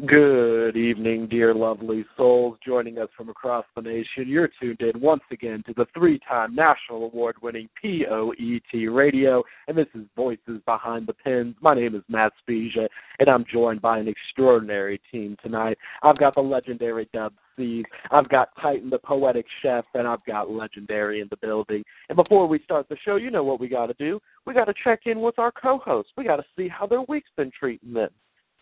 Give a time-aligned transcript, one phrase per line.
[0.00, 2.58] Good evening, dear lovely souls.
[2.66, 6.52] Joining us from across the nation, you're tuned in once again to the three time
[6.52, 11.54] national award winning POET radio, and this is Voices Behind the Pens.
[11.60, 12.88] My name is Matt Spezia,
[13.20, 15.78] and I'm joined by an extraordinary team tonight.
[16.02, 20.50] I've got the legendary Dub C's, I've got Titan the Poetic Chef, and I've got
[20.50, 21.84] Legendary in the building.
[22.08, 24.18] And before we start the show, you know what we got to do.
[24.44, 26.10] We got to check in with our co hosts.
[26.16, 28.10] We got to see how their week's been treating them.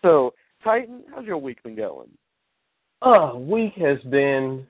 [0.02, 2.08] So, Titan, how's your week been going?
[3.00, 4.66] Uh, week has been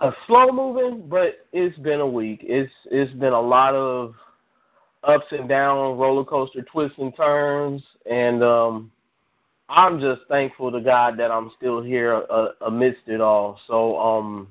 [0.00, 2.40] a slow moving, but it's been a week.
[2.42, 4.14] It's it's been a lot of
[5.04, 8.90] ups and downs, roller coaster twists and turns, and um,
[9.68, 13.58] I'm just thankful to God that I'm still here uh, amidst it all.
[13.66, 14.48] So, um,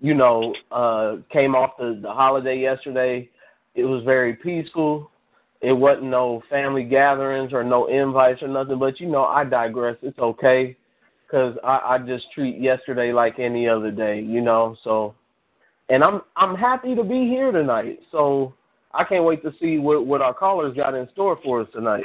[0.00, 3.28] you know, uh, came off the, the holiday yesterday.
[3.74, 5.10] It was very peaceful
[5.60, 8.78] it wasn't no family gatherings or no invites or nothing.
[8.78, 9.96] But you know, I digress.
[10.02, 10.76] It's okay,
[11.30, 14.20] cause I, I just treat yesterday like any other day.
[14.20, 15.14] You know, so
[15.88, 18.00] and I'm I'm happy to be here tonight.
[18.10, 18.54] So
[18.92, 22.04] I can't wait to see what what our callers got in store for us tonight.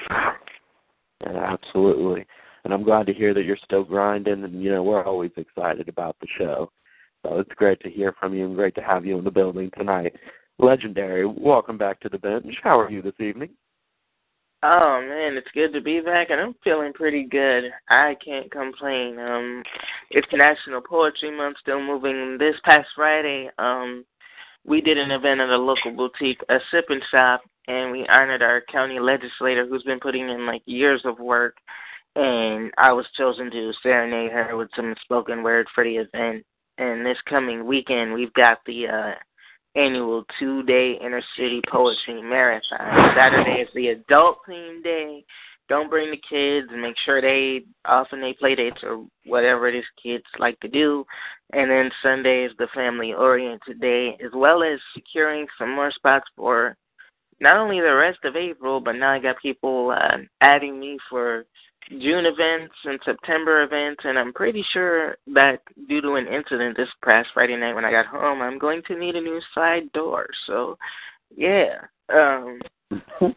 [1.22, 2.26] Yeah, absolutely.
[2.66, 5.88] And I'm glad to hear that you're still grinding and you know, we're always excited
[5.88, 6.72] about the show.
[7.24, 9.72] So it's great to hear from you and great to have you in the building
[9.78, 10.16] tonight.
[10.58, 12.56] Legendary, welcome back to the bench.
[12.64, 13.50] How are you this evening?
[14.64, 17.66] Oh man, it's good to be back, and I'm feeling pretty good.
[17.90, 19.20] I can't complain.
[19.20, 19.64] Um,
[20.12, 22.38] it's National Poetry Month, still moving.
[22.40, 24.06] This past Friday, um,
[24.64, 28.42] we did an event at a local boutique, a sip and shop, and we honored
[28.42, 31.58] our county legislator who's been putting in like years of work.
[32.16, 36.46] And I was chosen to serenade her with some spoken word for the event.
[36.78, 39.16] And this coming weekend, we've got the uh,
[39.76, 43.14] annual two day inner city poetry marathon.
[43.16, 45.24] Saturday is the adult theme day.
[45.68, 49.76] Don't bring the kids and make sure they often they play dates or whatever it
[49.76, 51.04] is kids like to do.
[51.54, 56.26] And then Sunday is the family oriented day, as well as securing some more spots
[56.36, 56.78] for
[57.42, 61.46] not only the rest of April, but now I got people uh, adding me for
[61.90, 66.90] June events and September events, and I'm pretty sure that due to an incident this
[67.04, 70.28] past Friday night when I got home, I'm going to need a new side door.
[70.48, 70.78] So,
[71.36, 71.76] yeah,
[72.12, 72.60] um,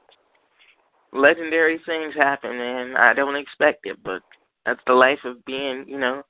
[1.12, 2.96] legendary things happen, man.
[2.96, 4.22] I don't expect it, but
[4.64, 6.22] that's the life of being, you know,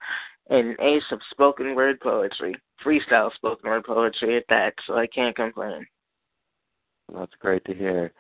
[0.51, 4.75] an ace of spoken word poetry, freestyle spoken word poetry at that.
[4.87, 5.87] So I can't complain.
[7.15, 8.13] That's great to hear.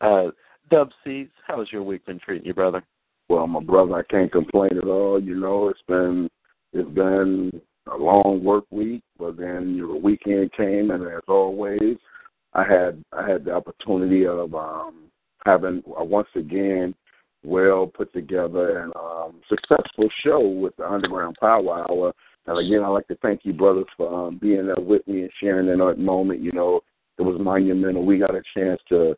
[0.00, 0.26] Uh,
[0.70, 2.82] Dub C's, how's your week been treating you, brother?
[3.28, 5.22] Well, my brother, I can't complain at all.
[5.22, 6.28] You know, it's been
[6.72, 7.60] it's been
[7.92, 11.96] a long work week, but then you know, the weekend came, and as always,
[12.52, 15.10] I had I had the opportunity of um,
[15.44, 16.94] having uh, once again
[17.44, 22.12] well put together and um, successful show with the Underground Power Hour.
[22.46, 25.30] And again, I'd like to thank you, brothers, for um, being there with me and
[25.40, 26.40] sharing in that moment.
[26.40, 26.80] You know,
[27.18, 28.04] it was monumental.
[28.04, 29.16] We got a chance to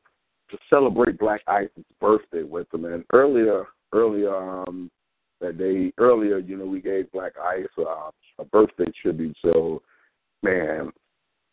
[0.50, 2.84] to celebrate Black Ice's birthday with them.
[2.84, 4.90] And earlier earlier um
[5.40, 9.36] that day earlier, you know, we gave Black Ice uh, a birthday tribute.
[9.42, 9.82] So,
[10.42, 10.90] man,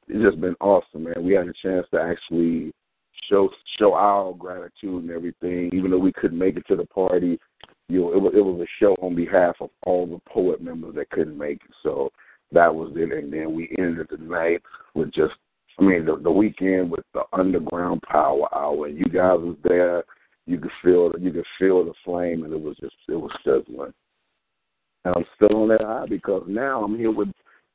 [0.08, 1.24] it's just been awesome, man.
[1.24, 2.72] We had a chance to actually
[3.30, 7.40] show show our gratitude and everything, even though we couldn't make it to the party.
[7.90, 10.96] You know, it was it was a show on behalf of all the poet members
[10.96, 11.76] that couldn't make it.
[11.84, 12.10] So
[12.52, 14.62] that was it, and then we ended the night
[14.94, 15.34] with just,
[15.80, 18.88] I mean, the, the weekend with the Underground Power Hour.
[18.88, 20.04] And you guys was there
[20.46, 23.94] you could feel you could feel the flame, and it was just it was sizzling.
[25.06, 27.30] And I'm still on that high because now I'm here with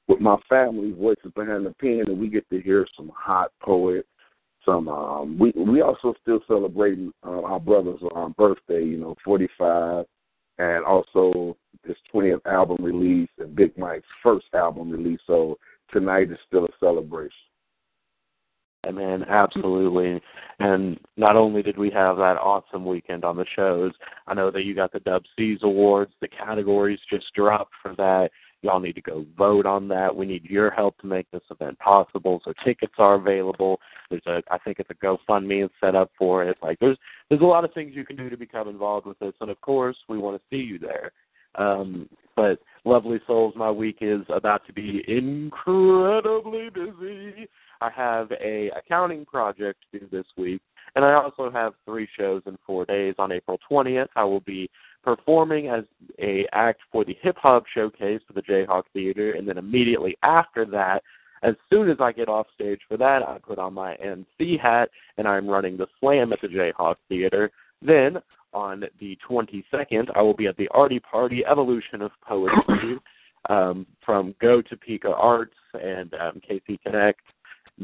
[0.09, 4.07] with my family, voices behind the pen, and we get to hear some hot poet.
[4.65, 10.05] Some um, we we also still celebrating uh, our brother's um, birthday, you know, 45,
[10.59, 11.57] and also
[11.87, 15.21] his 20th album release and Big Mike's first album release.
[15.27, 15.57] So
[15.93, 17.48] tonight is still a celebration.
[18.87, 20.21] I mean, absolutely.
[20.61, 23.93] And not only did we have that awesome weekend on the shows,
[24.27, 26.13] I know that you got the Dub C's awards.
[26.21, 28.31] The categories just dropped for that.
[28.63, 30.15] Y'all need to go vote on that.
[30.15, 32.41] We need your help to make this event possible.
[32.45, 33.79] So tickets are available.
[34.11, 36.59] There's a I think it's a GoFundMe set up for it.
[36.61, 36.99] Like there's
[37.29, 39.61] there's a lot of things you can do to become involved with this, and of
[39.61, 41.13] course we want to see you there.
[41.55, 47.49] Um, but lovely souls, my week is about to be incredibly busy.
[47.81, 50.61] I have a accounting project due this week,
[50.95, 53.15] and I also have three shows in four days.
[53.19, 54.71] On April 20th, I will be
[55.05, 55.85] performing as
[56.19, 60.65] a act for the hip hop showcase for the Jayhawk Theater, and then immediately after
[60.67, 61.03] that,
[61.43, 64.91] as soon as I get off stage for that, I put on my MC hat
[65.17, 67.51] and I'm running the slam at the Jayhawk Theater.
[67.81, 68.19] Then
[68.53, 72.99] on the 22nd, I will be at the Artie Party Evolution of Poetry
[73.49, 77.21] um, from Go Topeka Arts and um, KC Connect.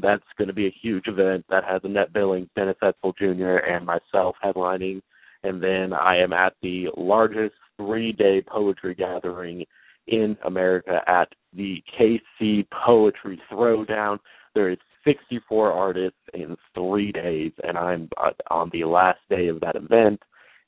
[0.00, 3.86] That's going to be a huge event that has Annette Billings, Dennis Etzel Jr., and
[3.86, 5.00] myself headlining.
[5.42, 9.64] And then I am at the largest three day poetry gathering
[10.06, 14.18] in America at the KC Poetry Throwdown.
[14.54, 19.60] There is 64 artists in three days, and I'm uh, on the last day of
[19.60, 20.20] that event,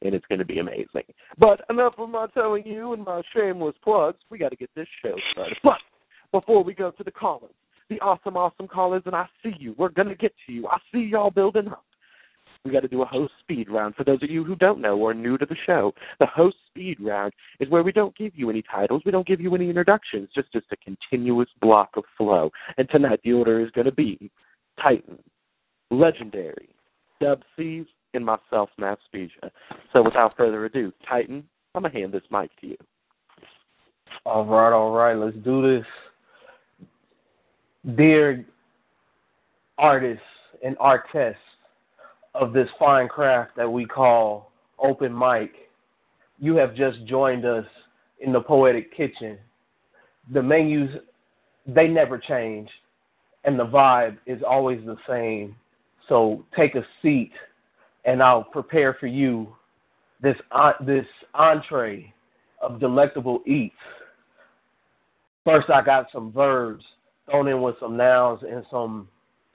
[0.03, 1.05] and it's going to be amazing.
[1.39, 4.19] But enough of my telling you and my shameless plugs.
[4.31, 5.57] We got to get this show started.
[5.63, 5.79] But
[6.33, 7.55] before we go to the callers,
[7.89, 9.75] the awesome, awesome callers, and I see you.
[9.79, 10.67] We're going to get to you.
[10.67, 11.85] I see y'all building up
[12.67, 13.95] we got to do a host speed round.
[13.95, 16.99] For those of you who don't know or new to the show, the host speed
[17.01, 20.29] round is where we don't give you any titles, we don't give you any introductions,
[20.35, 22.51] just just a continuous block of flow.
[22.77, 24.31] And tonight the order is going to be
[24.83, 25.19] Titan,
[25.91, 26.69] Legendary,
[27.21, 29.51] Dub C's, and myself, Matt Spezia.
[29.93, 31.45] So without further ado, Titan,
[31.75, 32.77] I'm gonna hand this mic to you.
[34.25, 35.87] All right, all right, let's do this.
[37.95, 38.45] Dear
[39.79, 40.25] artists
[40.65, 41.41] and artists
[42.35, 44.51] of this fine craft that we call
[44.81, 45.53] open mic.
[46.41, 47.65] You have just joined us
[48.19, 49.39] in the poetic kitchen.
[50.33, 50.91] The menus,
[51.65, 52.69] they never change,
[53.45, 55.55] and the vibe is always the same.
[56.09, 57.31] So take a seat,
[58.05, 59.55] and I'll prepare for you
[60.21, 60.37] this
[60.85, 62.13] this entree
[62.61, 63.77] of delectable eats.
[65.45, 66.85] First, I got some verbs
[67.31, 69.09] thrown in with some nouns and some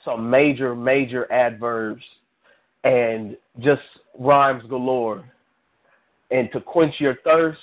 [0.04, 2.04] some major major adverbs
[2.84, 3.82] and just
[4.18, 5.24] rhymes galore.
[6.32, 7.60] And to quench your thirst,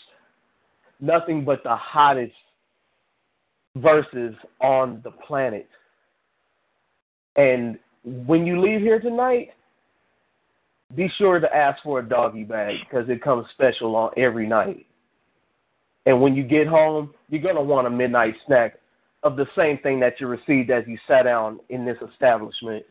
[1.01, 2.35] nothing but the hottest
[3.77, 5.69] verses on the planet.
[7.37, 9.51] And when you leave here tonight,
[10.95, 14.87] be sure to ask for a doggy bag because it comes special on every night.
[16.07, 18.79] And when you get home, you're going to want a midnight snack
[19.23, 22.85] of the same thing that you received as you sat down in this establishment.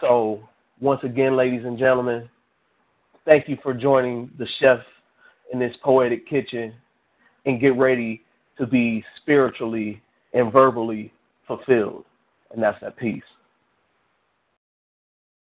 [0.00, 0.40] So
[0.80, 2.28] once again, ladies and gentlemen,
[3.24, 4.80] thank you for joining the chef
[5.52, 6.72] in this poetic kitchen
[7.46, 8.22] and get ready
[8.58, 10.00] to be spiritually
[10.32, 11.12] and verbally
[11.46, 12.04] fulfilled.
[12.52, 13.22] And that's that peace.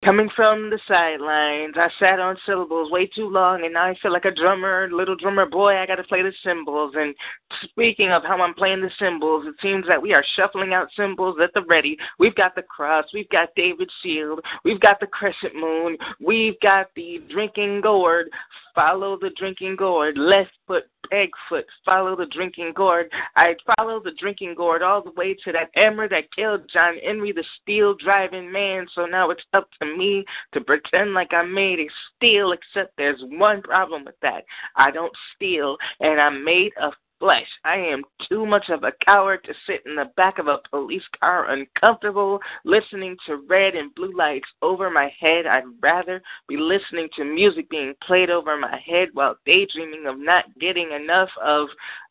[0.06, 4.14] Coming from the sidelines, I sat on syllables way too long, and now I feel
[4.14, 5.76] like a drummer, little drummer boy.
[5.76, 6.94] I got to play the cymbals.
[6.96, 7.16] And
[7.64, 11.38] speaking of how I'm playing the cymbals, it seems that we are shuffling out cymbals
[11.42, 11.98] at the ready.
[12.20, 16.92] We've got the cross, we've got David's shield, we've got the crescent moon, we've got
[16.96, 18.30] the drinking gourd.
[18.77, 23.12] Follow the drinking gourd, left foot, peg foot, follow the drinking gourd.
[23.35, 27.31] I follow the drinking gourd all the way to that emmer that killed John Henry,
[27.31, 28.85] the steel driving man.
[28.94, 33.19] So now it's up to me to pretend like I made a steal, except there's
[33.24, 34.43] one problem with that.
[34.75, 37.47] I don't steal, and I'm made of flesh.
[37.63, 41.03] I am too much of a coward to sit in the back of a police
[41.19, 45.45] car uncomfortable listening to red and blue lights over my head.
[45.45, 50.45] I'd rather be listening to music being played over my head while daydreaming of not
[50.59, 51.67] getting enough of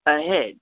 [0.06, 0.54] a head.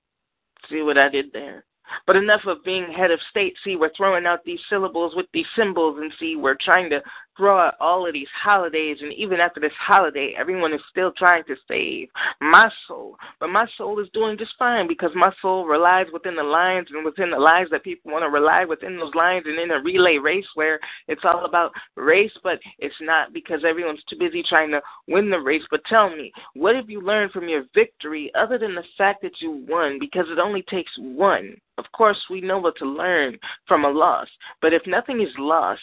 [0.71, 1.65] See what I did there?
[2.07, 3.55] But enough of being head of state.
[3.63, 7.03] See, we're throwing out these syllables with these symbols, and see, we're trying to
[7.37, 8.99] throw out all of these holidays.
[9.01, 12.09] And even after this holiday, everyone is still trying to save
[12.41, 13.17] my soul.
[13.41, 17.05] But my soul is doing just fine because my soul relies within the lines and
[17.05, 20.19] within the lives that people want to rely within those lines and in a relay
[20.19, 24.81] race where it's all about race, but it's not because everyone's too busy trying to
[25.09, 25.65] win the race.
[25.71, 29.41] But tell me, what have you learned from your victory other than the fact that
[29.41, 29.99] you won?
[29.99, 31.57] Because it only takes one.
[31.77, 33.37] Of course, we know what to learn
[33.67, 34.29] from a loss,
[34.63, 35.83] but if nothing is lost,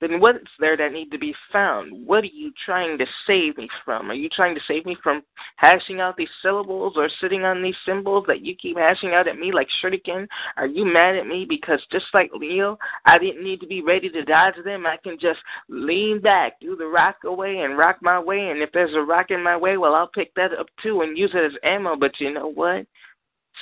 [0.00, 2.06] then what's there that need to be found?
[2.06, 4.10] What are you trying to save me from?
[4.10, 5.22] Are you trying to save me from
[5.56, 9.38] hashing out these syllables or sitting on these symbols that you keep hashing out at
[9.38, 10.26] me like shuriken?
[10.56, 14.10] Are you mad at me because just like Leo, I didn't need to be ready
[14.10, 14.86] to dodge them.
[14.86, 18.50] I can just lean back, do the rock away, and rock my way.
[18.50, 21.16] And if there's a rock in my way, well, I'll pick that up too and
[21.16, 21.96] use it as ammo.
[21.96, 22.86] But you know what?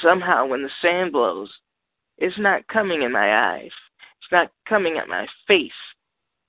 [0.03, 1.51] somehow when the sand blows,
[2.19, 3.71] it's not coming in my eyes.
[4.21, 5.71] It's not coming at my face.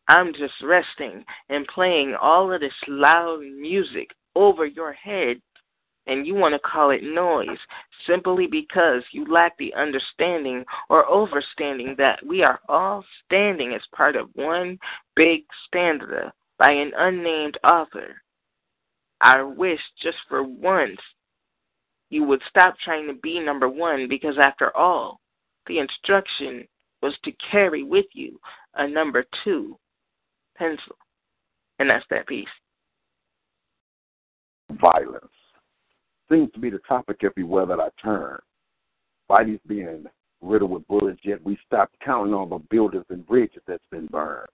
[0.07, 5.41] I'm just resting and playing all of this loud music over your head,
[6.05, 7.57] and you want to call it noise
[8.05, 14.15] simply because you lack the understanding or overstanding that we are all standing as part
[14.15, 14.77] of one
[15.15, 18.21] big stanza by an unnamed author.
[19.21, 20.99] I wish just for once
[22.11, 25.19] you would stop trying to be number one because, after all,
[25.65, 26.67] the instruction
[27.01, 28.39] was to carry with you
[28.75, 29.79] a number two
[30.55, 30.95] pencil.
[31.79, 32.47] And that's that piece.
[34.79, 35.25] Violence
[36.29, 38.39] seems to be the topic everywhere that I turn.
[39.27, 40.05] Bodies being
[40.41, 44.47] riddled with bullets, yet we stop counting all the buildings and bridges that's been burned.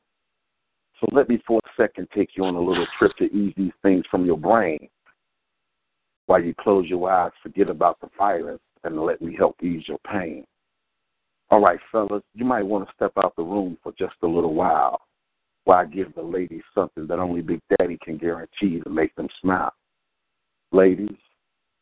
[1.00, 3.72] So let me for a second take you on a little trip to ease these
[3.82, 4.88] things from your brain.
[6.28, 9.98] While you close your eyes, forget about the violence and let me help ease your
[10.10, 10.46] pain.
[11.50, 14.54] All right, fellas, you might want to step out the room for just a little
[14.54, 15.02] while
[15.70, 19.74] I give the ladies something that only Big Daddy can guarantee to make them smile.
[20.72, 21.16] Ladies,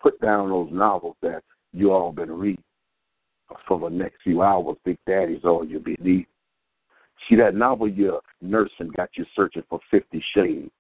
[0.02, 1.44] put down those novels that
[1.74, 2.64] you all been reading.
[3.68, 6.28] For the next few hours, Big Daddy's all you'll be needing.
[7.28, 10.72] See that novel your nursing got you searching for fifty shades.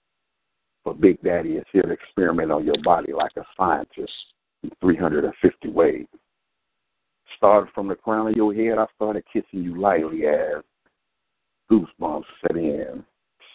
[0.86, 4.13] But Big Daddy is here to experiment on your body like a scientist
[4.63, 6.06] in three hundred and fifty ways.
[7.38, 10.63] Started from the crown of your head, I started kissing you lightly as
[11.71, 13.03] goosebumps set in.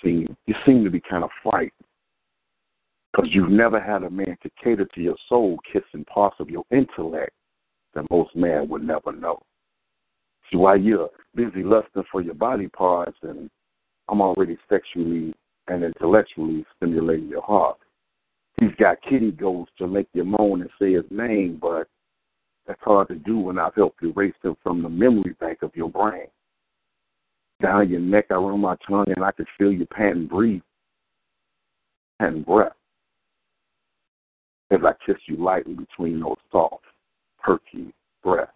[0.03, 1.73] See, you seem to be kind of frightened
[3.13, 6.65] because you've never had a man to cater to your soul kissing parts of your
[6.71, 7.33] intellect
[7.95, 9.41] that most men would never know.
[10.51, 13.49] See, while you're busy lusting for your body parts and
[14.09, 15.35] I'm already sexually
[15.69, 17.79] and intellectually stimulating your heart.
[18.61, 21.89] He's got kitty ghosts to make you moan and say his name, but
[22.67, 25.91] that's hard to do when I've helped erase him from the memory bank of your
[25.91, 26.27] brain.
[27.63, 30.63] Down your neck, I run my tongue, and I can feel your panting breathe,
[32.21, 32.73] and breath.
[34.71, 36.85] As I kiss you lightly between those soft,
[37.41, 37.93] perky
[38.23, 38.51] breaths.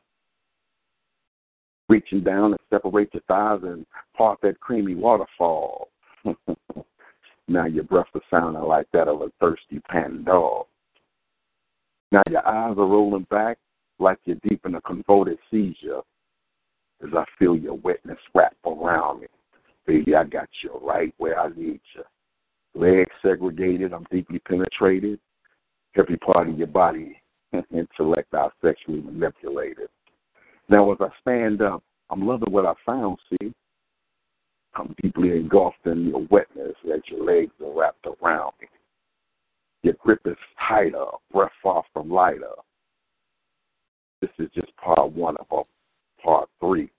[1.88, 3.86] Reaching down and separate your thighs and
[4.16, 5.88] part that creamy waterfall.
[7.48, 10.66] now your breath is sounding like that of a thirsty panting dog.
[12.10, 13.58] Now your eyes are rolling back
[13.98, 16.02] like you're deep in a convoluted seizure
[17.02, 19.26] as I feel your wetness wrap around me.
[19.86, 22.02] Baby, I got you right where I need you.
[22.74, 25.18] Legs segregated, I'm deeply penetrated.
[25.96, 27.20] Every part of your body,
[27.72, 29.88] intellect, I sexually manipulated.
[30.68, 33.52] Now, as I stand up, I'm loving what I found, see?
[34.74, 38.68] I'm deeply engulfed in your wetness as your legs are wrapped around me.
[39.82, 40.36] Your grip is
[40.68, 42.52] tighter, breath far from lighter.
[44.20, 45.62] This is just part one of a
[46.22, 46.90] part three.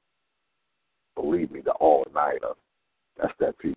[1.15, 2.53] Believe me, the all nighter.
[3.17, 3.75] That's that piece.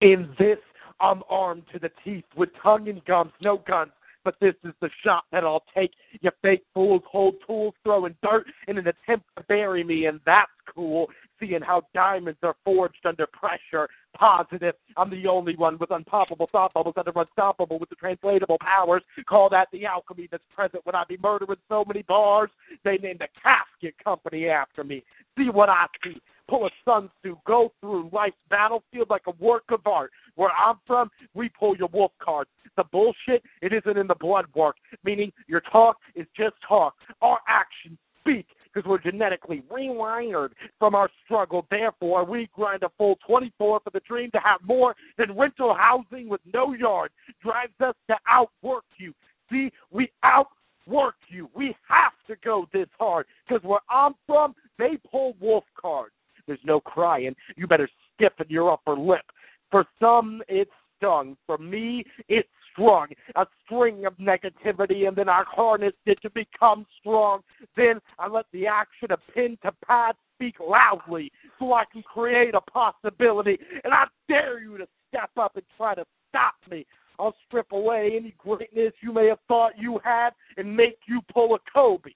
[0.00, 0.58] In this,
[1.00, 3.92] I'm armed to the teeth with tongue and gums, no guns.
[4.22, 5.92] But this is the shot that I'll take.
[6.20, 10.50] You fake fools hold tools, throwing dirt in an attempt to bury me, and that's
[10.74, 11.06] cool.
[11.38, 13.88] Seeing how diamonds are forged under pressure.
[14.16, 14.74] Positive.
[14.96, 19.02] I'm the only one with unpoppable thought bubbles that are unstoppable with the translatable powers.
[19.28, 22.50] Call that the alchemy that's present when I be murdering so many bars.
[22.84, 25.04] They named a casket company after me.
[25.38, 29.64] See what I see pull a Sun Tzu, go through life's battlefield like a work
[29.70, 30.10] of art.
[30.34, 32.50] Where I'm from, we pull your wolf cards.
[32.76, 36.94] The bullshit, it isn't in the blood work, meaning your talk is just talk.
[37.22, 41.66] Our actions speak because we're genetically rewired from our struggle.
[41.70, 46.28] Therefore, we grind a full 24 for the dream to have more than rental housing
[46.28, 47.10] with no yard.
[47.42, 49.12] Drives us to outwork you.
[49.50, 51.50] See, we outwork you.
[51.54, 56.12] We have to go this hard because where I'm from, they pull wolf cards.
[56.46, 57.34] There's no crying.
[57.56, 59.22] You better stiffen your upper lip.
[59.70, 61.36] For some, it's stung.
[61.46, 63.08] For me, it's strung.
[63.36, 67.40] A string of negativity, and then I harnessed it to become strong.
[67.76, 72.54] Then I let the action of pen to pad speak loudly so I can create
[72.54, 73.58] a possibility.
[73.84, 76.86] And I dare you to step up and try to stop me.
[77.18, 81.54] I'll strip away any greatness you may have thought you had and make you pull
[81.54, 82.12] a Kobe.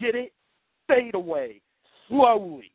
[0.00, 0.32] Get it?
[0.88, 1.60] Fade away.
[2.08, 2.72] Slowly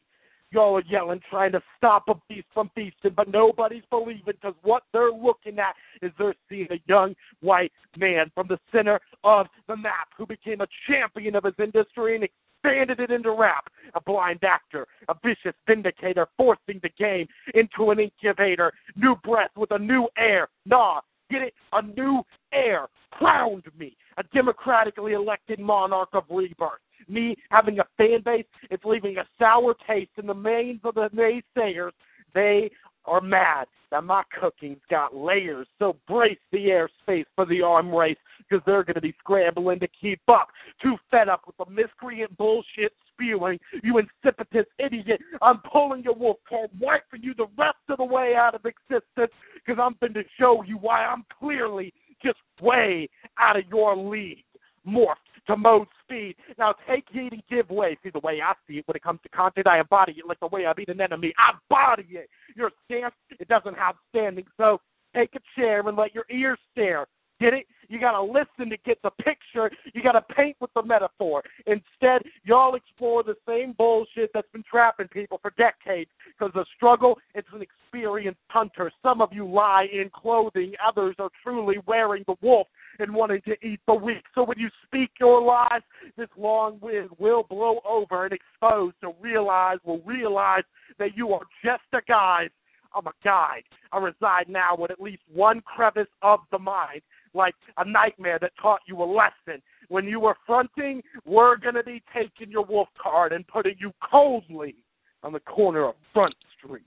[0.51, 4.83] y'all are yelling, trying to stop a beast from feasting, but nobody's believing because what
[4.93, 9.75] they're looking at is they're seeing a young white man from the center of the
[9.75, 13.65] map who became a champion of his industry and expanded it into rap.
[13.95, 18.71] A blind actor, a vicious vindicator, forcing the game into an incubator.
[18.95, 20.47] New breath with a new air.
[20.65, 21.53] Nah, Get it?
[21.73, 22.23] A new
[22.53, 26.79] heir crowned me, a democratically elected monarch of rebirth.
[27.07, 31.09] Me having a fan base, it's leaving a sour taste in the minds of the
[31.09, 31.91] naysayers.
[32.33, 32.71] They
[33.05, 35.67] are mad that my cooking's got layers.
[35.79, 39.87] So brace the airspace for the arm race because they're going to be scrambling to
[39.87, 40.49] keep up.
[40.81, 43.59] Too fed up with the miscreant bullshit spewing.
[43.83, 45.21] You insipidous idiot.
[45.41, 49.31] I'm pulling your wolf card, wiping you the rest of the way out of existence
[49.53, 53.09] because I'm going to show you why I'm clearly just way
[53.39, 54.43] out of your league.
[54.87, 55.15] Morph
[55.47, 56.35] to mode speed.
[56.57, 57.97] Now take heed and give way.
[58.03, 60.39] See the way I see it when it comes to content, I embody it like
[60.39, 61.33] the way I beat an enemy.
[61.37, 62.29] I body it.
[62.55, 64.45] Your stance, it doesn't have standing.
[64.57, 64.81] So
[65.15, 67.07] take a chair and let your ears stare.
[67.39, 67.65] Get it?
[67.89, 69.69] You gotta listen to get the picture.
[69.93, 71.43] You gotta paint with the metaphor.
[71.67, 76.09] Instead, y'all explore the same bullshit that's been trapping people for decades.
[76.27, 78.91] Because the struggle, it's an experienced hunter.
[79.03, 80.73] Some of you lie in clothing.
[80.85, 82.67] Others are truly wearing the wolf
[82.99, 84.23] and wanting to eat the weak.
[84.33, 85.81] So when you speak your lies,
[86.17, 88.93] this long wind will blow over and expose.
[89.01, 90.63] So realize, will realize
[90.99, 92.49] that you are just a guide.
[92.93, 93.63] I'm a guide.
[93.91, 97.01] I reside now with at least one crevice of the mind
[97.35, 99.61] like a nightmare that taught you a lesson.
[99.89, 103.91] When you were fronting, we're going to be taking your wolf card and putting you
[104.09, 104.75] coldly
[105.21, 106.85] on the corner of Front Street.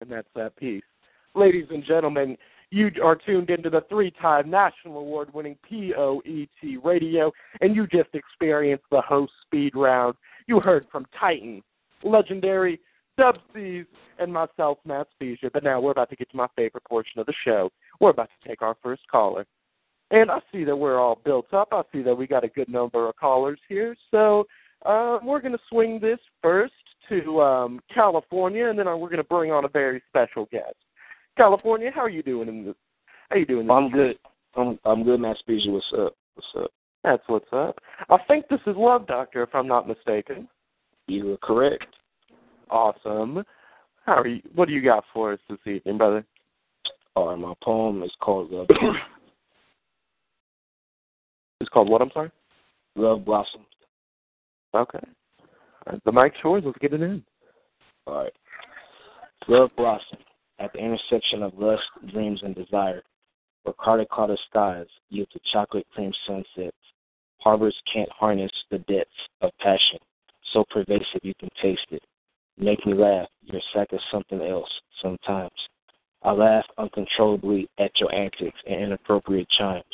[0.00, 0.82] And that's that piece.
[1.34, 2.36] Ladies and gentlemen,
[2.70, 8.10] you are tuned into the three time national award winning POET radio, and you just
[8.14, 10.14] experienced the host speed round.
[10.46, 11.62] You heard from Titan,
[12.02, 12.80] legendary
[13.16, 13.86] Dub C's,
[14.18, 15.50] and myself, Matt Spezia.
[15.52, 17.70] But now we're about to get to my favorite portion of the show.
[18.00, 19.46] We're about to take our first caller.
[20.10, 21.68] And I see that we're all built up.
[21.72, 23.94] I see that we got a good number of callers here.
[24.10, 24.46] So
[24.86, 26.72] uh, we're going to swing this first
[27.08, 30.76] to um, California, and then we're going to bring on a very special guest.
[31.38, 32.74] California, how are you doing in this?
[33.30, 33.70] How you doing?
[33.70, 34.18] I'm good.
[34.56, 35.70] I'm I'm good, Matt Spezia.
[35.70, 36.14] What's up?
[36.34, 36.70] What's up?
[37.04, 37.78] That's what's up.
[38.10, 40.48] I think this is Love Doctor, if I'm not mistaken.
[41.06, 41.86] You are correct.
[42.70, 43.44] Awesome.
[44.04, 44.42] How are you?
[44.54, 46.26] What do you got for us this evening, brother?
[47.14, 48.66] Oh, All right, my poem is called Love.
[51.60, 52.02] it's called what?
[52.02, 52.30] I'm sorry.
[52.96, 53.64] Love Blossoms.
[54.74, 54.98] Okay.
[55.86, 56.64] Right, the mic shores.
[56.66, 57.22] Let's get it in.
[58.06, 58.32] All right.
[59.46, 60.18] Love blossom
[60.58, 63.02] at the intersection of lust, dreams, and desire.
[63.62, 66.76] Where Carter Carter skies yield to chocolate cream sunsets.
[67.38, 69.98] Harbors can't harness the depths of passion,
[70.52, 72.02] so pervasive you can taste it.
[72.56, 73.28] Make me laugh.
[73.44, 75.52] Your sack is something else sometimes.
[76.22, 79.84] I laugh uncontrollably at your antics and inappropriate chimes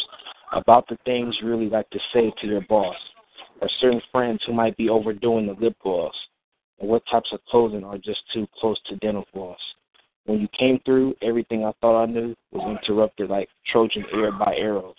[0.53, 2.97] about the things you really like to say to your boss,
[3.61, 6.15] or certain friends who might be overdoing the lip gloss,
[6.81, 9.59] and what types of clothing are just too close to dental floss.
[10.27, 14.57] When you came through, everything I thought I knew was interrupted like Trojan air by
[14.57, 14.95] arrows.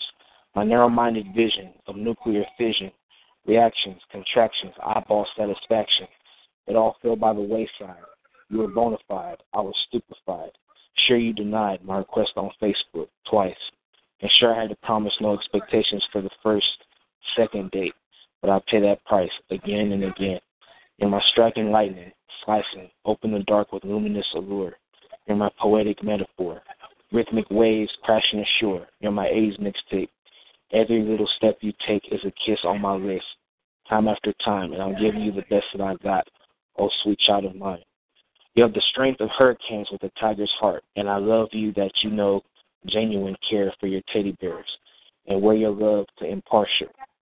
[0.55, 2.91] My narrow minded vision of nuclear fission,
[3.45, 6.07] reactions, contractions, eyeball satisfaction,
[6.67, 8.03] it all fell by the wayside.
[8.49, 9.41] You were bona fide.
[9.53, 10.51] I was stupefied.
[11.07, 13.55] Sure, you denied my request on Facebook twice.
[14.21, 16.65] And sure, I had to promise no expectations for the first,
[17.35, 17.93] second date.
[18.41, 20.39] But I pay that price again and again.
[20.99, 22.11] In my striking lightning,
[22.43, 24.75] slicing, open the dark with luminous allure.
[25.27, 26.61] In my poetic metaphor,
[27.11, 28.87] rhythmic waves crashing ashore.
[28.99, 30.09] You're my A's mixtape.
[30.71, 33.25] Every little step you take is a kiss on my lips.
[33.89, 36.27] Time after time, and I'm giving you the best that I've got.
[36.77, 37.83] Oh, sweet child of mine.
[38.55, 41.91] You have the strength of hurricanes with a tiger's heart, and I love you that
[42.01, 42.41] you know
[42.85, 44.65] genuine care for your teddy bears
[45.27, 46.87] and wear your love to impartial.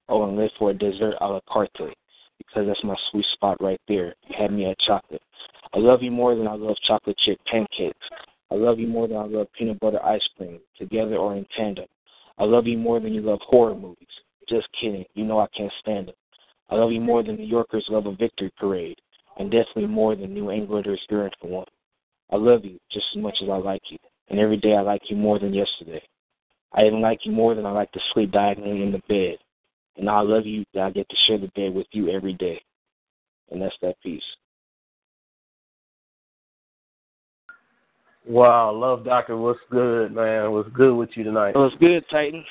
[0.09, 1.97] Oh, and live for a dessert a la carte
[2.39, 4.15] because that's my sweet spot right there.
[4.29, 5.23] You had me at chocolate.
[5.75, 8.07] I love you more than I love chocolate chip pancakes.
[8.51, 11.87] I love you more than I love peanut butter ice cream, together or in tandem.
[12.39, 14.07] I love you more than you love horror movies.
[14.49, 15.05] Just kidding.
[15.15, 16.15] You know I can't stand them.
[16.71, 18.99] I love you more than New Yorkers love a victory parade
[19.39, 21.67] and definitely more than New Englanders yearn for one.
[22.31, 23.99] I love you just as much as I like you,
[24.29, 26.03] and every day I like you more than yesterday.
[26.73, 29.39] I even like you more than I like to sleep diagonally in the bed,
[29.97, 32.61] and I love you that I get to share the bed with you every day,
[33.51, 34.23] and that's that piece.
[38.27, 40.51] Wow, love doctor, what's good, man?
[40.51, 41.55] What's good with you tonight?
[41.55, 42.45] What's good, Titan?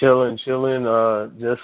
[0.00, 0.86] Chilling, chilling.
[0.86, 1.60] Uh, just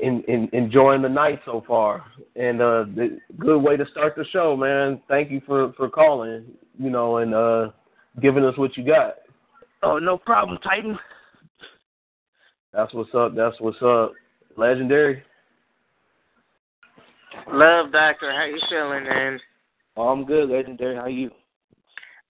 [0.00, 4.24] in, in, enjoying the night so far, and uh, the good way to start the
[4.32, 5.00] show, man.
[5.08, 6.44] Thank you for for calling,
[6.76, 7.70] you know, and uh,
[8.20, 9.14] giving us what you got.
[9.82, 10.98] Oh, no problem, Titan.
[12.72, 13.36] That's what's up.
[13.36, 14.12] That's what's up.
[14.56, 15.22] Legendary.
[17.48, 19.38] Love Doctor, how you feeling, man?
[19.96, 20.96] Oh, I'm good, Legendary.
[20.96, 21.30] How you?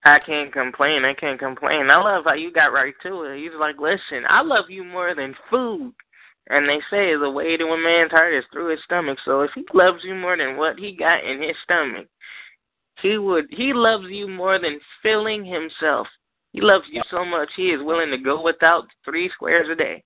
[0.06, 1.04] I can't complain.
[1.04, 1.90] I can't complain.
[1.90, 3.38] I love how you got right to it.
[3.38, 5.92] He's like, listen, I love you more than food.
[6.48, 9.18] And they say the way to a man's heart is through his stomach.
[9.24, 12.06] So if he loves you more than what he got in his stomach,
[13.02, 13.46] he would.
[13.50, 16.06] He loves you more than filling himself.
[16.52, 20.04] He loves you so much he is willing to go without three squares a day.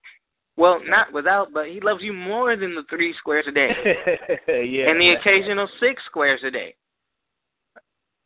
[0.56, 3.70] Well, not without, but he loves you more than the three squares a day,
[4.48, 4.90] yeah.
[4.90, 6.74] and the occasional six squares a day.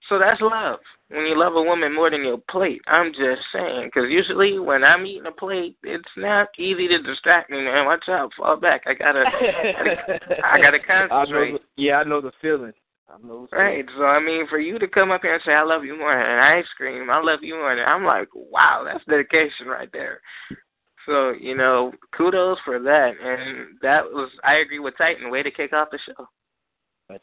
[0.09, 0.79] So that's love.
[1.09, 3.87] When you love a woman more than your plate, I'm just saying.
[3.87, 7.87] Because usually when I'm eating a plate, it's not easy to distract me, man.
[7.87, 8.83] Watch out, fall back.
[8.87, 9.25] I gotta,
[10.45, 11.53] I gotta I concentrate.
[11.53, 12.73] know, the- yeah, I know the feeling.
[13.09, 13.85] I know the Right.
[13.97, 16.13] So I mean, for you to come up here and say I love you more
[16.15, 20.21] than ice cream, I love you more than I'm like, wow, that's dedication right there.
[21.07, 25.31] So you know, kudos for that, and that was I agree with Titan.
[25.31, 26.27] Way to kick off the show.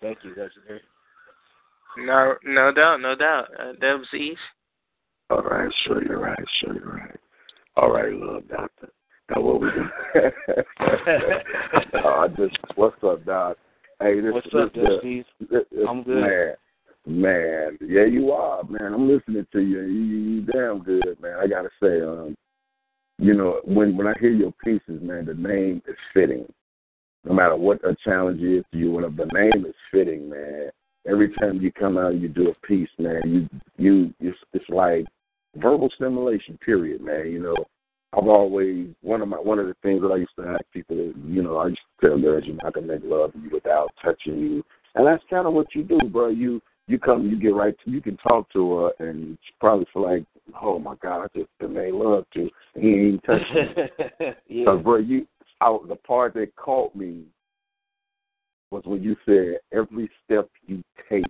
[0.02, 0.34] Thank you.
[0.36, 0.82] That's great.
[1.98, 3.48] No, no doubt, no doubt.
[3.60, 4.38] Uh, Dub C's.
[5.30, 7.20] All right, sure you're right, sure you're right.
[7.78, 8.90] All right, love doctor.
[9.30, 9.86] Now what we do?
[11.94, 13.58] I just what's up, doc?
[14.02, 16.22] Hey, this What's this, up, this, this, this, I'm good.
[16.22, 16.56] Man,
[17.06, 18.94] man, yeah, you are, man.
[18.94, 19.82] I'm listening to you.
[19.82, 21.38] You, you, you damn good, man.
[21.42, 22.36] I gotta say, um,
[23.18, 26.46] you know, when when I hear your pieces, man, the name is fitting.
[27.24, 30.72] No matter what a challenge is to you, when the name is fitting, man.
[31.10, 33.22] Every time you come out, you do a piece, man.
[33.26, 35.06] You you it's, it's like
[35.56, 36.60] verbal stimulation.
[36.64, 37.32] Period, man.
[37.32, 37.56] You know,
[38.14, 40.98] I've always one of my one of the things that I used to ask people,
[40.98, 43.90] you know, I used to tell girls you're not gonna make love to you without
[44.04, 44.64] touching you,
[44.96, 46.30] and that's kind of what you do, bro.
[46.30, 49.86] You you come, you get right to, you can talk to her, and she probably
[49.94, 50.26] feel like,
[50.62, 54.26] oh my god, I just made love to, he ain't touching me.
[54.48, 54.66] yeah.
[54.66, 55.26] Cause bro, you
[55.62, 57.24] out the part that caught me
[58.72, 61.26] was when you said every step you take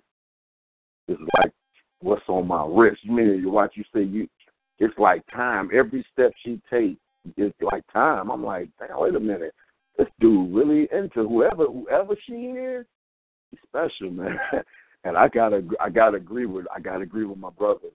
[1.08, 1.52] is like
[2.00, 3.00] what's on my wrist.
[3.04, 4.28] You mean you watch you say you
[4.80, 5.70] it's like time.
[5.74, 7.00] Every step she takes
[7.38, 8.32] is like time.
[8.32, 9.54] I'm like, damn, wait a minute.
[9.98, 12.86] This dude really into whoever whoever she is,
[13.50, 14.38] she's special, man.
[15.04, 17.88] And I gotta I gotta agree with I gotta agree with my brother.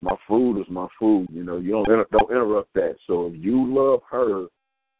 [0.00, 1.26] My food is my food.
[1.30, 2.96] You know, you don't don't interrupt that.
[3.06, 4.46] So if you love her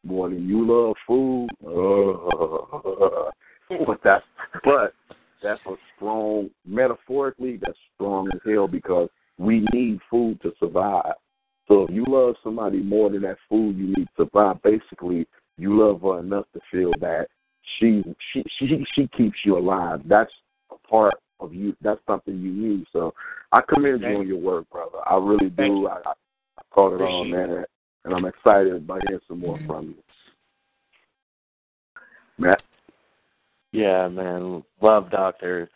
[0.05, 3.31] more than you love food, uh,
[3.87, 4.25] but that's
[4.65, 4.95] but
[5.43, 9.09] that's a strong metaphorically that's strong as hell because
[9.39, 11.15] we need food to survive.
[11.69, 15.79] So if you love somebody more than that food you need to survive, basically you
[15.79, 17.29] love her enough to feel that
[17.79, 20.01] she she she she keeps you alive.
[20.05, 20.33] That's
[20.71, 21.77] a part of you.
[21.81, 22.87] That's something you need.
[22.93, 23.15] So
[23.53, 24.99] I commend you on your work, brother.
[25.07, 25.87] I really do.
[25.87, 26.13] I, I,
[26.59, 27.65] I caught it on, man,
[28.05, 29.95] and I'm excited about hearing some more from you.
[32.39, 32.63] Matt.
[33.73, 35.69] Yeah, man, love Doctor.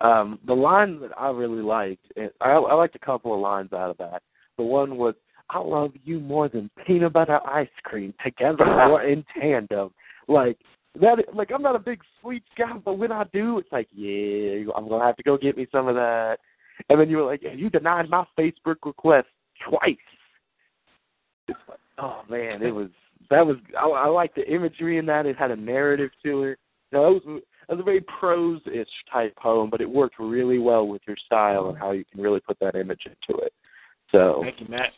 [0.00, 2.04] Um, the line that I really liked,
[2.40, 4.22] I, I liked a couple of lines out of that.
[4.58, 5.14] The one was,
[5.48, 9.90] "I love you more than peanut butter ice cream together or in tandem."
[10.28, 10.58] Like
[11.00, 11.18] that.
[11.32, 14.88] Like I'm not a big sweets guy, but when I do, it's like, yeah, I'm
[14.88, 16.38] gonna have to go get me some of that.
[16.90, 19.28] And then you were like, "You denied my Facebook request
[19.66, 19.96] twice."
[21.48, 22.88] It's like, oh man, it was
[23.30, 25.26] that was I, I like the imagery in that.
[25.26, 26.58] It had a narrative to it.
[26.96, 30.88] No, it was, it was a very prose-ish type poem, but it worked really well
[30.88, 33.52] with your style and how you can really put that image into it.
[34.10, 34.92] So, Thank you, Matt.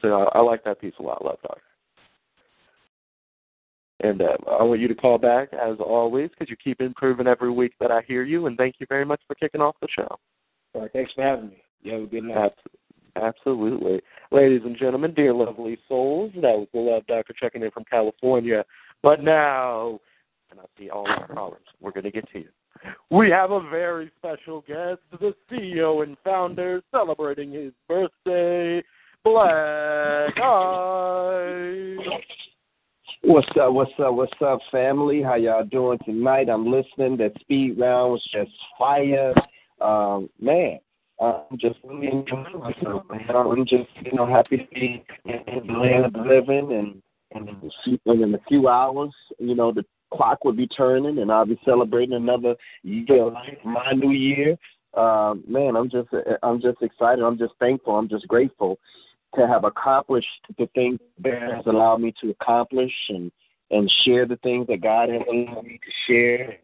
[0.00, 1.58] so I, I like that piece a lot, Love Dog.
[4.00, 7.50] And uh, I want you to call back as always because you keep improving every
[7.50, 8.46] week that I hear you.
[8.46, 10.16] And thank you very much for kicking off the show.
[10.74, 11.62] All right, thanks for having me.
[11.82, 12.36] You have a good night.
[12.36, 12.76] Abs-
[13.16, 14.00] Absolutely.
[14.30, 18.64] Ladies and gentlemen, dear lovely souls, that was the Love Doctor checking in from California.
[19.02, 20.00] But now,
[20.54, 22.48] and I see all callers, we're going to get to you.
[23.10, 28.82] We have a very special guest, the CEO and founder, celebrating his birthday,
[29.24, 31.98] Black Ice.
[33.22, 33.72] What's up?
[33.72, 34.14] What's up?
[34.14, 35.22] What's up, family?
[35.22, 36.48] How y'all doing tonight?
[36.48, 37.16] I'm listening.
[37.16, 39.32] That speed round was just fire.
[39.80, 40.78] Um, man,
[41.20, 43.04] I'm just really enjoying myself.
[43.10, 43.24] Man.
[43.34, 47.02] I'm just you know happy to be in, the land of living, and
[47.34, 47.48] and
[48.06, 52.14] in a few hours, you know, the clock would be turning, and I'll be celebrating
[52.14, 54.56] another year of life, my new year.
[54.94, 56.08] Um, man, I'm just
[56.42, 57.24] I'm just excited.
[57.24, 57.96] I'm just thankful.
[57.96, 58.78] I'm just grateful
[59.34, 63.32] to have accomplished the things that has allowed me to accomplish and
[63.70, 66.58] and share the things that God has allowed me to share.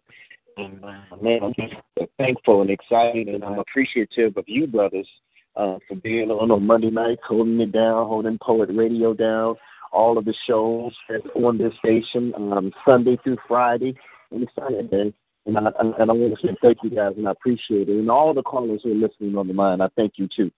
[0.57, 1.75] And uh, man, I'm just
[2.19, 5.09] thankful and excited, and I'm appreciative of you, brothers,
[5.57, 9.57] uh, for being on on Monday nights, holding it down, holding Poet Radio down,
[9.93, 10.93] all of the shows
[11.35, 13.95] on this station, um, Sunday through Friday,
[14.31, 15.15] and Saturday.
[15.47, 17.99] And I, and I want to say thank you guys, and I appreciate it.
[17.99, 20.51] And all the callers who are listening on the line, I thank you too.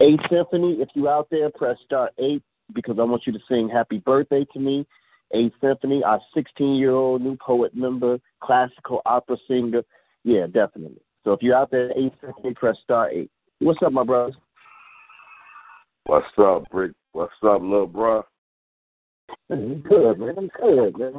[0.00, 2.42] A Symphony, if you out there, press star eight
[2.74, 4.86] because I want you to sing happy birthday to me.
[5.34, 9.82] A Symphony, our 16 year old new poet member, classical opera singer.
[10.24, 11.00] Yeah, definitely.
[11.24, 13.30] So if you're out there, A Symphony, press star eight.
[13.60, 14.36] What's up, my brothers?
[16.04, 16.92] What's up, Brick?
[17.12, 18.24] What's up, little bro?
[19.48, 20.34] Good, man.
[20.36, 21.12] I'm good, man.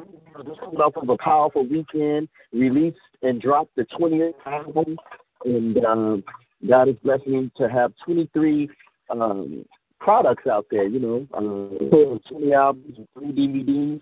[0.46, 4.98] Just coming off of a powerful weekend, released and dropped the 20th album,
[5.46, 6.24] and um,
[6.68, 8.70] God is blessing me to have 23
[9.10, 9.66] um,
[10.00, 10.88] products out there.
[10.88, 14.02] You know, uh, 20 albums, three DVDs.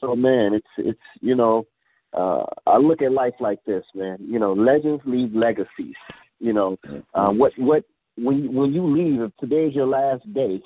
[0.00, 1.66] So man, it's it's you know,
[2.12, 4.18] uh, I look at life like this, man.
[4.20, 5.94] You know, legends leave legacies.
[6.40, 6.76] You know,
[7.14, 7.84] uh, what what
[8.16, 10.60] when when you leave, if today's your last day,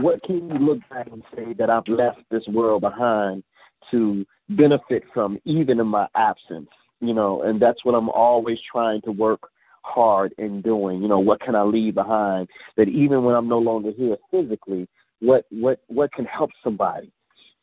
[0.00, 3.42] what can you look back and say that I've left this world behind
[3.90, 6.68] to benefit from, even in my absence?
[7.00, 9.40] You know, and that's what I'm always trying to work
[9.82, 11.02] hard in doing.
[11.02, 14.88] You know, what can I leave behind that even when I'm no longer here physically,
[15.20, 17.12] what what what can help somebody,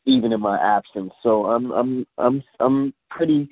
[0.04, 1.12] even in my absence?
[1.22, 3.48] So I'm I'm I'm I'm pretty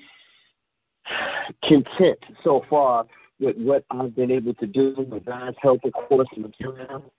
[1.64, 3.06] content so far
[3.40, 7.12] with what I've been able to do with God's help, of course, and material.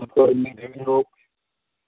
[0.00, 1.04] Supporting me, you know,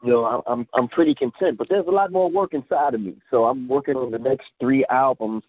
[0.03, 1.59] you know, I'm I'm pretty content.
[1.59, 4.47] But there's a lot more work inside of me, so I'm working on the next
[4.61, 5.45] three albums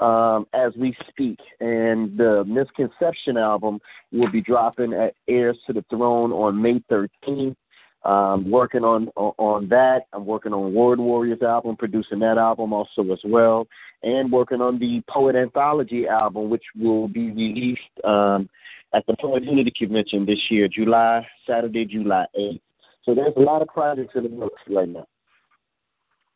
[0.00, 1.38] um, as we speak.
[1.60, 3.80] And the Misconception album
[4.12, 7.56] will be dropping at Heirs to the Throne on May 13th.
[8.04, 10.02] Um, working on, on that.
[10.12, 13.66] I'm working on Word Warriors album, producing that album also as well,
[14.02, 18.50] and working on the Poet Anthology album, which will be released um,
[18.94, 22.60] at the Poet Unity Convention this year, July Saturday, July 8th.
[23.04, 25.06] So there's a lot of projects in the works right now.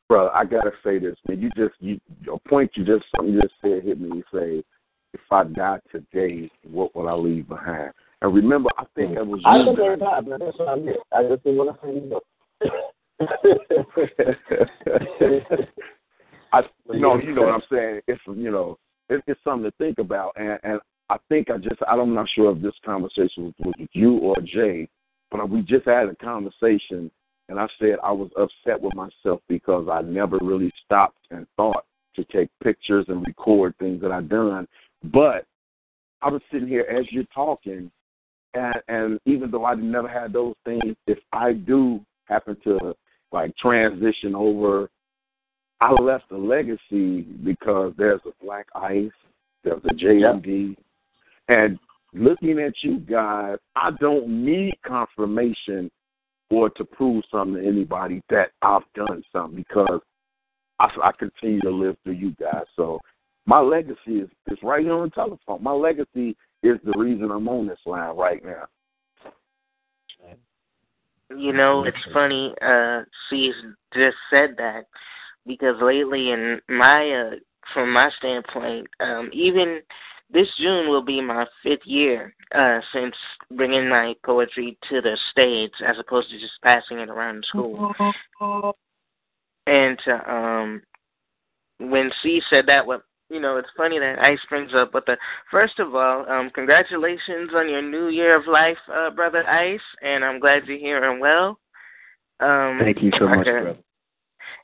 [0.09, 1.41] Bro, I gotta say this, man.
[1.41, 2.01] You just you
[2.33, 4.09] a point you just something you just said hit me.
[4.09, 4.65] You say,
[5.13, 7.93] if I die today, what will I leave behind?
[8.23, 9.43] And remember, I think it was.
[9.45, 10.97] I look at that, but that's what I meant.
[11.13, 12.21] I just didn't want to say no.
[16.53, 18.01] I, you know, you know what I'm saying.
[18.09, 18.79] It's you know,
[19.11, 20.81] it, it's something to think about, and and
[21.29, 24.89] think I just I'm not sure if this conversation was, with you or Jay,
[25.31, 27.11] but we just had a conversation,
[27.49, 31.85] and I said I was upset with myself because I never really stopped and thought
[32.17, 34.67] to take pictures and record things that I've done,
[35.05, 35.45] but
[36.21, 37.91] I was sitting here as you're talking,
[38.55, 42.95] and, and even though I never had those things, if I do happen to
[43.31, 44.91] like transition over,
[45.81, 49.11] I left a legacy because there's a Black Ice,
[49.63, 50.77] there's a JMD,
[51.49, 51.79] and
[52.13, 55.91] looking at you guys, I don't need confirmation
[56.51, 60.01] or to prove something to anybody that I've done something because
[60.79, 62.65] I, I continue to live through you guys.
[62.77, 63.01] So
[63.47, 65.63] my legacy is, is right here on the telephone.
[65.63, 68.65] My legacy is the reason I'm on this line right now.
[71.37, 72.55] You know, it's funny.
[72.63, 73.53] Uh, she's
[73.93, 74.87] just said that
[75.47, 77.31] because lately, in my, uh,
[77.75, 79.81] from my standpoint, um, even
[80.31, 83.15] this June will be my fifth year uh, since
[83.57, 87.93] bringing my poetry to the stage, as opposed to just passing it around the school.
[89.67, 90.83] And uh, um,
[91.79, 94.93] when she said that, what you know, it's funny that Ice brings up.
[94.93, 95.17] But the
[95.51, 100.25] first of all, um, congratulations on your new year of life, uh, brother Ice, and
[100.25, 101.59] I'm glad you're here and well.
[102.41, 103.77] Um, Thank you so much, brother.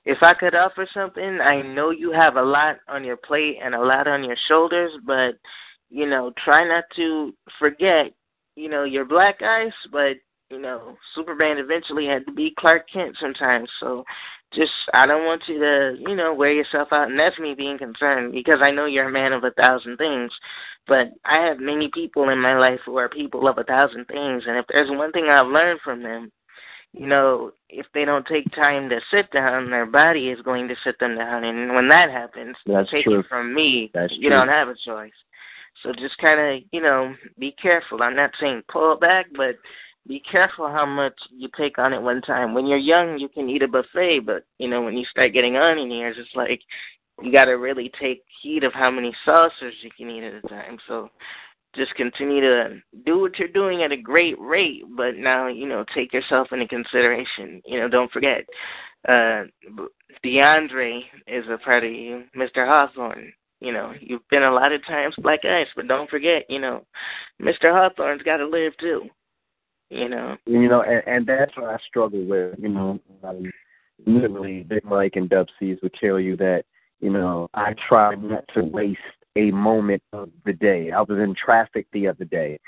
[0.05, 3.75] If I could offer something, I know you have a lot on your plate and
[3.75, 5.37] a lot on your shoulders, but
[5.90, 8.12] you know, try not to forget,
[8.57, 10.17] you know, your black ice, but
[10.51, 13.69] you know, Superman eventually had to be Clark Kent sometimes.
[13.81, 14.05] So
[14.53, 17.79] just I don't want you to, you know, wear yourself out and that's me being
[17.79, 20.31] concerned because I know you're a man of a thousand things.
[20.87, 24.45] But I have many people in my life who are people of a thousand things
[24.47, 26.31] and if there's one thing I've learned from them,
[26.94, 30.76] you know, if they don't take time to sit down, their body is going to
[30.85, 33.20] sit them down and when that happens, That's take true.
[33.20, 34.30] it from me, That's you true.
[34.30, 35.12] don't have a choice.
[35.83, 38.02] So just kind of, you know, be careful.
[38.02, 39.57] I'm not saying pull back, but
[40.07, 42.54] be careful how much you take on at one time.
[42.54, 45.57] When you're young, you can eat a buffet, but you know when you start getting
[45.57, 46.61] on in years, it's like
[47.22, 50.48] you got to really take heed of how many saucers you can eat at a
[50.48, 50.78] time.
[50.87, 51.11] So
[51.75, 55.85] just continue to do what you're doing at a great rate, but now you know
[55.95, 57.63] take yourself into consideration.
[57.65, 58.45] You know, don't forget,
[59.09, 59.45] uh,
[60.25, 62.67] DeAndre is a part of you, Mr.
[62.67, 63.33] Hawthorne.
[63.61, 66.85] You know, you've been a lot of times black ice, but don't forget, you know,
[67.41, 67.71] Mr.
[67.73, 69.09] Hawthorne's got to live too.
[69.91, 70.37] You know.
[70.47, 72.57] You know, and, and that's what I struggle with.
[72.59, 73.51] You know, um,
[74.07, 76.65] literally, Big Mike and Dub C's would tell you that
[77.05, 78.99] you know, I try not to waste
[79.37, 80.90] a moment of the day.
[80.92, 82.59] I was in traffic the other day,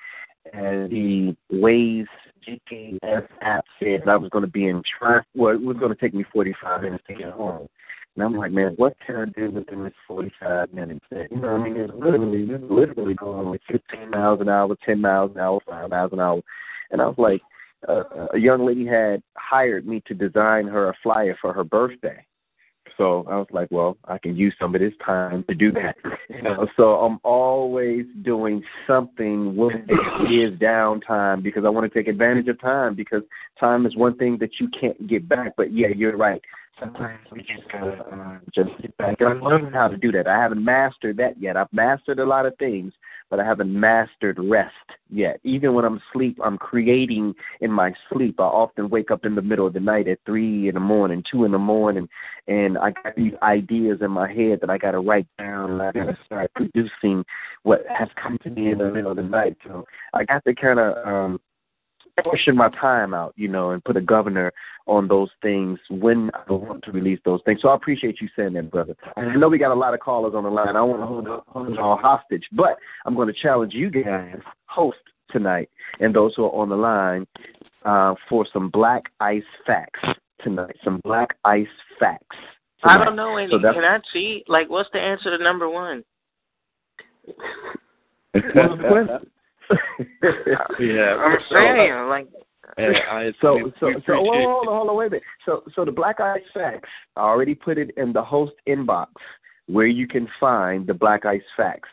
[0.53, 2.07] and the Waze
[2.47, 5.29] GPS app said I was going to be in traffic.
[5.35, 7.69] Well, it was going to take me 45 minutes to get home.
[8.15, 11.05] And I'm like, man, what can I do within this 45 minutes?
[11.11, 14.75] You know, what I mean, it's literally, it's literally going like 15 miles an hour,
[14.87, 16.41] 10 miles an hour, 5 miles an hour.
[16.91, 17.43] And I was like,
[17.87, 22.25] uh, a young lady had hired me to design her a flyer for her birthday.
[22.97, 25.97] So I was like, well, I can use some of this time to do that.
[26.29, 31.99] You know, so I'm always doing something when it is downtime because I want to
[31.99, 33.23] take advantage of time because
[33.59, 35.53] time is one thing that you can't get back.
[35.57, 36.43] But yeah, you're right
[36.79, 39.17] sometimes we just gotta uh, just sit back.
[39.21, 40.27] And I'm learning how to do that.
[40.27, 41.57] I haven't mastered that yet.
[41.57, 42.93] I've mastered a lot of things,
[43.31, 44.75] but I haven't mastered rest
[45.11, 45.41] yet.
[45.45, 48.41] Even when I'm asleep, I'm creating in my sleep.
[48.41, 51.25] I often wake up in the middle of the night at three in the morning,
[51.31, 52.09] two in the morning,
[52.47, 55.83] and I got these ideas in my head that I got to write down, and
[55.83, 57.25] I got to start producing
[57.63, 59.57] what has come to me in the middle of the night.
[59.67, 59.85] So
[60.15, 61.41] I got to kind of um,
[62.23, 64.53] portion my time out, you know, and put a governor
[64.87, 67.61] on those things when I want to release those things.
[67.63, 68.97] So I appreciate you saying that, brother.
[69.17, 70.69] And I know we got a lot of callers on the line.
[70.69, 74.39] I don't want to hold, hold y'all hostage, but I'm going to challenge you guys,
[74.67, 74.99] host
[75.31, 75.69] tonight,
[76.01, 77.27] and those who are on the line,
[77.85, 80.01] uh, for some black ice facts
[80.43, 80.77] tonight.
[80.85, 81.67] Some black ice
[81.99, 82.37] facts.
[82.83, 83.01] Tonight.
[83.01, 83.51] I don't know any.
[83.51, 84.49] So Can I cheat?
[84.49, 86.05] Like, what's the answer to number one?
[88.33, 89.31] What was the question?
[90.81, 92.29] yeah, I'm saying, like,
[92.79, 95.23] I, so we, so we so hold on, hold on, hold on, wait a minute.
[95.45, 99.09] So so the Black Ice Facts, I already put it in the host inbox
[99.67, 101.89] where you can find the Black Ice Facts.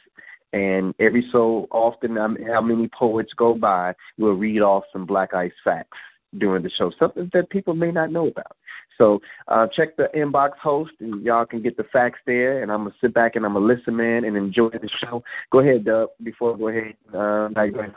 [0.52, 5.34] And every so often, um, how many poets go by, we'll read off some Black
[5.34, 5.98] Ice Facts
[6.38, 8.56] during the show, something that people may not know about.
[8.98, 12.62] So uh, check the inbox host, and y'all can get the facts there.
[12.62, 15.24] And I'm gonna sit back and I'm gonna listen, man, and enjoy the show.
[15.52, 16.10] Go ahead, Dub.
[16.24, 17.94] Before I go ahead, uh, now you go ahead.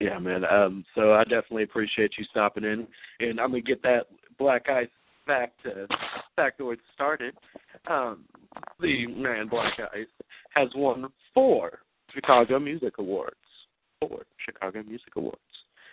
[0.00, 0.44] Yeah, man.
[0.44, 2.86] Um, so I definitely appreciate you stopping in,
[3.20, 4.06] and I'm gonna get that
[4.38, 4.88] black ice
[5.26, 5.86] fact uh,
[6.38, 7.34] factoid started.
[7.86, 8.24] Um,
[8.80, 10.06] the man Black Ice
[10.54, 11.80] has won four
[12.12, 13.36] Chicago Music Awards.
[14.00, 15.38] Four Chicago Music Awards.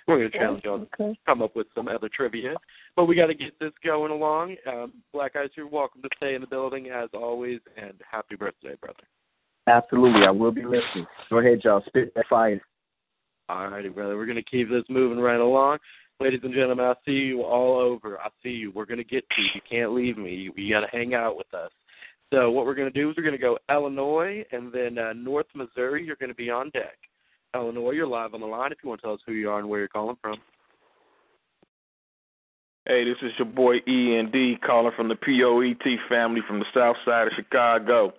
[0.08, 2.54] We're going to challenge y'all to come up with some other trivia,
[2.96, 4.56] but we got to get this going along.
[4.66, 8.76] Um, Black Ice, you're welcome to stay in the building as always, and happy birthday,
[8.80, 9.04] brother.
[9.68, 11.06] Absolutely, I will be listening.
[11.30, 11.84] Go ahead, y'all.
[11.88, 12.62] Spit that fire.
[13.50, 14.16] All righty, brother.
[14.16, 15.80] We're going to keep this moving right along.
[16.22, 18.18] Ladies and gentlemen, I see you all over.
[18.20, 18.72] I see you.
[18.72, 19.50] We're going to get to you.
[19.56, 20.34] You can't leave me.
[20.34, 21.72] You, you got to hang out with us.
[22.34, 25.12] So what we're going to do is we're going to go Illinois and then uh,
[25.14, 26.06] North Missouri.
[26.06, 26.98] You're going to be on deck.
[27.58, 28.72] Illinois, you're live on the line.
[28.72, 30.38] If you want to tell us who you are and where you're calling from.
[32.86, 36.66] Hey, this is your boy E and D calling from the POET family from the
[36.74, 38.14] south side of Chicago.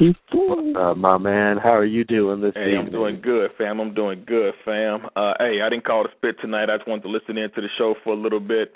[0.00, 2.86] Uh, my man, how are you doing this Hey, evening?
[2.86, 3.80] I'm doing good, fam.
[3.80, 5.06] I'm doing good, fam.
[5.16, 6.70] Uh, hey, I didn't call to spit tonight.
[6.70, 8.72] I just wanted to listen in to the show for a little bit.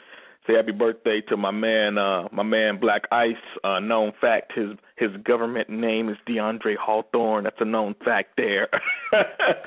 [0.46, 3.36] Say happy birthday to my man, uh, my man Black Ice.
[3.62, 7.44] Uh, known fact, his his government name is DeAndre Hawthorne.
[7.44, 8.68] That's a known fact there.
[9.12, 9.62] but uh,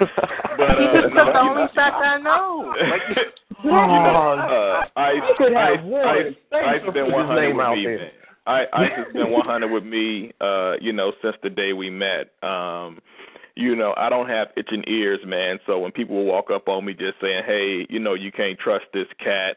[0.57, 2.73] That's no, the only know, fact I know.
[2.89, 3.01] Like,
[3.63, 6.07] you know, uh, Ice, You could have Ice, one.
[6.07, 8.09] Ice, Thanks Ice been 100 with me, man.
[8.47, 12.31] I, Ice has been 100 with me, uh, you know, since the day we met.
[12.43, 12.99] Um,
[13.55, 15.59] you know, I don't have itching ears, man.
[15.65, 18.59] So when people will walk up on me just saying, "Hey, you know, you can't
[18.59, 19.55] trust this cat,"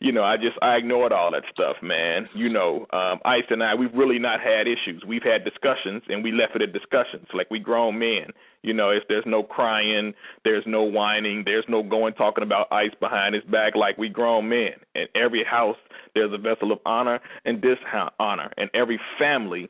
[0.00, 2.26] you know, I just I ignored all that stuff, man.
[2.34, 5.04] You know, um, Ice and I, we've really not had issues.
[5.06, 8.32] We've had discussions, and we left it at discussions, like we grown men.
[8.62, 12.92] You know, if there's no crying, there's no whining, there's no going talking about Ice
[12.98, 14.72] behind his back, like we grown men.
[14.94, 15.76] In every house,
[16.14, 19.68] there's a vessel of honor and dishonor, and every family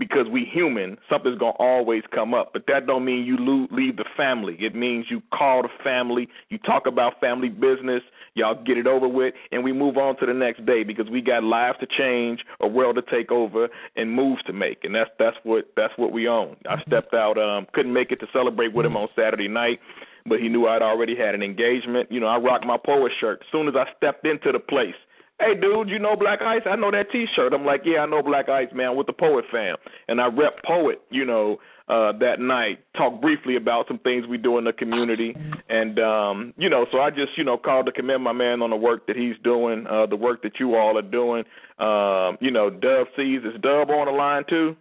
[0.00, 2.52] because we human, something's gonna always come up.
[2.52, 3.36] But that don't mean you
[3.70, 4.56] leave the family.
[4.58, 8.02] It means you call the family, you talk about family business,
[8.34, 11.20] y'all get it over with, and we move on to the next day because we
[11.20, 14.84] got lives to change, a world to take over, and moves to make.
[14.84, 16.56] And that's that's what that's what we own.
[16.68, 19.80] I stepped out, um, couldn't make it to celebrate with him on Saturday night.
[20.26, 22.12] But he knew I'd already had an engagement.
[22.12, 23.40] You know, I rocked my poet shirt.
[23.40, 24.94] As soon as I stepped into the place,
[25.40, 26.62] hey dude, you know Black Ice?
[26.66, 27.54] I know that T-shirt.
[27.54, 29.76] I'm like, yeah, I know Black Ice, man, with the Poet fam,
[30.08, 31.58] and I rep Poet, you know,
[31.90, 32.78] uh, that night.
[32.96, 35.34] Talk briefly about some things we do in the community,
[35.68, 38.70] and um, you know, so I just, you know, called to commend my man on
[38.70, 41.42] the work that he's doing, uh, the work that you all are doing.
[41.78, 44.76] Um, you know, Dub C's is Dub on the line too.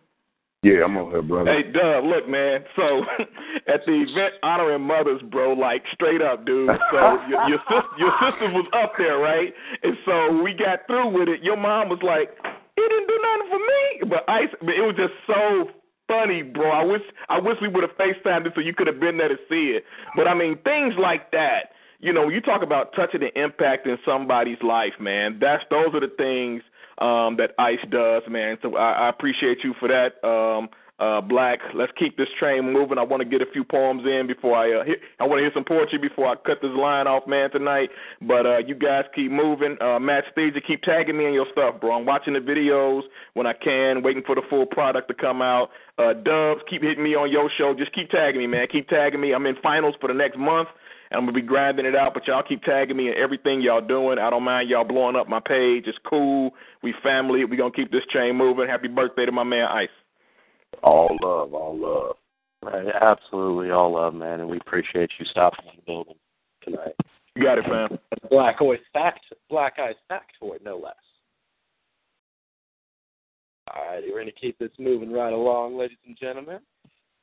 [0.62, 1.49] Yeah, I'm on here, brother.
[1.49, 2.66] Hey, Dub, look, man.
[2.76, 3.01] So
[3.74, 6.70] at the event honoring mothers, bro, like straight up, dude.
[6.91, 9.53] So your your, sis, your sister was up there, right?
[9.82, 11.41] And so we got through with it.
[11.41, 12.30] Your mom was like,
[12.76, 14.10] "He didn't do nothing for me.
[14.10, 15.79] But Ice, it was just so
[16.10, 16.72] funny, bro.
[16.72, 19.30] I wish I wish we would have FaceTimed it so you could have been there
[19.30, 19.84] to see it.
[20.16, 21.72] But I mean, things like that.
[22.01, 25.38] You know, you talk about touching the impact in somebody's life, man.
[25.39, 26.64] That's those are the things
[26.97, 28.57] um, that Ice does, man.
[28.62, 30.26] So I, I appreciate you for that.
[30.28, 30.70] Um,
[31.00, 31.60] uh, Black.
[31.74, 32.97] Let's keep this train moving.
[32.97, 35.43] I want to get a few poems in before I uh, hit, I want to
[35.43, 37.89] hear some poetry before I cut this line off, man, tonight.
[38.22, 39.78] But uh, you guys keep moving.
[39.82, 41.97] Uh, Matt Spezia, keep tagging me in your stuff, bro.
[41.97, 43.02] I'm watching the videos
[43.34, 45.70] when I can, waiting for the full product to come out.
[45.97, 47.74] Uh, Dubs, keep hitting me on your show.
[47.74, 48.68] Just keep tagging me, man.
[48.72, 49.34] Keep tagging me.
[49.34, 50.70] I'm in finals for the next month.
[51.12, 53.82] And I'm gonna be grinding it out, but y'all keep tagging me in everything y'all
[53.82, 54.20] doing.
[54.20, 55.86] I don't mind y'all blowing up my page.
[55.88, 56.52] It's cool.
[56.84, 57.43] We family.
[57.45, 58.68] We gonna keep this chain moving.
[58.68, 59.89] Happy birthday to my man Ice.
[60.84, 62.16] All love, all love.
[62.62, 66.16] Right, absolutely, all love, man, and we appreciate you stopping in the building
[66.64, 66.96] tonight.
[67.36, 67.98] You got it, fam.
[68.30, 70.96] Black Ice fact, Black Ice factoid, no less.
[73.74, 76.60] All right, we're going to keep this moving right along, ladies and gentlemen.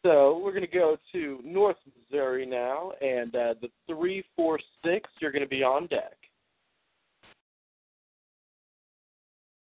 [0.04, 5.10] So we're going to go to North Missouri now, and uh, the three, four, six.
[5.20, 6.16] You're going to be on deck.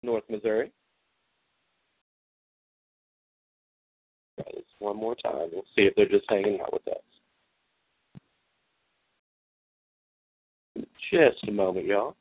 [0.03, 0.73] North Missouri.
[4.79, 5.51] One more time.
[5.53, 6.97] We'll see if they're just hanging out with us.
[11.11, 12.17] Just a moment, y'all.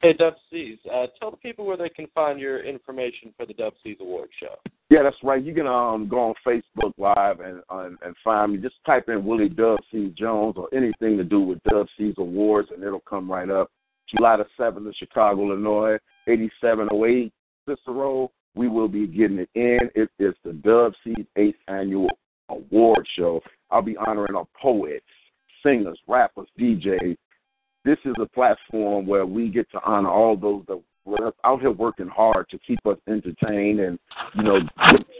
[0.00, 3.54] Hey, Dub C's, uh, tell the people where they can find your information for the
[3.54, 4.56] Dub C's Award Show.
[4.90, 5.42] Yeah, that's right.
[5.42, 8.58] You can um go on Facebook Live and and, and find me.
[8.58, 12.70] Just type in Willie Dub C Jones or anything to do with Dub C's Awards,
[12.74, 13.70] and it'll come right up.
[14.14, 17.32] July the seventh in Chicago, Illinois, eighty-seven oh eight
[17.68, 18.30] Cicero.
[18.54, 19.90] We will be getting it in.
[19.94, 22.10] It is the Dub C's eighth annual
[22.48, 23.40] award show.
[23.70, 25.04] I'll be honoring our poets,
[25.62, 27.16] singers, rappers, DJs.
[27.84, 31.72] This is a platform where we get to honor all those that were out here
[31.72, 33.98] working hard to keep us entertained and
[34.36, 34.60] you know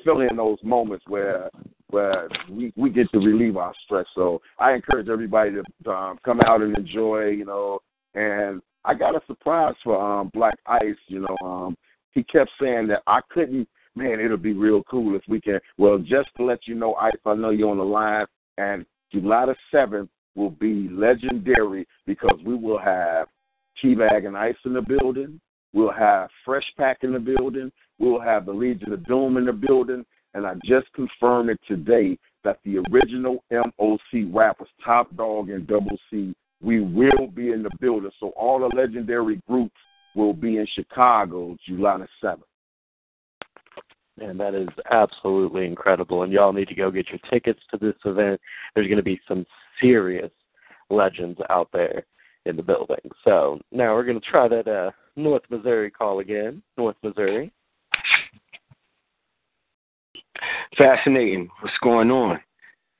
[0.04, 1.50] fill in those moments where
[1.90, 4.06] where we we get to relieve our stress.
[4.14, 5.52] So I encourage everybody
[5.84, 7.28] to um, come out and enjoy.
[7.28, 7.80] You know,
[8.14, 10.96] and I got a surprise for um, Black Ice.
[11.08, 11.76] You know, um,
[12.12, 13.68] he kept saying that I couldn't.
[13.94, 15.60] Man, it'll be real cool if we can.
[15.76, 19.46] Well, just to let you know, Ice, I know you're on the line, and July
[19.46, 23.26] the seventh will be legendary because we will have
[23.82, 25.40] Teabag and Ice in the building.
[25.74, 27.70] We'll have Fresh Pack in the building.
[27.98, 30.04] We'll have the Legion of Doom in the building.
[30.34, 35.98] And I just confirmed it today that the original MOC rappers, Top Dog and Double
[36.10, 38.10] C, we will be in the building.
[38.20, 39.76] So all the legendary groups
[40.14, 42.42] will be in Chicago July the 7th.
[44.20, 46.22] And that is absolutely incredible.
[46.22, 48.40] And y'all need to go get your tickets to this event.
[48.74, 49.46] There's going to be some
[49.80, 50.30] serious
[50.90, 52.04] legends out there
[52.44, 53.10] in the building.
[53.24, 56.62] So now we're going to try that uh, North Missouri call again.
[56.76, 57.52] North Missouri.
[60.76, 61.48] Fascinating.
[61.60, 62.40] What's going on?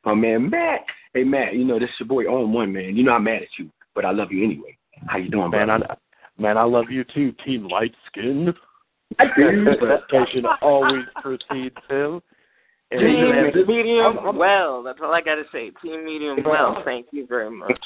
[0.04, 0.80] My man Matt.
[1.14, 2.96] Hey Matt, you know this is your boy on one man.
[2.96, 4.76] You know I'm mad at you, but I love you anyway.
[5.06, 5.66] How you doing, man?
[5.66, 5.86] brother?
[5.90, 5.96] I,
[6.38, 8.52] man, I love you too, Team Light Skin.
[9.18, 9.74] I do.
[9.78, 12.20] Presentation always precedes him.
[12.90, 14.82] And Team medium well.
[14.82, 15.70] That's all I got to say.
[15.82, 16.82] Team medium well.
[16.84, 17.78] Thank you very much.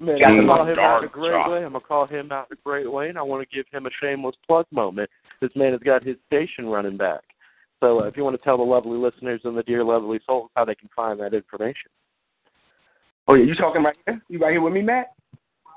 [0.00, 1.64] Man, I'm gonna call him out in a great way.
[1.64, 3.84] I'm gonna call him out in a great way, and I want to give him
[3.84, 5.10] a shameless plug moment.
[5.42, 7.20] This man has got his station running back.
[7.80, 10.50] So, uh, if you want to tell the lovely listeners and the dear lovely souls
[10.56, 11.90] how they can find that information.
[13.28, 14.22] Oh yeah, you talking right here?
[14.28, 15.12] You right here with me, Matt?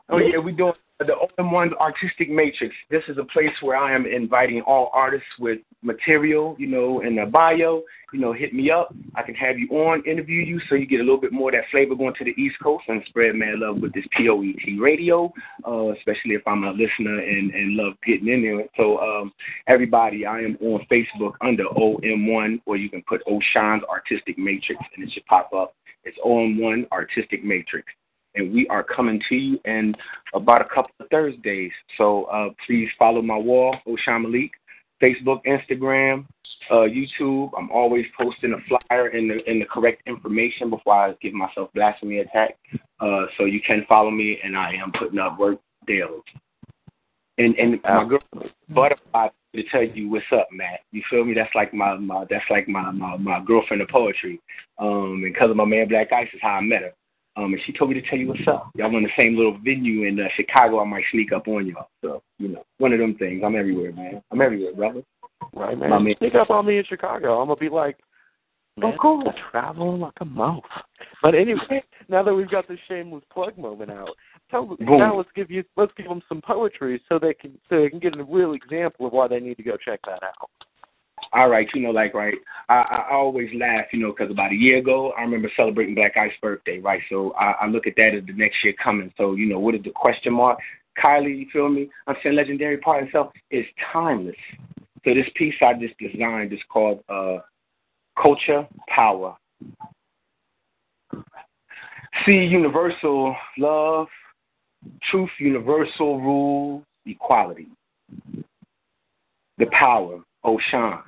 [0.10, 0.74] Oh yeah, we doing
[1.04, 2.74] the Open One's Artistic Matrix.
[2.90, 7.16] This is a place where I am inviting all artists with material, you know, in
[7.16, 7.84] the bio.
[8.14, 8.94] You know, hit me up.
[9.16, 11.56] I can have you on, interview you, so you get a little bit more of
[11.56, 15.34] that flavor going to the East Coast and spread mad love with this POET radio,
[15.68, 18.66] uh, especially if I'm a listener and, and love getting in there.
[18.78, 19.34] So, um,
[19.68, 25.08] everybody, I am on Facebook under OM1, or you can put Oshan's Artistic Matrix, and
[25.08, 25.76] it should pop up.
[26.04, 27.88] It's OM1 Artistic Matrix
[28.36, 29.94] and we are coming to you in
[30.34, 31.72] about a couple of Thursdays.
[31.98, 34.52] So uh, please follow my wall, Oshan Malik,
[35.02, 36.26] Facebook, Instagram,
[36.72, 37.52] uh, YouTube.
[37.58, 41.70] I'm always posting a flyer in the in the correct information before I give myself
[41.74, 42.58] blasphemy attack.
[43.00, 46.22] Uh, so you can follow me, and I am putting up work daily.
[47.38, 48.20] And and my girl
[48.70, 50.82] Butterfly to tell you what's up, Matt.
[50.92, 51.34] You feel me?
[51.34, 54.40] That's like my, my that's like my, my my girlfriend of poetry.
[54.80, 56.94] Um, and because of my man Black Ice is how I met her.
[57.36, 58.70] Um, and she told me to tell you what's up.
[58.76, 60.80] Y'all in the same little venue in uh, Chicago.
[60.80, 61.88] I might sneak up on y'all.
[62.02, 63.42] So you know, one of them things.
[63.44, 64.22] I'm everywhere, man.
[64.32, 65.04] I'm everywhere, brother.
[65.54, 66.04] Right, man.
[66.04, 66.16] Man.
[66.20, 67.42] Sneak up on me in Chicago.
[67.42, 67.98] I'm gonna be like,
[68.78, 69.24] man, Oh, cool.
[69.28, 70.62] I travel like a mouse.
[71.24, 74.10] But anyway, now that we've got the shameless plug moment out,
[74.52, 75.00] tell Boom.
[75.00, 78.00] now let's give you let's give them some poetry so they can so they can
[78.00, 80.50] get a real example of why they need to go check that out.
[81.36, 82.36] All right, you know, like right.
[82.70, 82.76] I,
[83.10, 86.38] I always laugh, you know, because about a year ago, I remember celebrating Black Ice's
[86.42, 87.02] birthday, right?
[87.10, 89.12] So I, I look at that as the next year coming.
[89.18, 90.60] So you know, what is the question mark?
[91.04, 91.90] Kylie, you feel me?
[92.06, 94.36] I'm saying legendary part itself is timeless.
[95.04, 97.40] So this piece I just designed is called uh,
[98.22, 99.36] Culture Power.
[102.26, 104.08] See universal love,
[105.10, 107.68] truth, universal rule, equality.
[109.58, 111.02] The power, Oshan,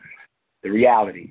[0.65, 1.29] the reality.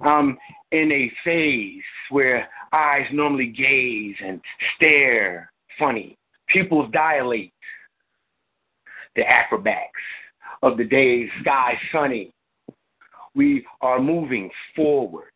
[0.00, 0.38] I'm
[0.70, 4.40] in a phase where eyes normally gaze and
[4.76, 6.16] stare funny.
[6.48, 7.52] Pupils dilate.
[9.16, 9.90] The acrobats
[10.62, 12.32] of the day, sky sunny.
[13.34, 15.32] We are moving forward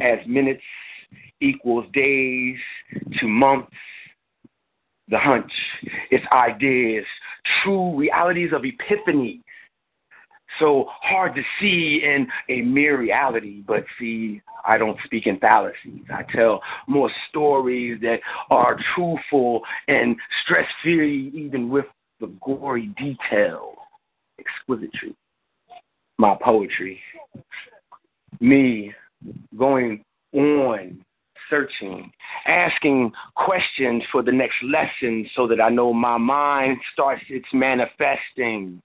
[0.00, 0.62] as minutes
[1.40, 2.56] equals days
[3.20, 3.72] to months.
[5.08, 5.52] The hunch,
[6.10, 7.04] its ideas,
[7.62, 9.40] true realities of epiphany.
[10.58, 16.04] So hard to see in a mere reality, but see, I don't speak in fallacies.
[16.12, 21.86] I tell more stories that are truthful and stress free, even with
[22.20, 23.76] the gory details
[24.38, 25.16] exquisitely.
[26.18, 27.00] My poetry.
[28.40, 28.92] Me
[29.58, 31.04] going on,
[31.50, 32.10] searching,
[32.46, 38.80] asking questions for the next lesson so that I know my mind starts its manifesting.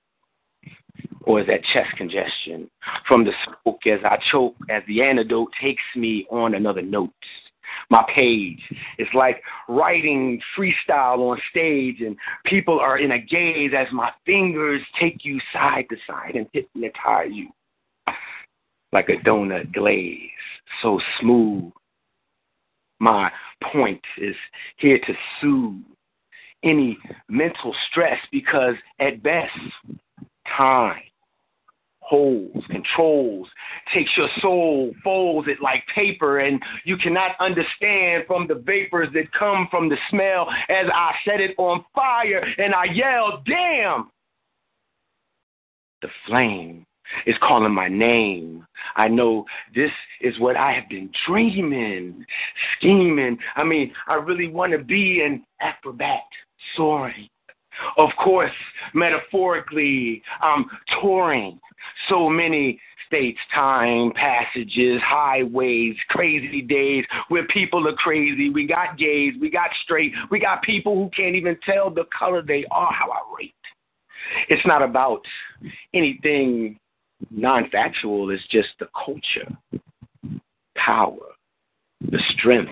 [1.28, 2.70] Or is that chest congestion?
[3.06, 7.12] From the smoke as I choke, as the antidote takes me on another note
[7.90, 8.62] my page.
[8.98, 12.16] It's like writing freestyle on stage, and
[12.46, 17.32] people are in a gaze as my fingers take you side to side and hypnotize
[17.32, 17.50] you
[18.94, 20.30] like a donut glaze,
[20.82, 21.74] so smooth.
[23.00, 23.30] My
[23.74, 24.36] point is
[24.78, 25.84] here to soothe
[26.64, 26.98] any
[27.28, 29.52] mental stress because, at best,
[30.58, 31.02] time
[32.08, 33.48] holds, controls,
[33.94, 39.32] takes your soul, folds it like paper, and you cannot understand from the vapors that
[39.38, 44.10] come from the smell as I set it on fire and I yell, damn!
[46.02, 46.86] The flame
[47.26, 48.66] is calling my name.
[48.96, 49.46] I know
[49.76, 49.92] this
[50.22, 52.26] is what I have been dreaming,
[52.78, 53.38] scheming.
[53.56, 56.24] I mean, I really want to be an acrobat,
[56.76, 57.28] soaring.
[57.98, 58.52] Of course,
[58.94, 60.66] metaphorically, I'm
[61.02, 61.60] touring
[62.10, 68.50] so many states, time, passages, highways, crazy days where people are crazy.
[68.50, 72.42] We got gays, we got straight, we got people who can't even tell the color
[72.42, 72.92] they are.
[72.92, 73.54] How I rate.
[74.50, 75.22] It's not about
[75.94, 76.80] anything
[77.32, 79.48] non factual, it's just the culture,
[80.76, 81.34] power,
[82.02, 82.72] the strength,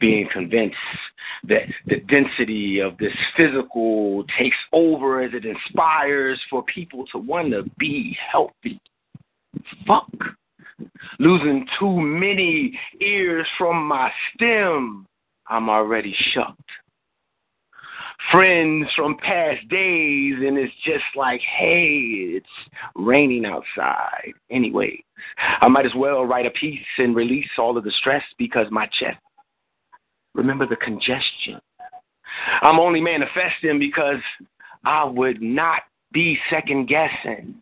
[0.00, 0.76] being convinced
[1.44, 7.50] that the density of this physical takes over as it inspires for people to want
[7.52, 8.80] to be healthy.
[9.86, 10.10] Fuck.
[11.18, 15.06] Losing too many ears from my stem,
[15.48, 16.60] I'm already shucked.
[18.30, 22.46] Friends from past days, and it's just like, hey, it's
[22.94, 24.32] raining outside.
[24.50, 25.00] Anyways,
[25.60, 28.86] I might as well write a piece and release all of the stress because my
[28.86, 29.18] chest
[30.38, 31.60] Remember the congestion.
[32.62, 34.20] I'm only manifesting because
[34.84, 35.82] I would not
[36.12, 37.60] be second guessing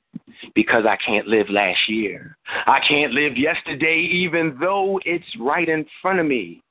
[0.55, 2.37] because I can't live last year.
[2.67, 6.63] I can't live yesterday, even though it's right in front of me.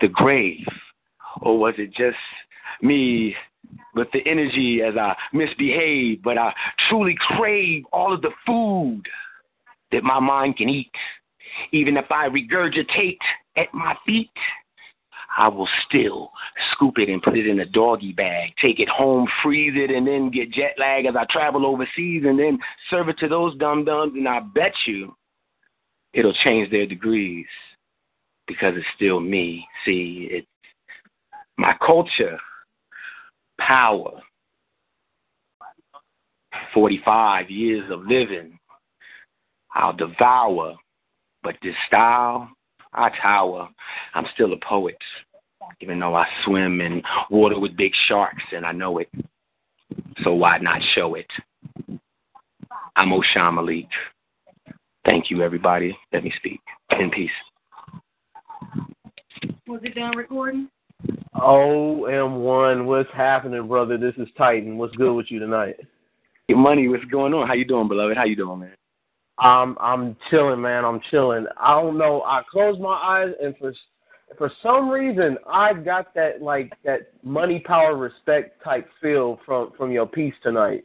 [0.00, 0.68] The grave.
[1.40, 2.16] Or was it just
[2.80, 3.34] me
[3.96, 6.54] with the energy as I misbehave, but I
[6.88, 9.02] truly crave all of the food
[9.90, 10.92] that my mind can eat?
[11.72, 13.18] Even if I regurgitate
[13.56, 14.30] at my feet,
[15.36, 16.30] I will still
[16.72, 20.06] scoop it and put it in a doggy bag, take it home, freeze it, and
[20.06, 22.58] then get jet lag as I travel overseas, and then
[22.90, 24.12] serve it to those dum dums.
[24.14, 25.14] And I bet you
[26.12, 27.46] it'll change their degrees
[28.46, 29.66] because it's still me.
[29.86, 30.46] See, it's
[31.56, 32.38] my culture,
[33.58, 34.20] power,
[36.74, 38.58] 45 years of living.
[39.74, 40.74] I'll devour,
[41.42, 42.48] but this style,
[42.92, 43.68] I tower.
[44.14, 44.98] I'm still a poet,
[45.80, 49.08] even though I swim in water with big sharks and I know it.
[50.22, 51.26] So why not show it?
[52.96, 53.88] I'm Oshan Malik.
[55.04, 55.96] Thank you, everybody.
[56.12, 56.60] Let me speak.
[56.90, 57.30] In peace.
[59.66, 60.68] Was it done recording?
[61.34, 63.98] OM1, what's happening, brother?
[63.98, 64.76] This is Titan.
[64.76, 65.76] What's good with you tonight?
[66.46, 67.48] Your money, what's going on?
[67.48, 68.16] How you doing, beloved?
[68.16, 68.74] How you doing, man?
[69.38, 70.84] I'm I'm chilling, man.
[70.84, 71.46] I'm chilling.
[71.58, 72.22] I don't know.
[72.22, 73.72] I closed my eyes, and for
[74.38, 79.90] for some reason, I got that like that money, power, respect type feel from from
[79.90, 80.84] your piece tonight.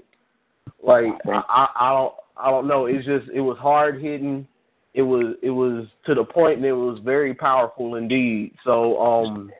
[0.83, 2.85] Like I, I don't I don't know.
[2.85, 4.47] It's just it was hard hitting.
[4.93, 8.53] It was it was to the point and it was very powerful indeed.
[8.63, 9.51] So um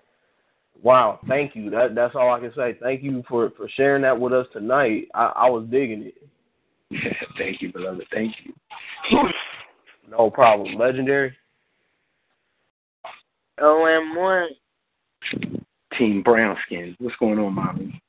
[0.81, 1.69] wow, thank you.
[1.69, 2.77] That that's all I can say.
[2.81, 5.07] Thank you for for sharing that with us tonight.
[5.13, 6.15] I, I was digging it.
[7.37, 8.05] Thank you, beloved.
[8.11, 8.53] Thank you.
[10.09, 10.77] No problem.
[10.77, 11.35] Legendary.
[13.61, 14.47] OM one.
[15.97, 16.95] Team Brown Skin.
[16.99, 18.01] What's going on, mommy?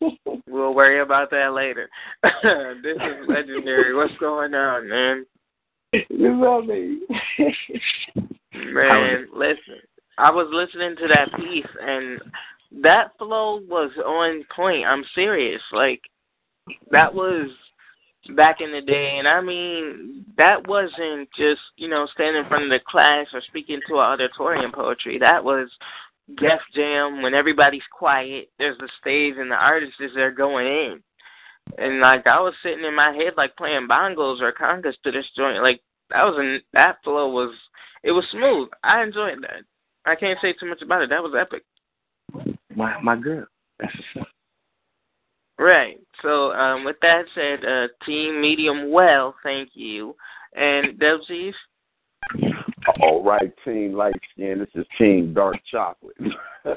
[0.46, 1.90] We'll worry about that later.
[2.22, 3.94] this is legendary.
[3.94, 5.26] What's going on, man?
[6.08, 7.00] You love me.
[8.54, 9.80] Man, listen.
[10.16, 12.20] I was listening to that piece and
[12.82, 14.86] that flow was on point.
[14.86, 15.60] I'm serious.
[15.72, 16.02] Like
[16.92, 17.50] that was
[18.36, 22.64] back in the day and I mean that wasn't just, you know, standing in front
[22.64, 25.18] of the class or speaking to an auditorium poetry.
[25.18, 25.68] That was
[26.38, 31.02] Def Jam when everybody's quiet, there's the stage and the artist is there going in.
[31.78, 35.26] And like I was sitting in my head like playing bongos or congas to this
[35.36, 35.62] joint.
[35.62, 37.54] Like that was an that flow was
[38.02, 38.68] it was smooth.
[38.82, 39.64] I enjoyed that.
[40.04, 41.10] I can't say too much about it.
[41.10, 41.64] That was epic.
[42.74, 43.46] My my girl.
[45.58, 45.64] That's what's up.
[45.64, 45.98] Right.
[46.22, 50.14] So um with that said, uh team medium well, thank you.
[50.54, 51.54] And Dub C's?
[53.00, 54.58] All right, Team Light Skin.
[54.58, 56.16] This is Team Dark Chocolate.
[56.64, 56.76] oh,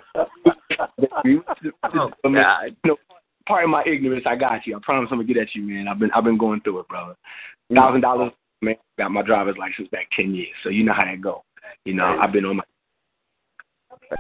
[2.23, 2.75] God.
[2.83, 2.97] You know,
[3.47, 4.75] part of my ignorance, I got you.
[4.75, 5.87] I promise I'm gonna get at you, man.
[5.87, 7.15] I've been I've been going through it, brother.
[7.73, 8.75] Thousand dollars, man.
[8.97, 11.43] Got my driver's license back ten years, so you know how that go.
[11.85, 12.63] You know, I've been on my.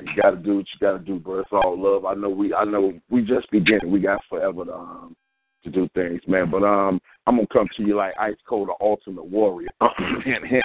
[0.01, 1.39] You gotta do what you gotta do, bro.
[1.39, 2.05] It's all love.
[2.05, 3.91] I know we I know we just beginning.
[3.91, 5.15] We got forever to um
[5.63, 6.51] to do things, man.
[6.51, 9.69] But um I'm gonna come to you like ice cold, the ultimate warrior.
[10.25, 10.63] hint, hint.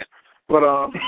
[0.48, 0.92] But um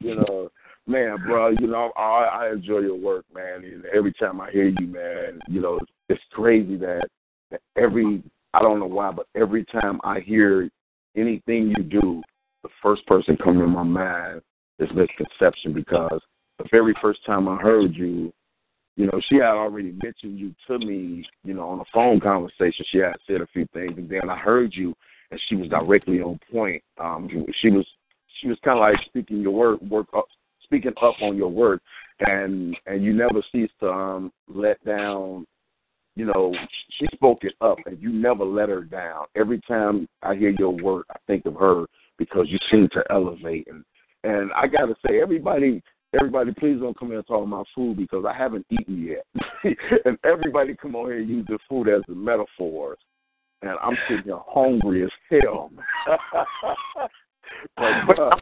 [0.00, 0.50] you know,
[0.86, 3.64] man, bro, you know, I I enjoy your work, man.
[3.64, 7.08] And every time I hear you, man, you know, it's crazy that,
[7.50, 10.70] that every I don't know why, but every time I hear
[11.16, 12.22] anything you do,
[12.64, 14.40] the first person coming to my mind
[14.80, 16.20] is misconception because
[16.58, 18.32] the very first time I heard you,
[18.96, 22.84] you know, she had already mentioned you to me, you know, on a phone conversation.
[22.90, 24.94] She had said a few things, and then I heard you,
[25.30, 26.82] and she was directly on point.
[26.98, 27.28] Um,
[27.60, 27.86] she was
[28.40, 30.26] she was kind of like speaking your word, work up,
[30.62, 31.80] speaking up on your word,
[32.20, 35.44] and and you never cease to um, let down.
[36.16, 36.54] You know,
[36.98, 39.26] she spoke it up, and you never let her down.
[39.34, 41.86] Every time I hear your word, I think of her
[42.18, 43.66] because you seem to elevate.
[43.68, 43.84] And
[44.24, 45.82] and I gotta say, everybody,
[46.14, 49.26] everybody, please don't come here and talk about food because I haven't eaten yet.
[50.04, 52.96] and everybody come on here and use the food as a metaphor,
[53.62, 55.70] and I'm sitting here hungry as hell.
[57.76, 58.36] but, uh,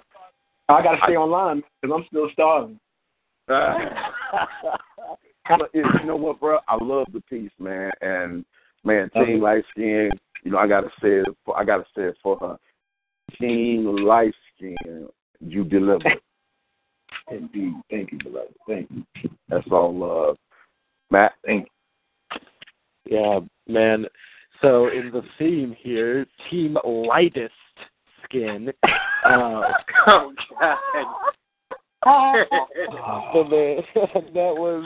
[0.68, 2.78] I gotta stay online because I'm still starving.
[3.48, 3.80] but
[5.74, 6.60] it, you know what, bro?
[6.68, 8.44] I love the piece, man, and
[8.84, 10.10] man, Team Light Skin.
[10.44, 11.26] You know, I gotta say it.
[11.56, 12.56] I gotta say it for her.
[13.42, 15.08] Team Light Skin,
[15.40, 16.04] you deliver.
[17.30, 18.54] Indeed, thank you, beloved.
[18.68, 19.04] Thank you.
[19.48, 20.36] That's all love,
[21.10, 21.32] Matt.
[21.44, 22.40] Thank you.
[23.04, 24.06] Yeah, man.
[24.60, 27.52] So in the theme here, Team Lightest
[28.24, 28.72] Skin.
[29.24, 29.62] Uh,
[30.08, 30.76] oh God.
[33.32, 33.76] so man,
[34.34, 34.84] that was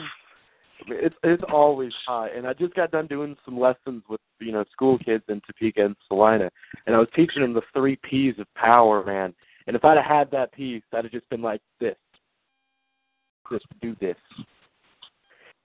[0.89, 2.35] it's it's always hot.
[2.35, 5.85] And I just got done doing some lessons with you know school kids in Topeka
[5.85, 6.49] and Salina,
[6.85, 9.33] and I was teaching them the three P's of power, man.
[9.67, 11.95] And if I'd have had that piece, I'd have just been like this,
[13.51, 14.15] just do this.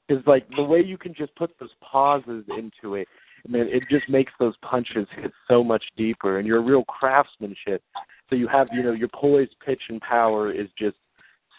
[0.08, 3.06] Because like the way you can just put those pauses into it,
[3.46, 7.82] man, it just makes those punches hit so much deeper, and you're a real craftsmanship.
[8.28, 10.96] So you have you know your poise, pitch, and power is just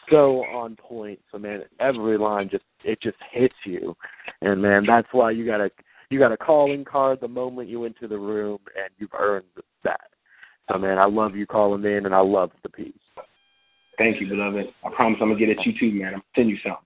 [0.10, 1.20] so on point.
[1.32, 3.96] So man, every line just it just hits you,
[4.42, 5.70] and man, that's why you gotta
[6.10, 9.46] you got a calling card the moment you enter the room, and you've earned
[9.84, 10.10] that.
[10.72, 12.94] So man, I love you calling in, and I love the piece.
[13.98, 14.66] Thank you, beloved.
[14.84, 16.08] I promise I'm gonna get at you too, man.
[16.08, 16.86] I'm gonna send you something.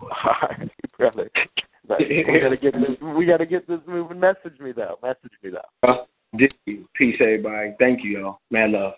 [0.00, 1.30] All right, brother.
[1.88, 2.96] we gotta get this.
[3.16, 4.20] We gotta get this moving.
[4.20, 4.98] Message me though.
[5.02, 5.88] Message me though.
[5.88, 6.04] Uh,
[6.94, 7.74] Peace, everybody.
[7.78, 8.40] Thank you, y'all.
[8.50, 8.94] Man, love.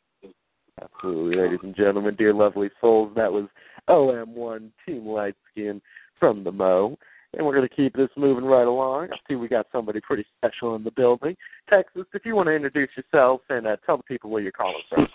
[0.82, 3.12] Absolutely, ladies and gentlemen, dear lovely souls.
[3.16, 3.46] That was
[3.88, 5.80] OM1 Team Light Skin
[6.18, 6.96] from the Mo.
[7.36, 9.08] And we're going to keep this moving right along.
[9.12, 11.36] I see we got somebody pretty special in the building.
[11.68, 14.80] Texas, if you want to introduce yourself and uh, tell the people where you're calling
[14.88, 15.06] from.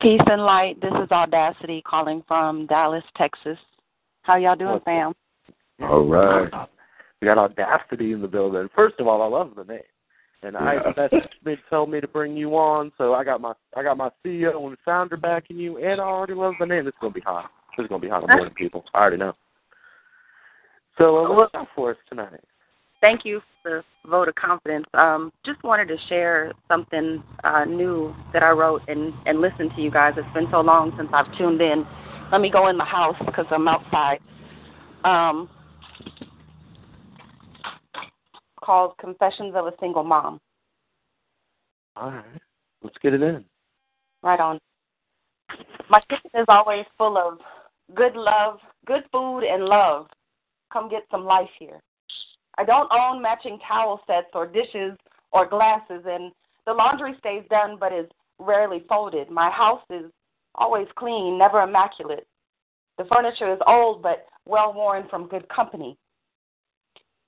[0.00, 0.80] Peace and light.
[0.80, 3.58] This is Audacity calling from Dallas, Texas.
[4.22, 5.14] How y'all doing, What's fam?
[5.80, 6.50] All right.
[7.20, 8.68] We got Audacity in the building.
[8.74, 9.80] First of all, I love the name.
[10.44, 13.54] And I messaged me to tell me to bring you on, so I got my
[13.76, 16.86] I got my CEO and founder backing you, and I already love the name.
[16.86, 17.50] It's gonna be hot.
[17.76, 18.84] This is gonna be hot on more people.
[18.92, 19.34] I already know.
[20.98, 22.40] So, uh, what's up for us tonight?
[23.02, 24.86] Thank you for the vote of confidence.
[24.94, 29.80] Um, just wanted to share something uh, new that I wrote and, and listen to
[29.82, 30.14] you guys.
[30.16, 31.84] It's been so long since I've tuned in.
[32.30, 34.20] Let me go in the house because I'm outside.
[35.04, 35.48] Um,
[38.64, 40.40] called Confessions of a Single Mom.
[41.96, 42.24] All right,
[42.82, 43.44] let's get it in.
[44.22, 44.58] Right on.
[45.90, 47.38] My kitchen is always full of
[47.94, 50.06] good love, good food, and love.
[50.72, 51.80] Come get some life here.
[52.56, 54.96] I don't own matching towel sets or dishes
[55.32, 56.32] or glasses, and
[56.66, 58.06] the laundry stays done but is
[58.38, 59.30] rarely folded.
[59.30, 60.10] My house is
[60.54, 62.26] always clean, never immaculate.
[62.96, 65.96] The furniture is old but well worn from good company.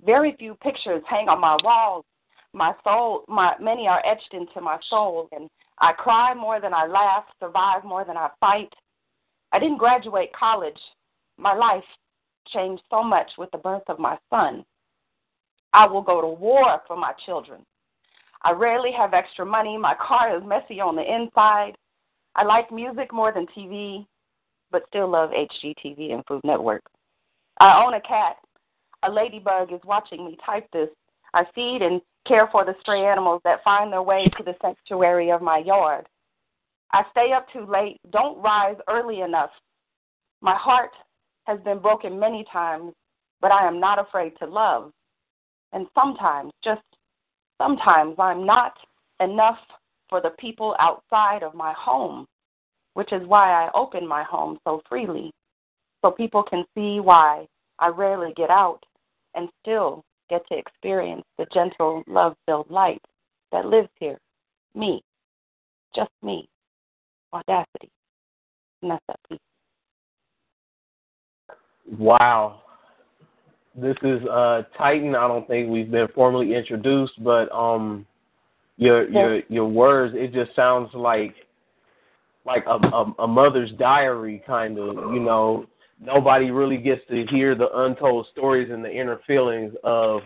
[0.05, 2.05] Very few pictures hang on my walls.
[2.53, 5.49] My soul, my many are etched into my soul, and
[5.81, 8.73] I cry more than I laugh, survive more than I fight.
[9.53, 10.79] I didn't graduate college.
[11.39, 11.85] My life
[12.49, 14.65] changed so much with the birth of my son.
[15.73, 17.61] I will go to war for my children.
[18.43, 19.77] I rarely have extra money.
[19.77, 21.73] My car is messy on the inside.
[22.35, 24.07] I like music more than TV,
[24.71, 26.83] but still love HGTV and Food Network.
[27.61, 28.37] I own a cat.
[29.03, 30.89] A ladybug is watching me type this.
[31.35, 35.31] I feed and care for the stray animals that find their way to the sanctuary
[35.31, 36.07] of my yard.
[36.93, 39.51] I stay up too late, don't rise early enough.
[40.41, 40.91] My heart
[41.47, 42.93] has been broken many times,
[43.41, 44.93] but I am not afraid to love.
[45.73, 46.83] And sometimes, just
[47.61, 48.75] sometimes, I'm not
[49.21, 49.59] enough
[50.09, 52.27] for the people outside of my home,
[52.95, 55.33] which is why I open my home so freely,
[56.03, 57.47] so people can see why
[57.79, 58.81] I rarely get out
[59.35, 63.03] and still get to experience the gentle, love filled light
[63.53, 64.19] that lives here.
[64.75, 65.03] Me.
[65.95, 66.49] Just me.
[67.33, 67.91] Audacity.
[68.83, 69.39] And that's that piece.
[71.99, 72.63] Wow.
[73.75, 75.15] This is uh Titan.
[75.15, 78.07] I don't think we've been formally introduced, but um
[78.79, 81.35] your your your words it just sounds like
[82.45, 85.67] like a, a, a mother's diary kind of, you know,
[86.01, 90.21] nobody really gets to hear the untold stories and the inner feelings of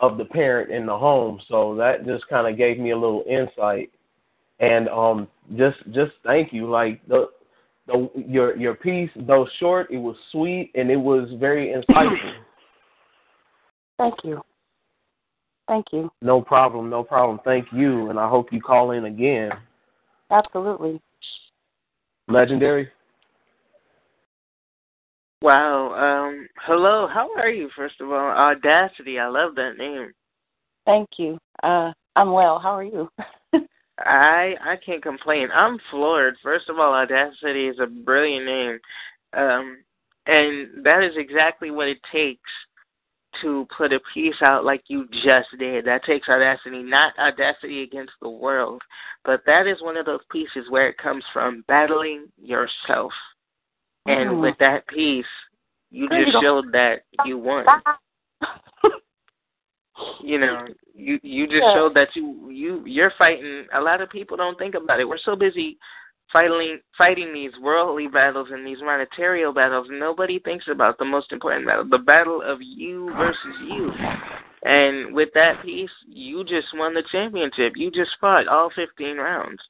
[0.00, 1.40] of the parent in the home.
[1.48, 3.90] So that just kind of gave me a little insight.
[4.60, 6.68] And um just just thank you.
[6.68, 7.28] Like the
[7.86, 12.32] the your your piece, though short, it was sweet and it was very insightful.
[13.98, 14.40] Thank you.
[15.68, 16.10] Thank you.
[16.20, 17.38] No problem, no problem.
[17.44, 19.50] Thank you, and I hope you call in again.
[20.30, 21.00] Absolutely.
[22.28, 22.88] Legendary.
[25.42, 25.94] Wow.
[25.94, 27.08] Um, hello.
[27.10, 27.70] How are you?
[27.74, 29.18] First of all, Audacity.
[29.18, 30.12] I love that name.
[30.84, 31.38] Thank you.
[31.62, 32.58] Uh, I'm well.
[32.58, 33.08] How are you?
[33.98, 35.48] I I can't complain.
[35.54, 36.34] I'm floored.
[36.42, 38.78] First of all, Audacity is a brilliant name,
[39.32, 39.78] um,
[40.26, 42.50] and that is exactly what it takes
[43.40, 45.84] to put a piece out like you just did.
[45.86, 48.82] That takes audacity, not audacity against the world,
[49.24, 53.12] but that is one of those pieces where it comes from battling yourself.
[54.06, 54.40] And Mm.
[54.40, 55.26] with that piece,
[55.90, 57.66] you just showed that you won.
[60.22, 61.74] You know, you you just Yeah.
[61.74, 63.66] showed that you you you're fighting.
[63.72, 65.08] A lot of people don't think about it.
[65.08, 65.78] We're so busy
[66.32, 69.88] fighting fighting these worldly battles and these monetary battles.
[69.90, 73.92] Nobody thinks about the most important battle, the battle of you versus you.
[74.62, 77.74] And with that piece, you just won the championship.
[77.76, 79.60] You just fought all 15 rounds.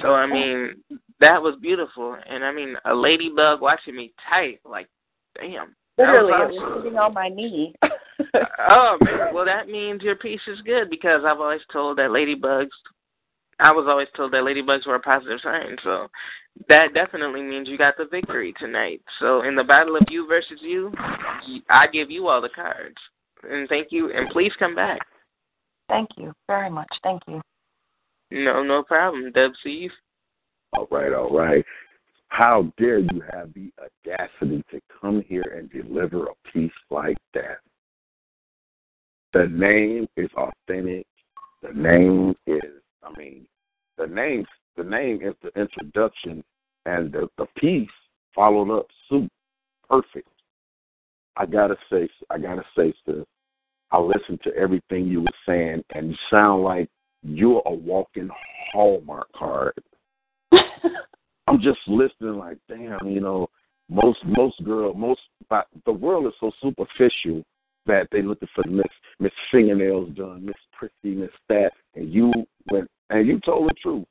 [0.00, 0.74] So I mean,
[1.20, 2.16] that was beautiful.
[2.28, 4.88] And I mean, a ladybug watching me type, like,
[5.36, 5.74] damn.
[5.98, 6.56] Literally, it awesome.
[6.56, 7.74] was sitting on my knee.
[8.68, 12.70] oh man, well that means your piece is good because I've always told that ladybugs.
[13.58, 16.08] I was always told that ladybugs were a positive sign, so
[16.68, 19.02] that definitely means you got the victory tonight.
[19.18, 20.90] So in the battle of you versus you,
[21.68, 22.96] I give you all the cards,
[23.42, 25.00] and thank you, and please come back.
[25.88, 26.88] Thank you very much.
[27.02, 27.42] Thank you.
[28.30, 29.52] No, no problem, Dub.
[30.72, 31.64] All right, all right.
[32.28, 37.58] How dare you have the audacity to come here and deliver a piece like that?
[39.32, 41.06] The name is authentic.
[41.62, 42.62] The name is,
[43.02, 43.46] I mean,
[43.98, 46.44] the name, the name is the introduction,
[46.86, 47.90] and the the piece
[48.34, 49.28] followed up suit
[49.88, 50.28] perfect.
[51.36, 53.24] I gotta say, I gotta say, sis,
[53.90, 56.88] I listened to everything you were saying, and you sound like
[57.22, 58.28] you're a walking
[58.72, 59.74] Hallmark card.
[60.52, 63.48] I'm just listening, like, damn, you know,
[63.88, 67.42] most most girl, most but the world is so superficial
[67.86, 68.86] that they looking for Miss
[69.18, 72.32] Miss fingernails done, Miss Prissy, Miss that, and you
[72.70, 74.06] went and you told the truth.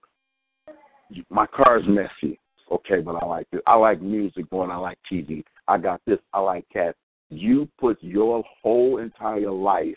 [1.29, 2.39] My car's messy,
[2.71, 3.63] okay, but I like it.
[3.65, 4.69] I like music going.
[4.69, 5.43] I like TV.
[5.67, 6.19] I got this.
[6.33, 6.97] I like cats.
[7.29, 9.95] you put your whole entire life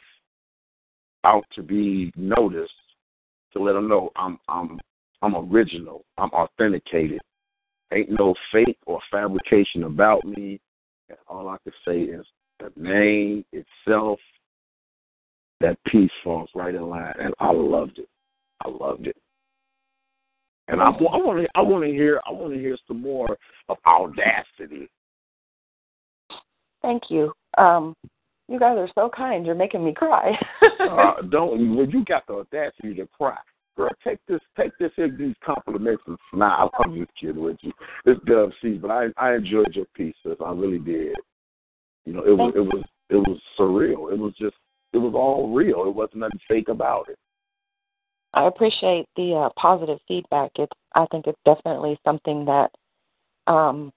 [1.24, 2.72] out to be noticed
[3.52, 4.80] to let them know I'm I'm
[5.22, 6.04] I'm original.
[6.18, 7.20] I'm authenticated.
[7.92, 10.60] Ain't no fake or fabrication about me.
[11.08, 12.24] And all I can say is
[12.58, 14.18] the name itself,
[15.60, 18.08] that piece falls right in line, and I loved it.
[18.64, 19.16] I loved it.
[20.68, 23.36] And I, want to, I want to hear, I want to hear some more
[23.68, 24.88] of audacity.
[26.80, 27.32] Thank you.
[27.58, 27.94] Um,
[28.52, 29.46] you guys are so kind.
[29.46, 30.32] You're making me cry.
[30.80, 33.38] uh, don't when you got the audacity to cry,
[33.76, 36.70] girl, take this, take this, these compliments and smile.
[36.84, 37.72] I'm just kidding with you.
[38.04, 40.36] It's Dub C, but I, I enjoyed your pieces.
[40.44, 41.16] I really did.
[42.04, 44.12] You know, it was, it was, it was surreal.
[44.12, 44.56] It was just,
[44.92, 45.84] it was all real.
[45.86, 47.18] It wasn't nothing fake about it.
[48.34, 50.50] I appreciate the uh, positive feedback.
[50.56, 52.70] It's, I think it's definitely something that
[53.46, 53.92] um,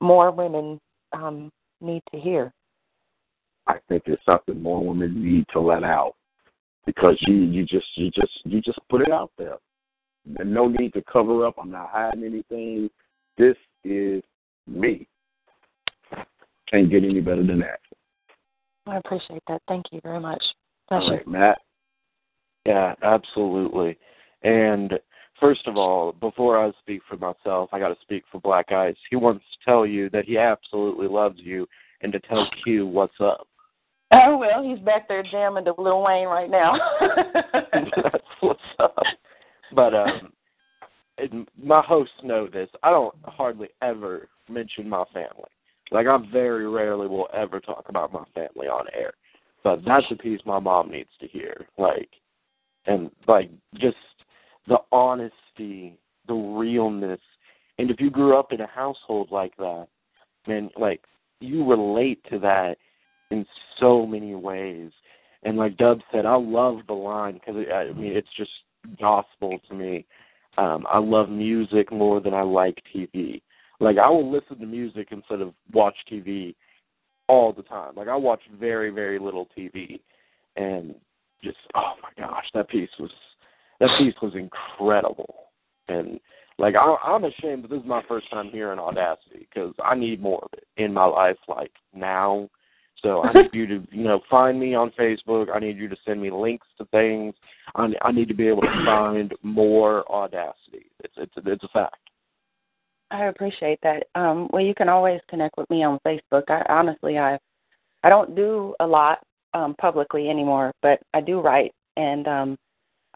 [0.00, 0.78] more women
[1.12, 1.50] um,
[1.80, 2.52] need to hear.
[3.66, 6.14] I think it's something more women need to let out
[6.86, 9.56] because you you just you just you just put it out there.
[10.38, 11.56] And no need to cover up.
[11.60, 12.88] I'm not hiding anything.
[13.36, 14.22] This is
[14.66, 15.06] me.
[16.70, 17.80] Can't get any better than that.
[18.86, 19.62] I appreciate that.
[19.68, 20.42] Thank you very much.
[20.90, 21.58] All right, Matt.
[22.66, 23.98] Yeah, absolutely.
[24.42, 24.94] And
[25.40, 28.96] first of all, before I speak for myself, I got to speak for Black Ice.
[29.10, 31.66] He wants to tell you that he absolutely loves you
[32.02, 33.46] and to tell Q what's up.
[34.12, 36.74] Oh well, he's back there jamming to Lil Wayne right now.
[37.72, 38.94] That's what's up.
[39.74, 40.32] But um,
[41.18, 42.68] and my hosts know this.
[42.82, 45.50] I don't hardly ever mention my family.
[45.90, 49.12] Like I very rarely will ever talk about my family on air.
[49.64, 51.66] But that's a piece my mom needs to hear.
[51.78, 52.08] Like,
[52.86, 53.96] and like just
[54.66, 57.20] the honesty, the realness,
[57.78, 59.86] and if you grew up in a household like that,
[60.46, 61.02] man, like
[61.40, 62.76] you relate to that
[63.32, 63.46] in
[63.80, 64.90] so many ways.
[65.42, 68.50] And like Dub said, I love the line because I mean it's just
[69.00, 70.06] gospel to me.
[70.58, 73.40] Um, I love music more than I like TV.
[73.80, 76.54] Like I will listen to music instead of watch TV
[77.26, 77.94] all the time.
[77.96, 79.98] Like I watch very very little TV,
[80.56, 80.94] and
[81.42, 83.10] just oh my gosh, that piece was
[83.80, 85.46] that piece was incredible.
[85.88, 86.20] And
[86.58, 90.20] like I, I'm ashamed that this is my first time hearing Audacity because I need
[90.20, 92.48] more of it in my life, like now.
[93.02, 95.48] So I need you to, you know, find me on Facebook.
[95.54, 97.34] I need you to send me links to things.
[97.74, 100.86] I, I need to be able to find more Audacity.
[101.02, 101.96] It's it's it's a fact.
[103.10, 104.04] I appreciate that.
[104.14, 106.44] Um, well, you can always connect with me on Facebook.
[106.48, 107.38] I honestly, I
[108.04, 109.18] I don't do a lot
[109.54, 112.58] um, publicly anymore, but I do write, and um,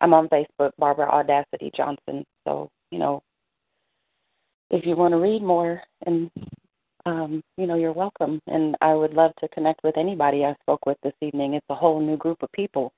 [0.01, 2.25] I'm on Facebook, Barbara Audacity Johnson.
[2.45, 3.23] So you know,
[4.71, 6.31] if you want to read more, and
[7.07, 8.41] um, you know, you're welcome.
[8.49, 11.55] And I would love to connect with anybody I spoke with this evening.
[11.55, 12.93] It's a whole new group of people.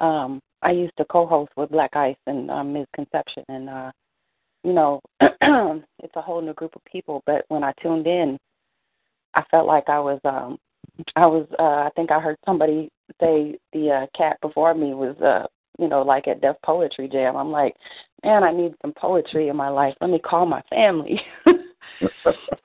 [0.00, 2.86] Um, I used to co-host with Black Ice and um, Ms.
[2.94, 3.92] Conception, and uh,
[4.64, 7.22] you know, it's a whole new group of people.
[7.26, 8.38] But when I tuned in,
[9.34, 10.58] I felt like I was, um,
[11.14, 15.16] I was, uh, I think I heard somebody say the uh, cat before me was,
[15.20, 15.46] uh,
[15.78, 17.36] you know, like at Def Poetry Jam.
[17.36, 17.74] I'm like,
[18.24, 19.94] man, I need some poetry in my life.
[20.00, 21.20] Let me call my family.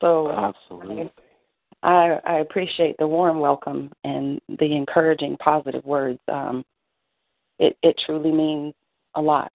[0.00, 1.10] so absolutely.
[1.82, 6.18] I, I appreciate the warm welcome and the encouraging, positive words.
[6.32, 6.64] Um,
[7.58, 8.74] it it truly means
[9.14, 9.52] a lot.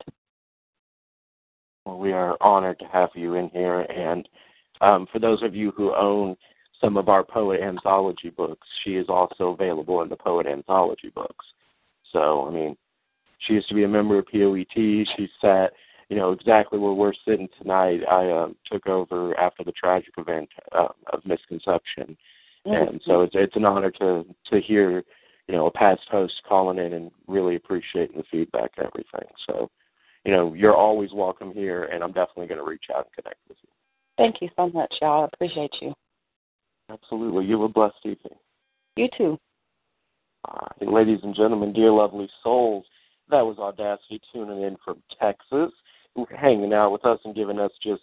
[1.86, 4.28] Well, we are honored to have you in here, and
[4.82, 6.36] um, for those of you who own
[6.80, 11.46] some of our poet anthology books, she is also available in the poet anthology books.
[12.12, 12.78] So, I mean,
[13.40, 14.68] she used to be a member of POET.
[14.74, 15.74] She sat,
[16.10, 18.02] you know, exactly where we're sitting tonight.
[18.10, 22.18] I um, took over after the tragic event uh, of misconception,
[22.68, 22.90] Mm-hmm.
[22.90, 25.04] and so it's it's an honor to to hear,
[25.48, 29.30] you know, a past host calling in and really appreciating the feedback and everything.
[29.48, 29.70] So,
[30.26, 33.40] you know, you're always welcome here, and I'm definitely going to reach out and connect
[33.48, 33.70] with you.
[34.18, 35.24] Thank you so much, y'all.
[35.24, 35.94] I appreciate you.
[36.90, 37.46] Absolutely.
[37.46, 38.38] You have a blessed evening.
[38.98, 39.38] You too.
[40.46, 42.86] All right, ladies and gentlemen, dear lovely souls,
[43.30, 45.72] that was Audacity tuning in from Texas,
[46.36, 48.02] hanging out with us and giving us just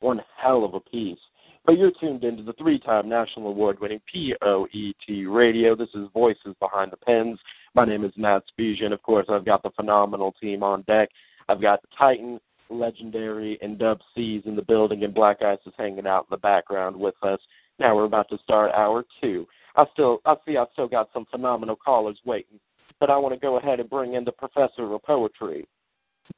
[0.00, 1.18] one hell of a piece.
[1.66, 5.74] But you're tuned into the three-time national award-winning POET Radio.
[5.74, 7.38] This is Voices Behind the Pens.
[7.74, 11.08] My name is Matt Spezia, and of course, I've got the phenomenal team on deck.
[11.48, 15.72] I've got the Titan, Legendary, and Dub C's in the building, and Black Ice is
[15.78, 17.40] hanging out in the background with us.
[17.78, 19.46] Now we're about to start hour two.
[19.74, 22.60] I still, I see, I've still got some phenomenal callers waiting,
[23.00, 25.66] but I want to go ahead and bring in the professor of poetry,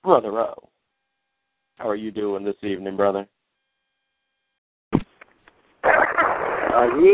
[0.03, 0.69] Brother O.
[1.77, 3.29] How are you doing this evening, brother?
[4.93, 5.03] Good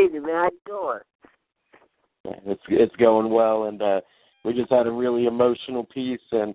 [0.04, 0.34] evening, man.
[0.34, 1.00] How you doing?
[2.46, 4.00] It's it's going well, and uh,
[4.44, 6.54] we just had a really emotional piece, and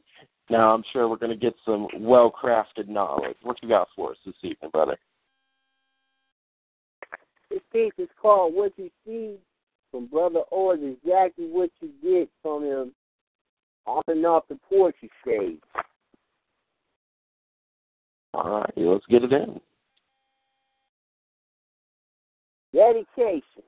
[0.50, 3.36] now I'm sure we're going to get some well-crafted knowledge.
[3.44, 4.98] What you got for us this evening, brother?
[7.50, 9.36] This piece is called "What You See"
[9.92, 12.94] from Brother O is exactly what you get from him
[13.86, 15.60] on and off the poetry stage.
[18.34, 19.60] All right, let's get it in.
[22.74, 23.64] Dedication,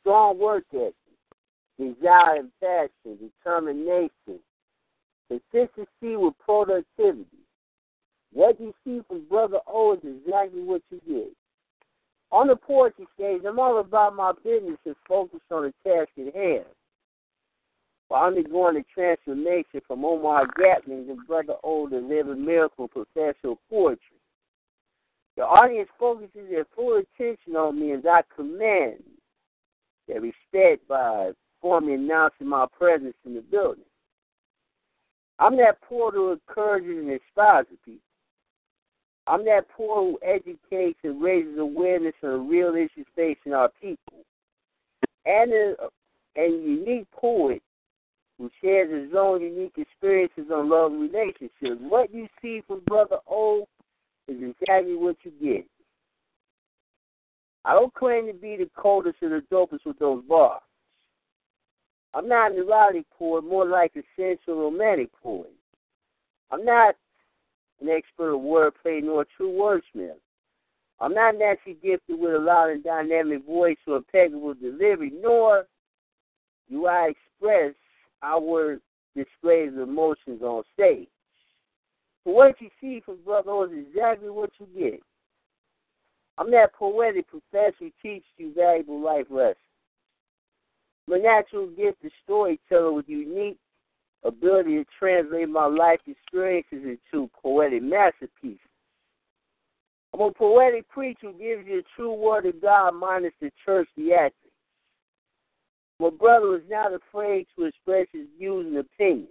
[0.00, 0.94] strong work ethic,
[1.78, 4.40] desire and passion, determination,
[5.28, 7.26] consistency with productivity.
[8.32, 11.32] What you see from Brother O is exactly what you get.
[12.32, 16.34] On the poetry stage, I'm all about my business and focus on the task at
[16.34, 16.64] hand.
[18.08, 23.58] While undergoing a transformation from Omar Gatling to Brother O to live miracle professor of
[23.68, 24.00] poetry.
[25.36, 29.02] The audience focuses their full attention on me as I command
[30.06, 33.84] their respect by formally announcing my presence in the building.
[35.38, 38.00] I'm that portal who encourages and inspires people.
[39.26, 44.24] I'm that portal who educates and raises awareness on the real issues facing our people.
[45.26, 45.74] And a,
[46.36, 47.60] a unique poet
[48.38, 51.80] who shares his own unique experiences on love relationships.
[51.80, 53.66] What you see from Brother O
[54.28, 55.66] is exactly what you get.
[57.64, 60.60] I don't claim to be the coldest or the dopest with those bars.
[62.14, 65.52] I'm not an erotic poet, more like a sensual romantic poet.
[66.50, 66.94] I'm not
[67.80, 70.16] an expert of wordplay nor a true wordsmith.
[71.00, 75.66] I'm not naturally gifted with a loud and dynamic voice or impeccable delivery, nor
[76.70, 77.74] do I express
[78.22, 78.80] outward
[79.14, 81.08] displays of emotions on stage.
[82.24, 85.00] But what you see from Brother O is exactly what you get.
[86.38, 89.56] I'm that poetic professor who teaches you valuable life lessons.
[91.10, 93.58] I'm natural gift of storyteller with unique
[94.24, 98.58] ability to translate my life experiences into poetic masterpieces.
[100.12, 103.88] I'm a poetic preacher who gives you the true word of God minus the church
[103.98, 104.32] theatrics.
[105.98, 109.28] My brother is not afraid to express his views and opinions.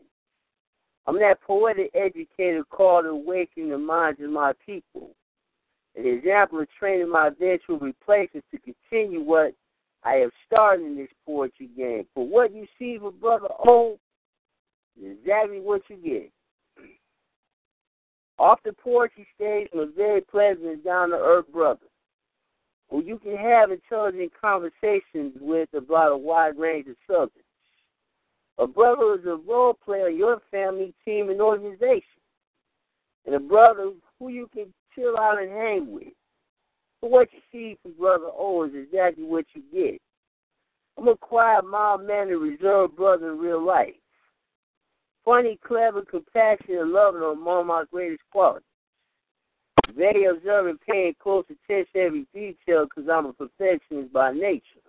[1.08, 5.12] I'm that poetic educator called to awaken the minds of my people.
[5.96, 9.54] An example of training my eventual replacements to continue what
[10.04, 12.06] I have started in this poetry game.
[12.14, 14.00] For what you see from Brother O
[15.00, 16.32] is exactly what you get.
[18.38, 21.86] Off the poetry stage, I'm a very pleasant down to earth brother
[22.90, 27.42] who you can have intelligent conversations with about a wide range of subjects.
[28.58, 32.02] A brother is a role player in your family, team, and organization.
[33.26, 36.14] And a brother who you can chill out and hang with.
[37.02, 40.02] But what you see from Brother O is exactly what you get.
[40.98, 43.94] I'm a quiet, mild mannered, reserved brother in real life.
[45.26, 48.65] Funny, clever, compassionate, and loving are among my greatest qualities.
[49.94, 54.82] Very observant, paying close attention to every detail because I'm a perfectionist by nature.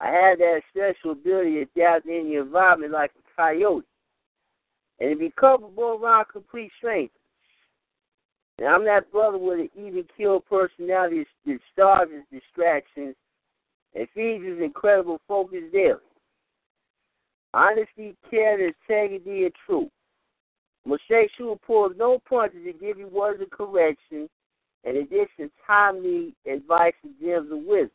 [0.00, 3.84] I have that special ability to adapt in the environment like a coyote
[4.98, 7.10] and to be comfortable around complete strangers.
[8.58, 13.14] And I'm that brother with an even kill personality that starves distractions
[13.94, 15.98] and feeds his incredible focus daily.
[17.54, 19.90] Honesty, care, integrity, and truth.
[20.86, 24.28] Moshe Shua pulls no punches to give you words of correction,
[24.84, 27.90] and in addition, timely advice and gems of wisdom.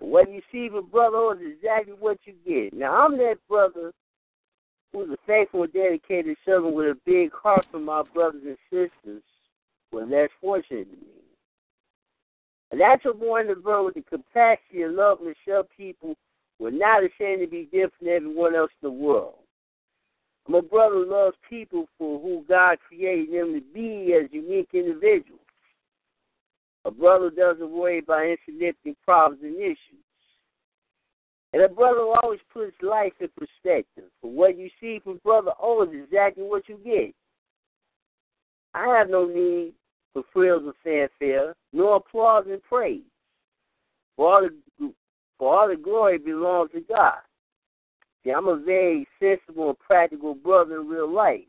[0.00, 2.76] But what you see from brother is exactly what you get.
[2.76, 3.92] Now, I'm that brother
[4.92, 9.22] who's a faithful and dedicated servant with a big heart for my brothers and sisters
[9.90, 11.14] who are less fortunate than me.
[12.70, 16.16] A natural born world with the capacity and love to show people
[16.58, 19.36] we're not ashamed to be different than everyone else in the world.
[20.48, 25.40] My brother loves people for who God created them to be as unique individuals.
[26.86, 30.04] A brother doesn't worry about insignificant problems and issues.
[31.52, 34.10] And a brother always puts life in perspective.
[34.22, 37.14] For what you see from Brother O is exactly what you get.
[38.74, 39.74] I have no need
[40.12, 43.02] for frills or fanfare, nor applause and praise.
[44.16, 44.92] For all the,
[45.38, 47.18] for all the glory belongs to God.
[48.28, 51.40] See, I'm a very sensible and practical brother in real life.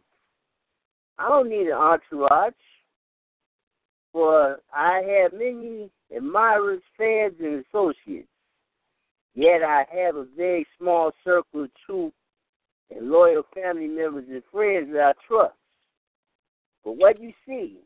[1.17, 2.53] I don't need an entourage,
[4.13, 8.30] for I have many admirers, fans, and associates.
[9.36, 12.13] Yet I have a very small circle of true
[12.95, 15.55] and loyal family members and friends that I trust.
[16.86, 17.80] But what you see,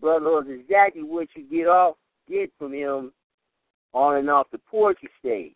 [0.00, 1.96] brother, is exactly what you get off
[2.28, 3.12] get from him
[3.94, 5.54] on and off the poetry stage.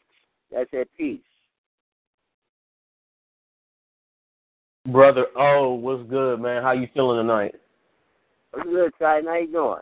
[0.50, 1.20] That's that piece.
[4.92, 6.62] Brother Oh, what's good, man?
[6.62, 7.54] How you feeling tonight?
[8.52, 9.26] What's good, Titan?
[9.26, 9.80] How you doing?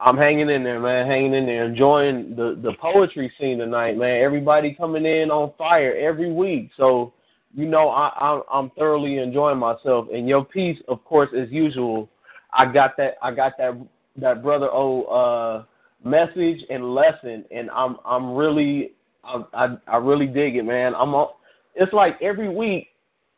[0.00, 4.20] I'm hanging in there, man, hanging in there, enjoying the the poetry scene tonight, man.
[4.20, 7.12] Everybody coming in on fire every week, so
[7.54, 10.08] you know I, I I'm thoroughly enjoying myself.
[10.12, 12.08] And your piece, of course, as usual,
[12.52, 13.78] I got that I got that
[14.16, 15.64] that brother O uh,
[16.04, 18.92] message and lesson, and I'm I'm really
[19.22, 20.94] I, I I really dig it, man.
[20.96, 21.38] I'm all,
[21.76, 22.88] it's like every week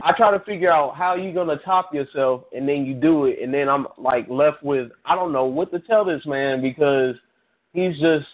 [0.03, 3.39] I try to figure out how you're gonna top yourself, and then you do it,
[3.43, 7.17] and then I'm like left with I don't know what to tell this man because
[7.73, 8.27] he's just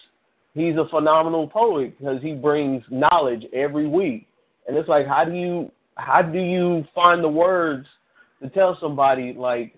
[0.53, 4.27] he's a phenomenal poet because he brings knowledge every week,
[4.67, 7.87] and it's like how do you how do you find the words
[8.41, 9.75] to tell somebody like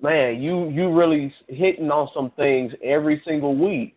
[0.00, 3.94] man you you really hitting on some things every single week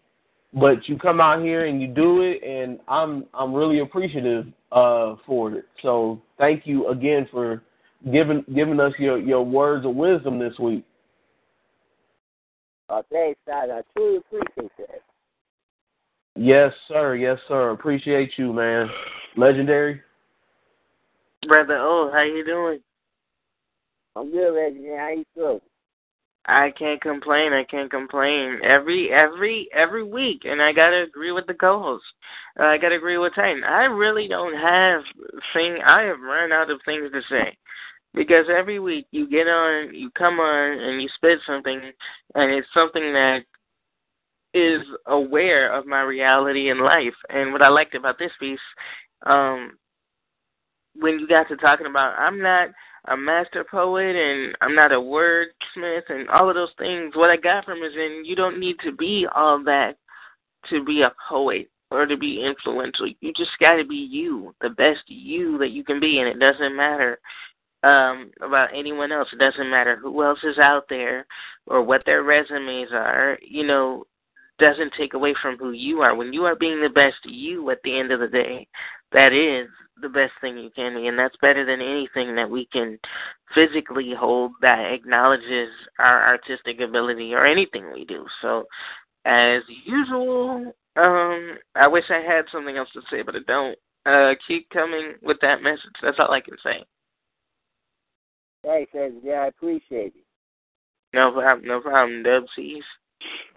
[0.56, 5.16] but you come out here and you do it and i'm i'm really appreciative uh
[5.26, 7.62] for it so thank you again for
[8.12, 10.84] giving giving us your your words of wisdom this week
[12.88, 13.78] Uh, thanks, Titan.
[13.78, 15.02] I truly appreciate that.
[16.36, 18.90] yes sir yes sir appreciate you man
[19.38, 20.02] legendary
[21.48, 22.80] Brother Oh, how you doing?
[24.16, 24.88] I'm good, Reggie.
[24.98, 25.62] How you feel?
[26.48, 27.54] I can't complain.
[27.54, 28.60] I can't complain.
[28.64, 32.04] Every every every week, and I gotta agree with the co-host.
[32.60, 33.64] Uh, I gotta agree with Titan.
[33.64, 35.02] I really don't have
[35.54, 35.80] thing.
[35.84, 37.58] I have run out of things to say
[38.14, 41.82] because every week you get on, you come on, and you spit something,
[42.36, 43.40] and it's something that
[44.54, 47.14] is aware of my reality in life.
[47.30, 48.60] And what I liked about this piece,
[49.26, 49.78] um,
[50.96, 52.70] when you got to talking about, I'm not
[53.08, 57.16] a master poet and I'm not a wordsmith and all of those things.
[57.16, 59.98] What I got from is in you don't need to be all that
[60.70, 63.08] to be a poet or to be influential.
[63.22, 66.40] You just got to be you, the best you that you can be, and it
[66.40, 67.20] doesn't matter
[67.84, 69.28] um, about anyone else.
[69.32, 71.26] It doesn't matter who else is out there
[71.68, 73.38] or what their resumes are.
[73.42, 74.06] You know,
[74.58, 76.16] doesn't take away from who you are.
[76.16, 78.68] When you are being the best you at the end of the day,
[79.16, 79.68] that is
[80.02, 83.00] the best thing you can be, and that's better than anything that we can
[83.54, 88.26] physically hold that acknowledges our artistic ability or anything we do.
[88.42, 88.66] So,
[89.24, 93.78] as usual, um, I wish I had something else to say, but I don't.
[94.06, 95.96] Uh, keep coming with that message.
[96.04, 96.86] That's all I can say.
[98.64, 99.16] Thanks, Reggie.
[99.24, 100.26] Yeah, I appreciate it.
[101.12, 101.68] No problem.
[101.68, 102.22] No problem.
[102.22, 102.84] Dub C's.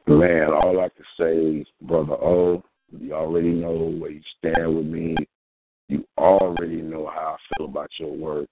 [0.06, 2.62] Man, all I can say is, brother O,
[2.98, 5.16] you already know where you stand with me.
[5.88, 8.48] You already know how I feel about your work.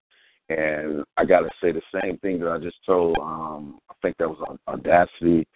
[0.49, 4.29] And I gotta say the same thing that I just told um I think that
[4.29, 5.47] was Audacity.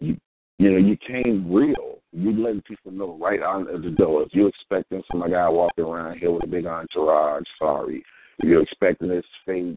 [0.00, 0.16] You
[0.58, 2.00] you know, you came real.
[2.12, 4.22] You letting people know right out of the door.
[4.22, 8.02] If you're expecting some guy walking around here with a big entourage, sorry.
[8.38, 9.76] If you're expecting this fake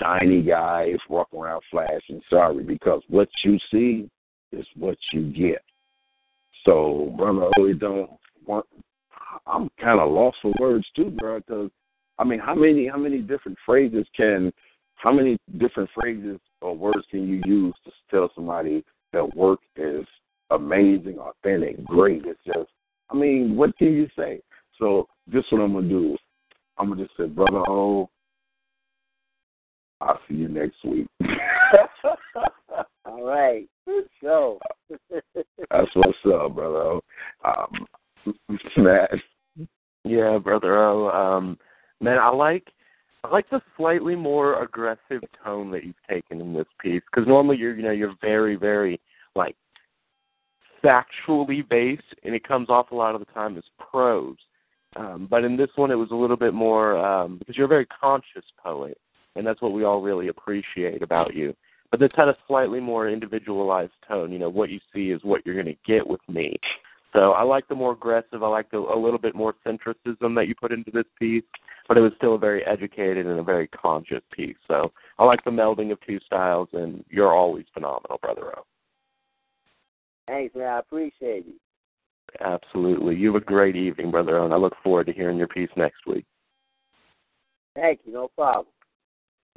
[0.00, 4.08] shiny guy walking around flashing, sorry, because what you see
[4.52, 5.62] is what you get.
[6.64, 8.10] So, brother, really don't
[8.46, 8.66] want.
[9.46, 11.38] I'm kind of lost for words too, bro.
[11.38, 11.70] Because
[12.18, 14.52] I mean, how many how many different phrases can,
[14.96, 20.06] how many different phrases or words can you use to tell somebody that work is
[20.50, 22.24] amazing, authentic, great?
[22.24, 22.70] It's just,
[23.10, 24.40] I mean, what can you say?
[24.78, 26.16] So, this is what I'm gonna do.
[26.78, 28.08] I'm gonna just say, brother, oh,
[30.00, 31.06] I'll see you next week.
[33.04, 33.68] All right.
[33.86, 34.58] Good show.
[35.14, 37.00] That's what's up, brother.
[37.44, 37.86] Um,
[38.76, 39.10] Matt.
[40.04, 40.76] Yeah, brother.
[40.76, 41.58] Oh, um,
[42.00, 42.68] man, I like
[43.24, 47.56] I like the slightly more aggressive tone that you've taken in this piece because normally
[47.56, 49.00] you're you know you're very very
[49.36, 49.54] like
[50.82, 54.36] factually based and it comes off a lot of the time as prose.
[54.96, 57.68] Um, but in this one, it was a little bit more um, because you're a
[57.68, 58.98] very conscious poet,
[59.36, 61.54] and that's what we all really appreciate about you.
[61.90, 64.32] But this had a slightly more individualized tone.
[64.32, 66.56] You know, what you see is what you're going to get with me.
[67.12, 68.42] So I like the more aggressive.
[68.42, 71.44] I like the, a little bit more centricism that you put into this piece,
[71.86, 74.56] but it was still a very educated and a very conscious piece.
[74.66, 78.64] So I like the melding of two styles, and you're always phenomenal, Brother O.
[80.26, 80.68] Thanks, man.
[80.68, 81.54] I appreciate it.
[82.40, 83.16] Absolutely.
[83.16, 85.68] You have a great evening, Brother O, and I look forward to hearing your piece
[85.76, 86.24] next week.
[87.74, 88.12] Thank you.
[88.12, 88.66] No problem.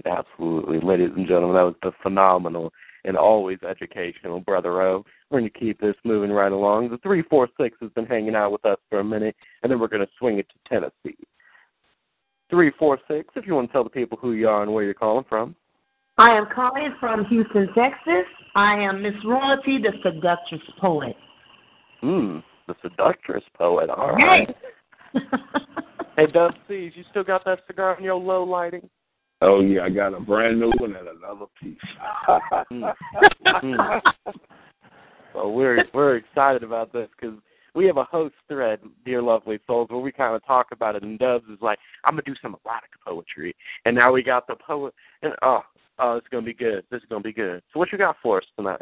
[0.06, 0.80] Absolutely.
[0.82, 2.74] Ladies and gentlemen, that was the phenomenal
[3.06, 5.06] and always educational Brother O.
[5.30, 6.90] We're going to keep this moving right along.
[6.90, 10.06] The 346 has been hanging out with us for a minute, and then we're going
[10.06, 11.18] to swing it to Tennessee.
[12.50, 15.26] 346, if you want to tell the people who you are and where you're calling
[15.28, 15.56] from.
[16.18, 18.26] I am calling from Houston, Texas.
[18.56, 21.16] I am Miss Royalty, the seductress poet.
[22.02, 22.38] Hmm,
[22.68, 23.90] the seductress poet.
[23.90, 24.56] All right.
[26.16, 28.90] hey, Dub C's, you still got that cigar in your low lighting?
[29.42, 31.78] Oh yeah, I got a brand new one and another piece.
[32.72, 34.02] Mm.
[35.36, 37.38] Well, we're we're excited about this because
[37.76, 41.04] we have a host thread, dear lovely souls, where we kind of talk about it.
[41.04, 43.54] And Dubs is like, I'm gonna do some erotic poetry,
[43.84, 45.62] and now we got the poet, and oh,
[46.00, 46.86] oh, it's gonna be good.
[46.90, 47.62] This is gonna be good.
[47.74, 48.82] So what you got for us tonight?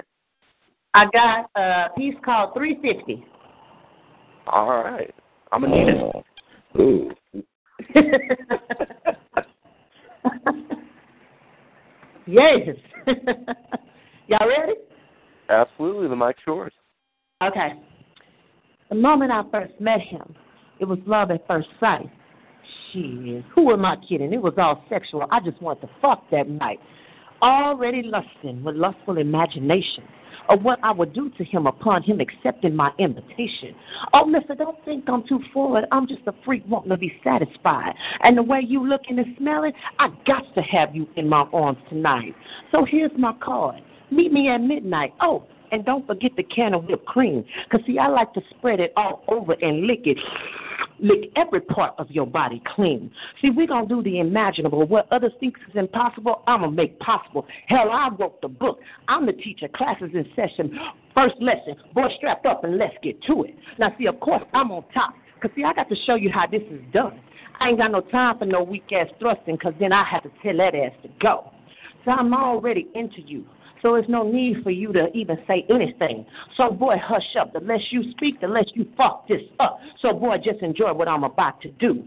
[0.94, 3.26] I got a piece called 350.
[4.46, 5.14] All right,
[5.52, 6.26] I'm gonna need it.
[6.80, 7.12] Ooh.
[12.28, 12.76] yes.
[14.28, 14.74] Y'all ready?
[15.50, 16.74] Absolutely, the mic's yours.
[17.41, 17.74] Okay.
[18.90, 20.36] The moment I first met him,
[20.80, 22.10] it was love at first sight.
[22.91, 24.34] Shit, who am I kidding?
[24.34, 25.28] It was all sexual.
[25.32, 26.80] I just wanted to fuck that night.
[27.41, 30.04] Already lusting with lustful imagination
[30.49, 33.76] of what I would do to him upon him accepting my invitation.
[34.14, 35.86] Oh, mister, don't think I'm too forward.
[35.91, 37.94] I'm just a freak wanting to be satisfied.
[38.22, 41.80] And the way you looking and smelling, I got to have you in my arms
[41.90, 42.36] tonight.
[42.72, 43.82] So here's my card.
[44.11, 45.14] Meet me at midnight.
[45.22, 45.44] Oh,
[45.74, 47.44] and don't forget the can of whipped cream.
[47.64, 50.20] Because, see, I like to spread it all over and lick it.
[51.00, 53.12] Lick every part of your body clean.
[53.41, 54.86] See, we're going to do the imaginable.
[54.86, 57.48] What others think is impossible, I'm going to make possible.
[57.68, 58.80] Hell, I wrote the book.
[59.08, 59.68] I'm the teacher.
[59.68, 60.78] Classes in session.
[61.16, 61.76] First lesson.
[61.95, 63.56] Boy, strapped up and let's get to it.
[63.80, 65.16] Now, see, of course, I'm on top.
[65.36, 67.20] Because, see, I got to show you how this is done.
[67.60, 70.32] I ain't got no time for no weak ass thrusting because then I have to
[70.44, 71.52] tell that ass to go.
[72.06, 73.45] So I'm already into you.
[73.84, 76.26] So there's no need for you to even say anything.
[76.55, 77.53] So, boy, hush up.
[77.53, 79.80] The less you speak, the less you fuck this up.
[80.01, 82.03] So, boy, just enjoy what I'm about to do.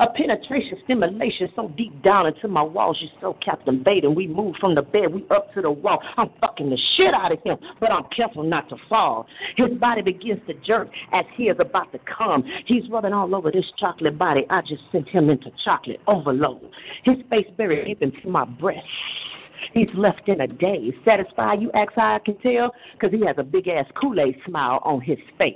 [0.00, 4.14] A penetration stimulation so deep down into my walls, you're so captivating.
[4.14, 6.02] We move from the bed, we up to the wall.
[6.16, 9.26] I'm fucking the shit out of him, but I'm careful not to fall.
[9.56, 12.42] His body begins to jerk as he is about to come.
[12.66, 14.44] He's rubbing all over this chocolate body.
[14.50, 16.68] I just sent him into chocolate overload.
[17.04, 18.84] His face buried deep into my breast.
[19.72, 20.94] He's left in a daze.
[21.04, 22.74] Satisfied, you ask how I can tell?
[22.92, 25.54] Because he has a big ass Kool Aid smile on his face.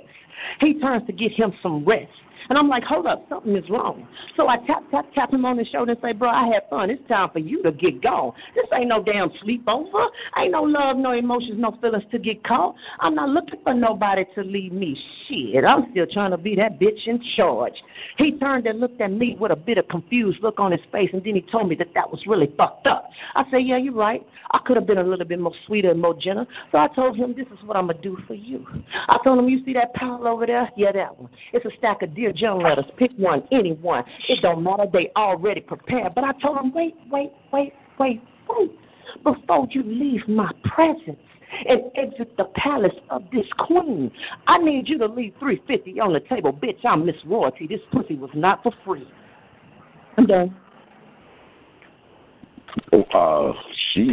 [0.59, 2.11] He turns to get him some rest.
[2.47, 4.07] And I'm like, hold up, something is wrong.
[4.37, 6.89] So I tap, tap, tap him on the shoulder and say, bro, I had fun.
[6.89, 8.31] It's time for you to get gone.
[8.55, 10.07] This ain't no damn sleepover.
[10.37, 12.75] Ain't no love, no emotions, no feelings to get caught.
[12.99, 14.97] I'm not looking for nobody to leave me.
[15.27, 17.73] Shit, I'm still trying to be that bitch in charge.
[18.17, 21.09] He turned and looked at me with a bit of confused look on his face,
[21.13, 23.09] and then he told me that that was really fucked up.
[23.35, 24.25] I said, yeah, you're right.
[24.51, 26.45] I could have been a little bit more sweeter and more gentle.
[26.71, 28.65] So I told him, this is what I'm going to do for you.
[29.07, 30.69] I told him, you see that pile over there?
[30.75, 31.29] Yeah, that one.
[31.53, 32.85] It's a stack of Dear John letters.
[32.97, 34.03] Pick one, any one.
[34.27, 34.85] It don't matter.
[34.91, 36.13] They already prepared.
[36.13, 38.71] But I told them, wait, wait, wait, wait, wait.
[39.23, 41.17] Before you leave my presence
[41.67, 44.11] and exit the palace of this queen,
[44.47, 46.53] I need you to leave 350 on the table.
[46.53, 47.65] Bitch, I'm Miss Royalty.
[47.65, 49.07] This pussy was not for free.
[50.17, 50.55] I'm done.
[52.93, 53.53] Oh, uh,
[53.93, 54.05] she.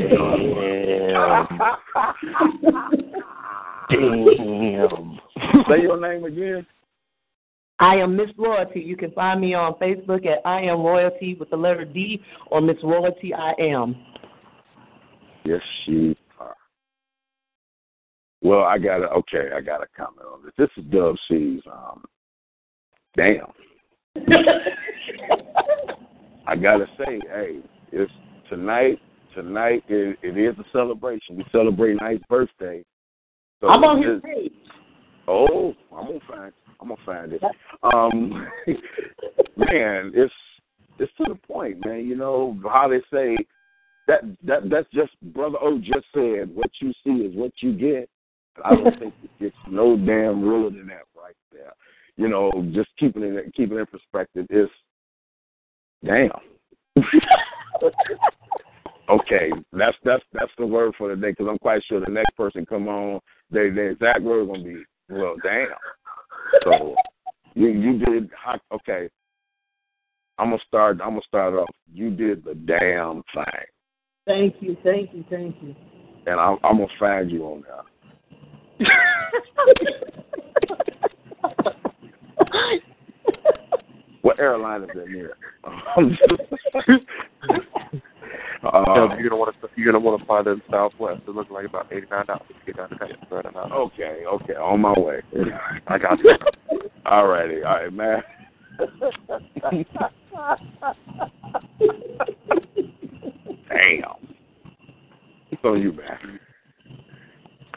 [3.91, 5.21] Damn.
[5.69, 6.67] Say your name again.
[7.79, 8.81] I am Miss Royalty.
[8.81, 12.61] You can find me on Facebook at I am Royalty with the letter D or
[12.61, 13.95] Miss Royalty I am.
[15.45, 16.17] Yes, she.
[16.41, 16.57] Are.
[18.43, 19.51] Well, I got to okay.
[19.55, 20.53] I got to comment on this.
[20.57, 21.61] This is Dub C's.
[21.71, 22.05] Um,
[23.17, 23.53] damn.
[26.47, 27.59] I gotta say, hey,
[27.93, 28.13] it's
[28.49, 29.01] tonight.
[29.35, 31.37] Tonight it, it is a celebration.
[31.37, 32.83] We celebrate Knight's birthday.
[33.61, 34.53] So I'm on his page.
[35.29, 36.53] Oh, I'm gonna find.
[36.81, 37.43] I'm gonna find it.
[37.83, 38.31] Um,
[39.57, 40.33] man, it's
[40.99, 42.07] it's to the point, man.
[42.07, 43.37] You know how they say
[44.07, 46.55] that that that's just brother O just said.
[46.55, 48.09] What you see is what you get.
[48.65, 51.73] I don't think it gets no damn realer than that right there.
[52.17, 54.69] You know, just keeping it keeping it in perspective is
[56.05, 56.31] damn.
[59.11, 62.35] okay, that's that's that's the word for the day because I'm quite sure the next
[62.37, 63.21] person come on,
[63.51, 65.69] they the exact word gonna be well, damn.
[66.65, 66.97] So
[67.55, 68.31] you you did
[68.73, 69.09] okay.
[70.39, 71.01] I'm gonna start.
[71.03, 71.69] I'm gonna start off.
[71.93, 73.45] You did the damn thing,
[74.27, 75.75] Thank you, thank you, thank you.
[76.27, 77.85] and I'm, I'm gonna find you on that.
[84.27, 85.37] What airline is that near?
[88.73, 91.23] Uh, you're gonna want to you're gonna want to fly them Southwest.
[91.27, 93.19] It looks like about eighty nine dollars to get down to Texas.
[93.33, 95.21] Okay, okay, on my way.
[95.87, 96.33] I got you.
[97.05, 98.23] All righty, all right, man.
[103.69, 104.15] Damn.
[105.51, 106.41] It's on you, man.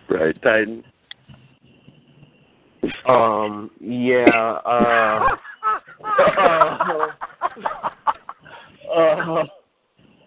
[0.09, 0.83] Right, Titan.
[3.07, 4.25] Um, yeah,
[4.65, 5.37] uh,
[6.37, 7.07] uh,
[8.95, 9.43] uh,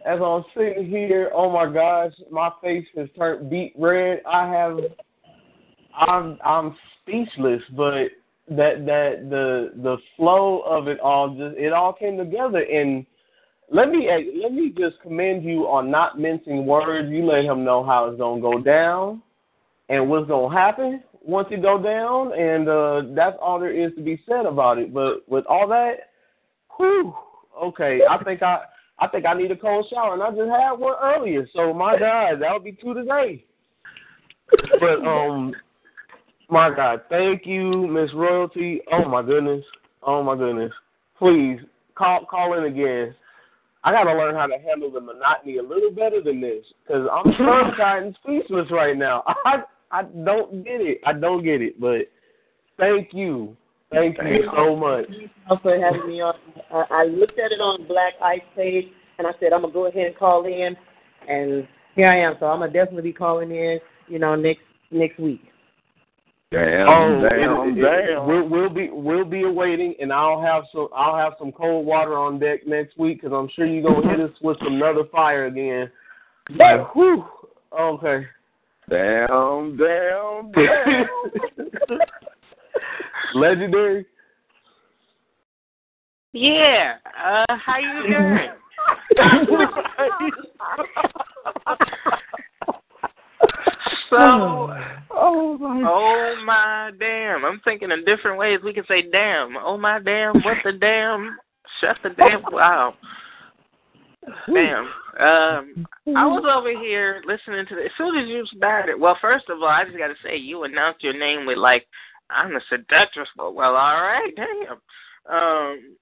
[0.07, 4.23] as I'm sitting here, oh my gosh, my face has turned beet red.
[4.31, 4.79] I have,
[5.95, 8.09] I'm, I'm speechless, but
[8.49, 13.07] that that the the flow of it all just it all came together and
[13.71, 14.09] let me
[14.43, 17.09] let me just commend you on not mincing words.
[17.11, 19.23] You let him know how it's gonna go down
[19.89, 24.03] and what's gonna happen once it go down, and uh, that's all there is to
[24.03, 24.93] be said about it.
[24.93, 26.11] But with all that,
[26.77, 27.15] whew,
[27.63, 28.63] okay, I think I
[29.03, 31.45] I think I need a cold shower, and I just had one earlier.
[31.57, 33.45] So my God, that would be two today.
[34.79, 35.53] But um,
[36.49, 38.81] my God, thank you, Miss Royalty.
[38.93, 39.65] Oh my goodness,
[40.05, 40.71] oh my goodness.
[41.19, 41.59] Please
[41.97, 43.13] call call in again.
[43.83, 47.09] I got to learn how to handle the monotony a little better than this because
[47.11, 49.25] I'm tongue-tied and speechless right now.
[49.45, 51.01] I I don't get it.
[51.05, 51.81] I don't get it.
[51.81, 52.03] But
[52.79, 53.57] thank you,
[53.93, 55.07] thank you so much.
[55.63, 56.35] for having me on.
[56.73, 58.87] I, I looked at it on Black Ice page,
[59.19, 60.77] and I said I'm gonna go ahead and call in,
[61.29, 62.35] and here I am.
[62.41, 63.79] So I'm gonna definitely be calling in.
[64.09, 65.43] You know, next next week.
[66.53, 68.27] Damn, oh, damn, it- it- damn.
[68.27, 72.19] We'll, we'll be we'll be awaiting, and I'll have some I'll have some cold water
[72.19, 75.91] on deck next week because I'm sure you're gonna hit us with another fire again.
[76.51, 77.25] Like, whew,
[77.79, 78.27] okay.
[78.91, 81.99] Damn, damn, damn.
[83.35, 84.07] Legendary.
[86.33, 86.95] Yeah.
[87.07, 88.49] Uh, how you doing?
[94.11, 94.73] so,
[95.11, 97.45] oh my, oh my damn!
[97.45, 98.61] I'm thinking in different ways.
[98.65, 99.57] We can say damn.
[99.57, 100.35] Oh my damn!
[100.43, 101.37] What the damn?
[101.81, 102.43] Shut the damn!
[102.51, 102.95] Wow.
[104.47, 104.89] Damn.
[105.21, 105.87] Um,
[106.17, 107.85] I was over here listening to the.
[107.85, 110.65] As soon as you started, well, first of all, I just got to say you
[110.65, 111.87] announced your name with like,
[112.35, 113.29] I'm a seductress.
[113.37, 114.81] Well, well, all right, damn.
[115.35, 115.97] Um,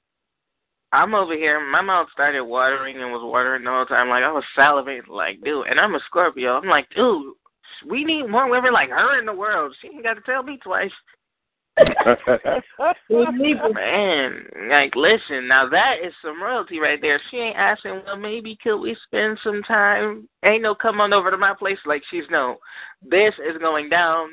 [0.92, 1.60] I'm over here.
[1.70, 4.08] My mouth started watering and was watering the whole time.
[4.08, 5.66] Like I was salivating, like dude.
[5.68, 6.56] And I'm a Scorpio.
[6.56, 7.34] I'm like, dude,
[7.88, 9.74] we need more women like her in the world.
[9.80, 10.90] She ain't got to tell me twice.
[13.72, 17.20] Man, like, listen, now that is some royalty right there.
[17.30, 20.28] She ain't asking, well, maybe could we spend some time?
[20.44, 22.56] Ain't no come on over to my place like she's no.
[23.02, 24.30] This is going down,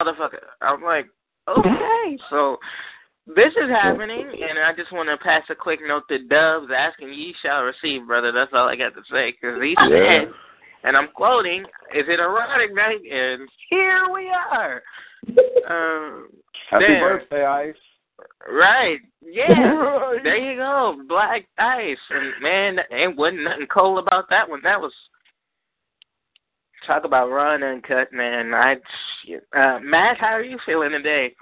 [0.00, 0.38] motherfucker.
[0.60, 1.06] I'm like,
[1.48, 2.58] okay, so
[3.26, 7.12] this is happening, and I just want to pass a quick note to Dubs asking,
[7.12, 8.32] ye shall receive, brother.
[8.32, 10.24] That's all I got to say, because he Yeah.
[10.24, 10.34] said,
[10.84, 11.64] and I'm quoting,
[11.94, 13.00] is it erotic night?
[13.10, 14.82] And here we are.
[15.68, 16.28] Um,
[16.70, 17.00] Happy there.
[17.00, 17.76] birthday, Ice.
[18.50, 19.00] Right.
[19.20, 20.14] Yeah.
[20.22, 21.02] there you go.
[21.08, 21.98] Black ice.
[22.10, 24.60] And man, ain't wasn't nothing cold about that one.
[24.62, 24.92] That was
[26.88, 28.52] talk about run and cut, man.
[28.54, 28.76] I
[29.56, 31.34] uh Matt, how are you feeling today?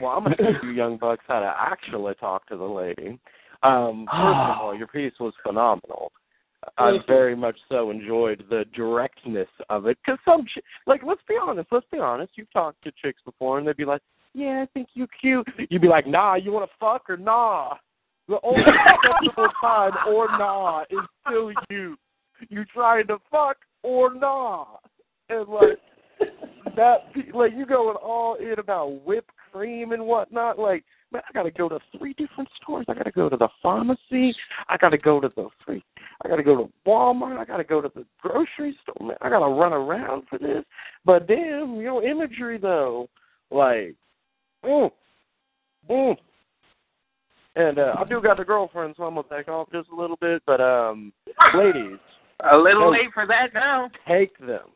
[0.00, 3.20] Well, I'm gonna teach you young bucks how to actually talk to the lady.
[3.62, 6.10] Um, first of all, your piece was phenomenal.
[6.76, 9.96] I very much so enjoyed the directness of it.
[10.04, 12.32] Because some, ch- like, let's be honest, let's be honest.
[12.34, 14.02] You've talked to chicks before, and they'd be like,
[14.34, 17.74] "Yeah, I think you cute." You'd be like, "Nah, you want to fuck or nah?"
[18.28, 21.96] The only acceptable time or nah is still you.
[22.48, 24.80] You trying to fuck or not.
[25.28, 25.78] and like
[26.76, 26.98] that,
[27.34, 30.58] like you going all in about whipped cream and whatnot.
[30.58, 32.86] Like, man, I gotta go to three different stores.
[32.88, 34.34] I gotta go to the pharmacy.
[34.68, 35.82] I gotta go to the free.
[36.24, 37.38] I gotta go to Walmart.
[37.38, 39.08] I gotta go to the grocery store.
[39.08, 40.64] Man, I gotta run around for this.
[41.04, 43.08] But damn, your imagery though,
[43.50, 43.94] like,
[44.64, 44.90] mm,
[45.90, 46.16] mm.
[47.56, 50.16] And uh, I do got a girlfriend, so I'm gonna back off just a little
[50.20, 50.42] bit.
[50.46, 51.12] But um,
[51.56, 51.98] ladies,
[52.50, 53.90] A little late for that now.
[54.06, 54.68] take them.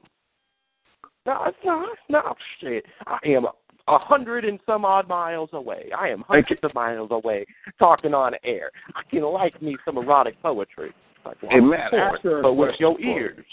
[1.25, 1.97] No, it's not.
[2.09, 2.85] No shit.
[3.07, 3.45] I am
[3.89, 5.91] a hundred and some odd miles away.
[5.97, 7.47] I am hundreds of miles away,
[7.79, 8.71] talking on air.
[8.97, 10.93] I can like me some erotic poetry.
[11.25, 13.11] Like, Hey, Matt, ask her but with your question.
[13.13, 13.47] ears.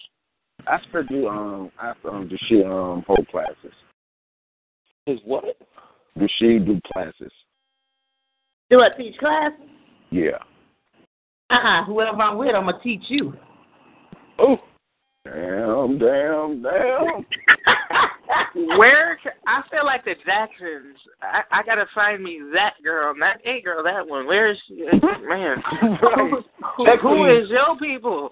[0.68, 3.74] Ask her do um ask her um does she um hold classes?
[5.06, 5.44] Is what?
[6.18, 7.32] Does she do classes?
[8.72, 9.52] Do I teach class?
[10.10, 10.40] Yeah.
[11.52, 11.86] Uh-uh.
[11.86, 13.34] Whoever I'm with, I'm gonna teach you.
[14.40, 14.58] Oh.
[15.26, 17.26] Damn, damn, damn.
[18.78, 20.98] Where ca- I feel like the Jacksons.
[21.22, 24.26] I, I gotta find me that girl, not a girl, that one.
[24.26, 24.76] Where is she?
[25.28, 27.44] Man, who, That who queen.
[27.44, 28.32] is your people?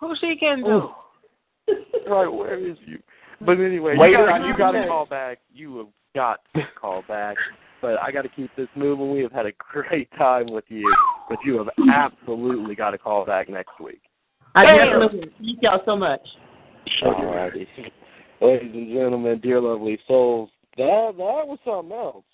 [0.00, 0.90] Who she can do?
[1.68, 1.74] Oh.
[2.08, 2.98] right, where is you?
[3.40, 5.38] But anyway, Wait you got a you got to call back.
[5.52, 7.36] You have got to call back.
[7.80, 9.12] But I got to keep this moving.
[9.12, 10.92] We have had a great time with you,
[11.28, 14.02] but you have absolutely got to call back next week.
[14.54, 15.00] I Damn.
[15.00, 16.20] definitely thank y'all so much.
[17.02, 17.66] Alrighty.
[18.40, 22.24] Ladies and gentlemen, dear lovely souls, that that was something else.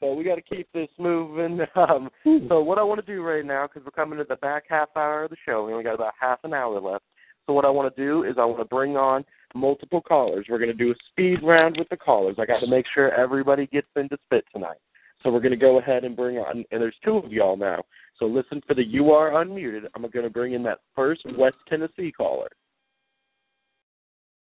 [0.00, 1.60] so we got to keep this moving.
[1.76, 2.10] Um,
[2.48, 4.88] so what I want to do right now, because we're coming to the back half
[4.96, 7.04] hour of the show, we only got about half an hour left.
[7.46, 9.24] So what I want to do is I want to bring on
[9.54, 10.46] multiple callers.
[10.48, 12.36] We're going to do a speed round with the callers.
[12.38, 14.78] I got to make sure everybody gets into spit tonight.
[15.22, 17.82] So we're going to go ahead and bring on, and there's two of y'all now.
[18.18, 19.86] So listen for the you are unmuted.
[19.94, 22.48] I'm going to bring in that first West Tennessee caller.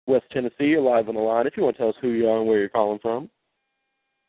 [0.07, 1.47] West Tennessee, you're live on the line.
[1.47, 3.31] If you want to tell us who you are and where you're calling from.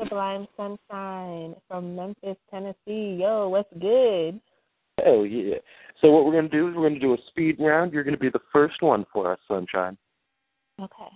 [0.01, 3.19] Sublime Sunshine from Memphis, Tennessee.
[3.19, 4.39] Yo, what's good?
[5.05, 5.55] Oh yeah.
[6.01, 7.93] So what we're going to do is we're going to do a speed round.
[7.93, 9.97] You're going to be the first one for us, Sunshine.
[10.79, 11.11] Okay.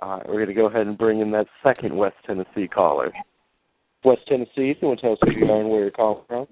[0.00, 3.12] All right, we're going to go ahead and bring in that second West Tennessee caller.
[4.04, 6.22] West Tennessee, if you want to tell us who you are and where you're calling
[6.28, 6.46] from.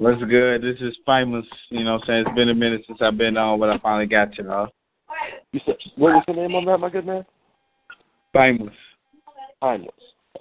[0.00, 0.62] What's good?
[0.62, 1.44] This is famous.
[1.68, 2.24] You know what I'm saying?
[2.26, 4.66] It's been a minute since I've been on, but I finally got you, know.
[5.52, 7.26] You said, what was the name on that, my good man?
[8.32, 8.72] Famous.
[9.60, 9.94] Timeless.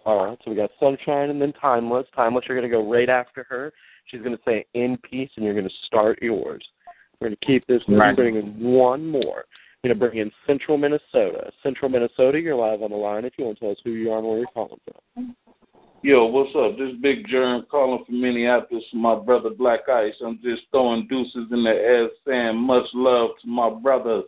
[0.06, 2.08] All right, so we got Sunshine and then Timeless.
[2.16, 3.74] Timeless, you're going to go right after her.
[4.06, 6.64] She's going to say in peace, and you're going to start yours.
[7.20, 8.16] We're going to keep this moving, Right.
[8.16, 9.44] bring in one more.
[9.84, 11.52] We're going to bring in Central Minnesota.
[11.64, 14.10] Central Minnesota, you're live on the line if you want to tell us who you
[14.14, 15.36] are and where you're calling from.
[16.02, 16.78] Yo, what's up?
[16.78, 20.14] This Big Germ calling from Minneapolis from my brother Black Ice.
[20.26, 24.22] I'm just throwing deuces in the air saying much love to my brother.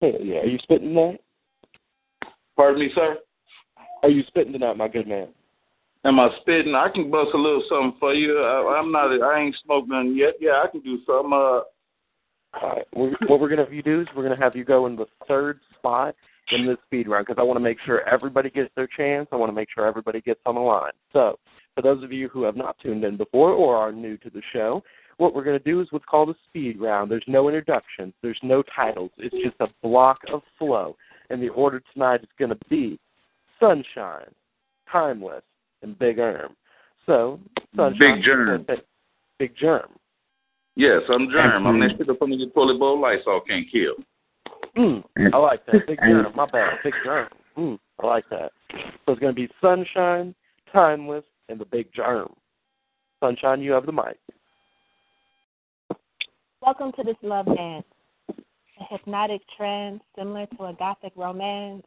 [0.00, 1.18] Hey, yeah, are you spitting that?
[2.56, 3.18] Pardon me, sir?
[4.02, 5.28] Are you spitting tonight, my good man?
[6.04, 6.74] Am I spitting?
[6.74, 8.40] I can bust a little something for you.
[8.40, 9.12] I, I'm not.
[9.22, 10.34] I ain't smoked none yet.
[10.40, 11.32] Yeah, I can do something.
[11.32, 11.64] Uh, All
[12.62, 12.86] right.
[12.92, 14.96] What we're going to have you do is we're going to have you go in
[14.96, 16.16] the third spot
[16.52, 19.28] in this speed round because I want to make sure everybody gets their chance.
[19.32, 20.92] I want to make sure everybody gets on the line.
[21.12, 21.38] So,
[21.74, 24.42] for those of you who have not tuned in before or are new to the
[24.52, 24.82] show,
[25.18, 27.10] what we're going to do is what's called a speed round.
[27.10, 29.10] There's no introductions, there's no titles.
[29.18, 30.96] It's just a block of flow.
[31.30, 32.98] And the order tonight is going to be
[33.60, 34.32] Sunshine,
[34.90, 35.42] Timeless,
[35.82, 36.54] and Big Erm.
[37.06, 37.40] So,
[37.76, 38.16] Sunshine.
[38.16, 38.66] Big Germ.
[39.38, 39.88] Big Germ.
[40.74, 41.66] yes, I'm Germ.
[41.66, 43.94] I'm next to the from the toilet bowl lights all can't kill.
[44.76, 45.86] Mm, I like that.
[45.86, 46.32] Big germ.
[46.34, 46.78] My bad.
[46.84, 47.28] Big germ.
[47.56, 48.52] Mm, I like that.
[48.70, 50.34] So it's going to be Sunshine,
[50.72, 52.28] Timeless, and the Big Germ.
[53.20, 54.18] Sunshine, you have the mic.
[56.60, 57.86] Welcome to this love dance,
[58.28, 61.84] a hypnotic trance similar to a gothic romance.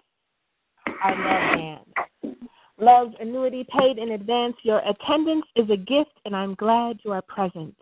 [1.03, 2.38] Our love dance.
[2.77, 4.56] Love's annuity paid in advance.
[4.64, 7.76] Your attendance is a gift, and I'm glad you are present.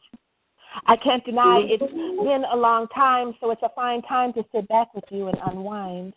[0.86, 1.84] I can't deny mm-hmm.
[1.84, 5.28] it's been a long time, so it's a fine time to sit back with you
[5.28, 6.14] and unwind.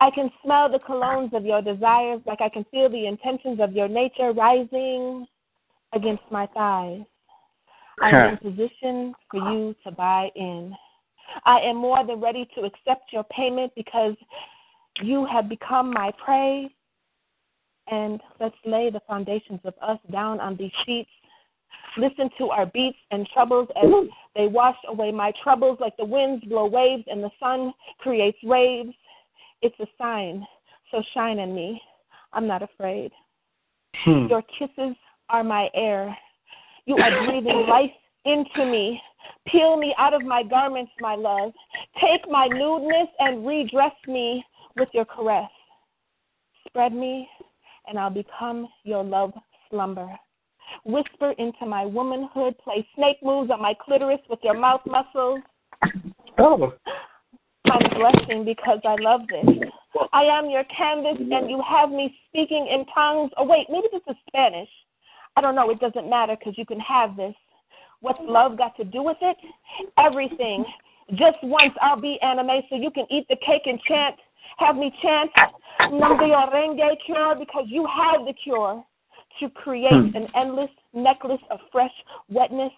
[0.00, 3.72] I can smell the colognes of your desires, like I can feel the intentions of
[3.72, 5.26] your nature rising
[5.92, 7.02] against my thighs.
[8.00, 10.74] I am in position for you to buy in.
[11.44, 14.14] I am more than ready to accept your payment because
[15.02, 16.68] you have become my prey.
[17.90, 21.10] And let's lay the foundations of us down on these sheets.
[21.96, 23.90] Listen to our beats and troubles as
[24.36, 28.94] they wash away my troubles like the winds blow waves and the sun creates waves.
[29.62, 30.46] It's a sign,
[30.90, 31.80] so shine on me.
[32.32, 33.10] I'm not afraid.
[34.04, 34.26] Hmm.
[34.28, 34.96] Your kisses
[35.28, 36.16] are my air.
[36.86, 37.90] You are breathing life
[38.24, 39.00] into me.
[39.46, 41.52] Peel me out of my garments, my love.
[42.00, 44.44] Take my nudeness and redress me
[44.76, 45.50] with your caress.
[46.66, 47.28] Spread me,
[47.86, 49.32] and I'll become your love
[49.70, 50.08] slumber.
[50.84, 52.56] Whisper into my womanhood.
[52.58, 55.40] Play snake moves on my clitoris with your mouth muscles.
[56.38, 56.72] Oh.
[57.66, 59.68] I'm blushing because I love this.
[60.12, 63.30] I am your canvas, and you have me speaking in tongues.
[63.36, 64.68] Oh, wait, maybe this is Spanish.
[65.36, 65.70] I don't know.
[65.70, 67.34] It doesn't matter because you can have this.
[68.00, 69.36] What's love got to do with it?
[69.98, 70.64] Everything.
[71.10, 74.16] Just once I'll be anime so you can eat the cake and chant.
[74.58, 75.30] Have me chant
[77.06, 78.84] cure because you have the cure
[79.40, 80.16] to create hmm.
[80.16, 81.92] an endless necklace of fresh
[82.28, 82.72] wetness.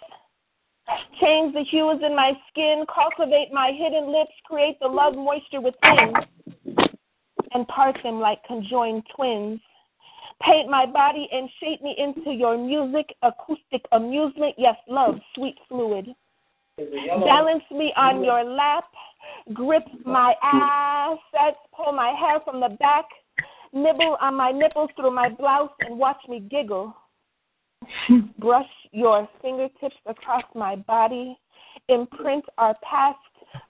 [1.20, 6.12] Change the hues in my skin, cultivate my hidden lips, create the love moisture within,
[7.52, 9.60] and part them like conjoined twins.
[10.42, 16.08] Paint my body and shape me into your music, acoustic amusement, yes, love, sweet fluid.
[16.78, 18.84] Balance me on your lap,
[19.52, 23.04] grip my assets, pull my hair from the back,
[23.72, 26.94] nibble on my nipples through my blouse, and watch me giggle.
[28.38, 31.38] Brush your fingertips across my body,
[31.88, 33.18] imprint our past,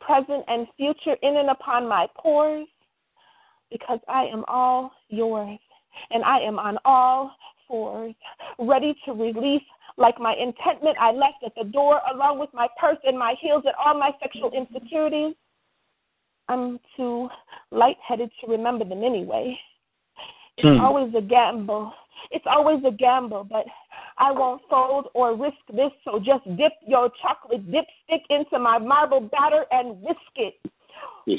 [0.00, 2.66] present, and future in and upon my pores,
[3.70, 5.58] because I am all yours,
[6.10, 7.32] and I am on all
[7.68, 8.14] fours,
[8.58, 9.62] ready to release
[9.96, 13.62] like my intentment I left at the door, along with my purse and my heels
[13.66, 15.34] and all my sexual insecurities.
[16.48, 17.28] I'm too
[17.70, 19.56] lightheaded to remember them anyway.
[20.62, 20.80] It's Hmm.
[20.84, 21.92] always a gamble.
[22.30, 23.64] It's always a gamble, but
[24.18, 29.20] I won't fold or risk this, so just dip your chocolate dipstick into my marble
[29.20, 30.60] batter and whisk it.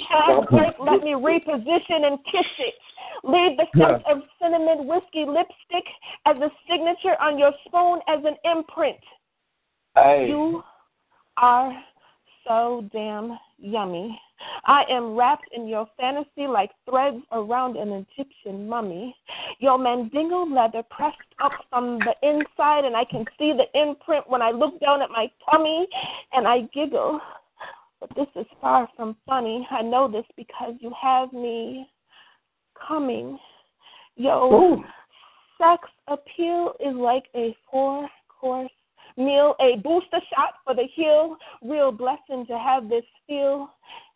[0.09, 2.73] Have break, let me reposition and kiss it.
[3.23, 5.85] Leave the scent of cinnamon whiskey lipstick
[6.25, 8.97] as a signature on your spoon as an imprint.
[9.93, 10.29] Hey.
[10.29, 10.63] You
[11.37, 11.83] are
[12.47, 14.19] so damn yummy.
[14.65, 19.15] I am wrapped in your fantasy like threads around an Egyptian mummy.
[19.59, 24.41] Your mandingo leather pressed up from the inside, and I can see the imprint when
[24.41, 25.87] I look down at my tummy
[26.33, 27.19] and I giggle.
[27.99, 29.67] But this is far from funny.
[29.69, 31.87] I know this because you have me
[32.87, 33.37] coming.
[34.15, 34.83] Yo,
[35.57, 38.71] sex appeal is like a four course
[39.17, 41.37] meal, a booster shot for the heel.
[41.61, 43.69] Real blessing to have this feel.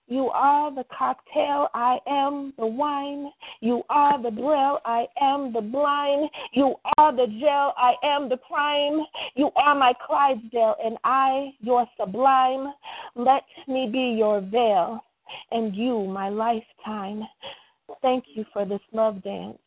[0.07, 3.31] You are the cocktail, I am the wine.
[3.61, 6.29] You are the braille, I am the blind.
[6.53, 9.03] You are the jail, I am the crime.
[9.35, 12.71] You are my Clydesdale, and I your sublime.
[13.15, 15.03] Let me be your veil,
[15.49, 17.23] and you my lifetime.
[18.03, 19.57] Thank you for this love dance,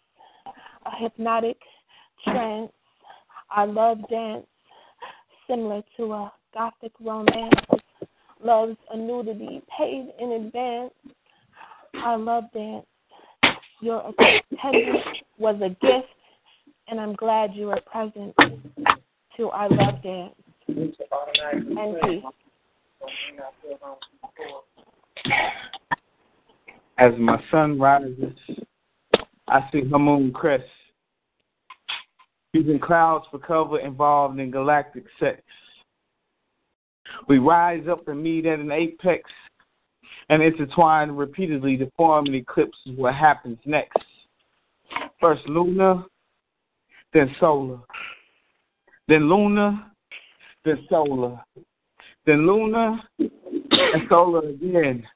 [0.86, 1.58] a hypnotic
[2.22, 2.70] trance,
[3.50, 4.46] our love dance,
[5.48, 7.54] similar to a gothic romance.
[8.42, 10.92] Love's a nudity paid in advance.
[12.04, 12.86] Our love dance,
[13.80, 14.12] your
[14.52, 14.98] attendance
[15.38, 16.06] was a gift,
[16.86, 18.34] and I'm glad you were present
[19.36, 20.34] to our love dance.
[20.68, 22.22] And peace.
[26.98, 28.34] As my sun rises,
[29.48, 30.64] I see her moon crest.
[32.52, 35.42] Using clouds for cover involved in galactic sex.
[37.28, 39.30] We rise up and meet at an apex
[40.30, 43.96] and intertwine repeatedly to form an eclipse is what happens next.
[45.20, 46.04] First lunar,
[47.12, 47.78] then solar.
[49.08, 49.78] Then lunar,
[50.64, 51.40] then solar.
[52.26, 55.06] Then lunar and solar again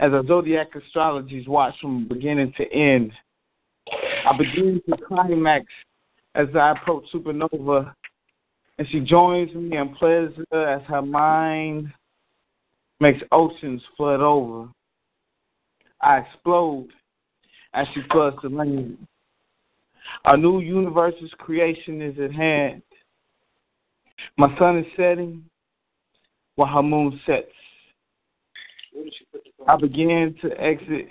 [0.00, 3.12] as our zodiac astrologies watch from beginning to end.
[3.90, 5.64] I begin to climax
[6.38, 7.92] as I approach supernova,
[8.78, 11.92] and she joins me in pleasure as her mind
[13.00, 14.68] makes oceans flood over.
[16.00, 16.88] I explode
[17.74, 18.98] as she floods the land.
[20.26, 22.82] A new universe's creation is at hand.
[24.36, 25.44] My sun is setting
[26.54, 27.46] while her moon sets.
[29.66, 31.08] I begin to exit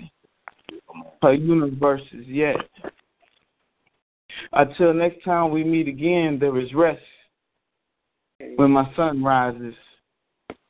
[1.22, 2.56] her universes yet.
[4.54, 7.02] Until next time we meet again, there is rest.
[8.56, 9.74] When my sun rises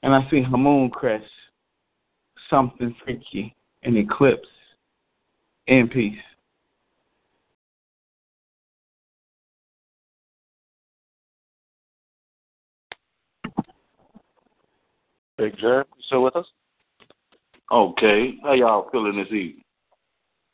[0.03, 1.25] and I see her moon crest,
[2.49, 4.47] something freaky, an eclipse,
[5.67, 6.15] in peace.
[15.37, 16.45] Big Germ, you still with us?
[17.71, 18.35] Okay.
[18.43, 19.27] How y'all feeling this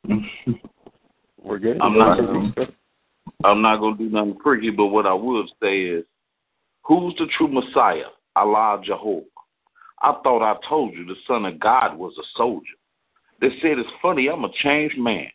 [0.03, 0.29] evening?
[1.41, 1.79] We're good.
[1.79, 2.17] I'm not
[3.43, 6.05] I'm not gonna do nothing freaky, but what I would say is
[6.83, 8.11] who's the true Messiah?
[8.35, 9.25] Allah Jehovah.
[10.01, 12.75] I thought I told you the Son of God was a soldier.
[13.41, 15.27] They said it's funny, I'm a changed man,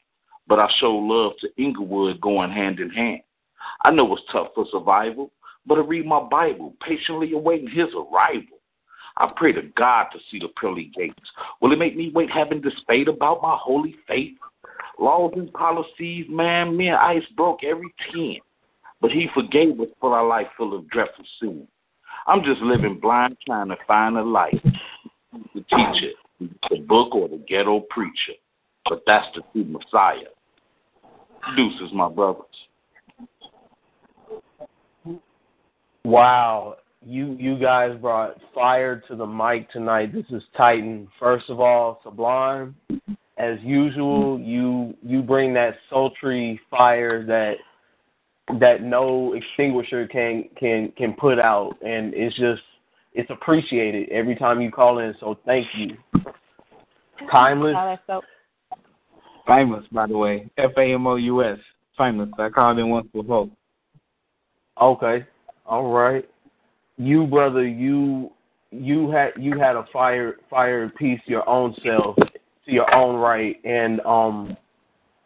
[0.47, 3.20] but I show love to Inglewood going hand in hand.
[3.85, 5.30] I know it's tough for survival,
[5.66, 8.59] but I read my Bible, patiently awaiting his arrival.
[9.18, 11.14] I pray to God to see the pearly gates.
[11.60, 14.39] Will it make me wait having this fate about my holy faith?
[14.99, 18.37] Laws and policies, man, me and Ice broke every ten.
[19.01, 21.69] But he forgave us for our life full of dreadful sin.
[22.27, 24.61] I'm just living blind trying to find a light.
[25.55, 26.12] The teacher,
[26.70, 28.35] the book, or the ghetto preacher.
[28.89, 30.33] But that's the true Messiah.
[31.57, 32.45] Deuces, my brothers.
[36.05, 40.12] Wow, you you guys brought fire to the mic tonight.
[40.12, 41.09] This is Titan.
[41.20, 42.75] First of all, Sublime.
[43.39, 47.55] As usual, you you bring that sultry fire that
[48.59, 52.62] that no extinguisher can can can put out, and it's just
[53.15, 55.15] it's appreciated every time you call in.
[55.20, 55.97] So thank you.
[57.31, 57.77] Timeless.
[59.47, 60.51] Famous, by the way.
[60.59, 61.59] F A M O U S.
[61.97, 62.28] Famous.
[62.39, 63.48] I called in once before.
[64.81, 65.27] Okay.
[65.65, 66.28] All right.
[66.97, 68.31] You brother, you
[68.70, 72.16] you had you had a fire fire piece your own self
[72.69, 74.57] to your own right and um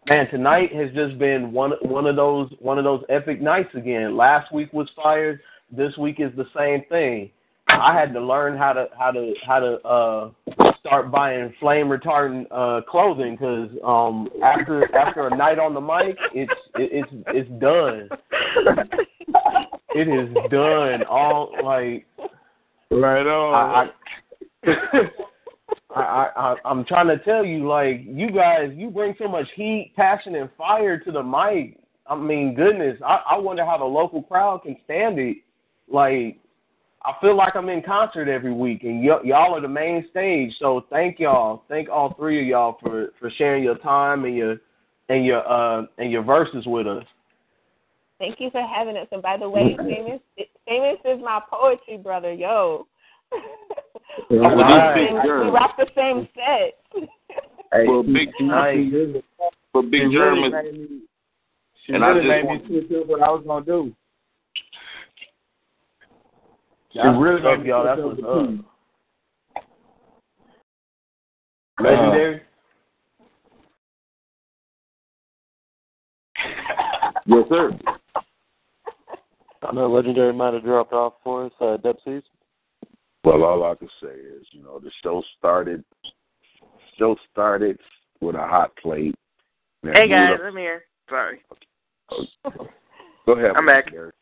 [0.09, 4.17] man tonight has just been one one of those one of those epic nights again.
[4.17, 5.41] Last week was fire,
[5.71, 7.31] this week is the same thing.
[7.69, 10.31] I had to learn how to how to how to uh
[10.81, 16.17] start buying flame retardant uh clothing because um after after a night on the mic,
[16.35, 18.09] it's it, it's it's done.
[19.95, 21.03] It is done.
[21.05, 22.07] All like
[22.91, 23.91] right on.
[24.65, 25.11] I, I,
[25.95, 29.93] I, I I'm trying to tell you, like you guys, you bring so much heat,
[29.97, 31.79] passion, and fire to the mic.
[32.07, 35.39] I mean, goodness, I, I wonder how the local crowd can stand it.
[35.89, 36.39] Like,
[37.05, 40.53] I feel like I'm in concert every week, and y- y'all are the main stage.
[40.59, 44.57] So thank y'all, thank all three of y'all for for sharing your time and your
[45.09, 47.05] and your uh and your verses with us.
[48.19, 49.09] Thank you for having us.
[49.11, 50.21] And by the way, famous
[50.67, 52.33] famous is my poetry brother.
[52.33, 52.87] Yo.
[54.31, 54.95] Well, Alright.
[54.97, 55.53] Big we Germ.
[55.55, 57.09] rock the same set.
[57.73, 59.23] Hey, Well, Big Nice.
[59.73, 61.01] but Big she Germ really is made me,
[61.87, 63.93] she and I really just made want- me switch up what I was gonna do.
[66.93, 67.85] She That's really what's made me y'all.
[67.85, 68.47] That's what's up.
[68.49, 68.65] key.
[71.81, 72.43] Legendary.
[77.27, 77.79] yes, sir.
[79.63, 81.53] I know Legendary might have dropped off for us.
[81.61, 82.23] Uh, Dub C's.
[83.25, 85.85] Well, all I can say is, you know, the show started.
[86.99, 87.79] Show started
[88.21, 89.15] with a hot plate.
[89.83, 90.85] and Hey guys, I'm here.
[91.09, 91.41] Sorry.
[93.27, 93.53] Go ahead.
[93.57, 93.87] I'm back.
[93.87, 94.13] Legendary.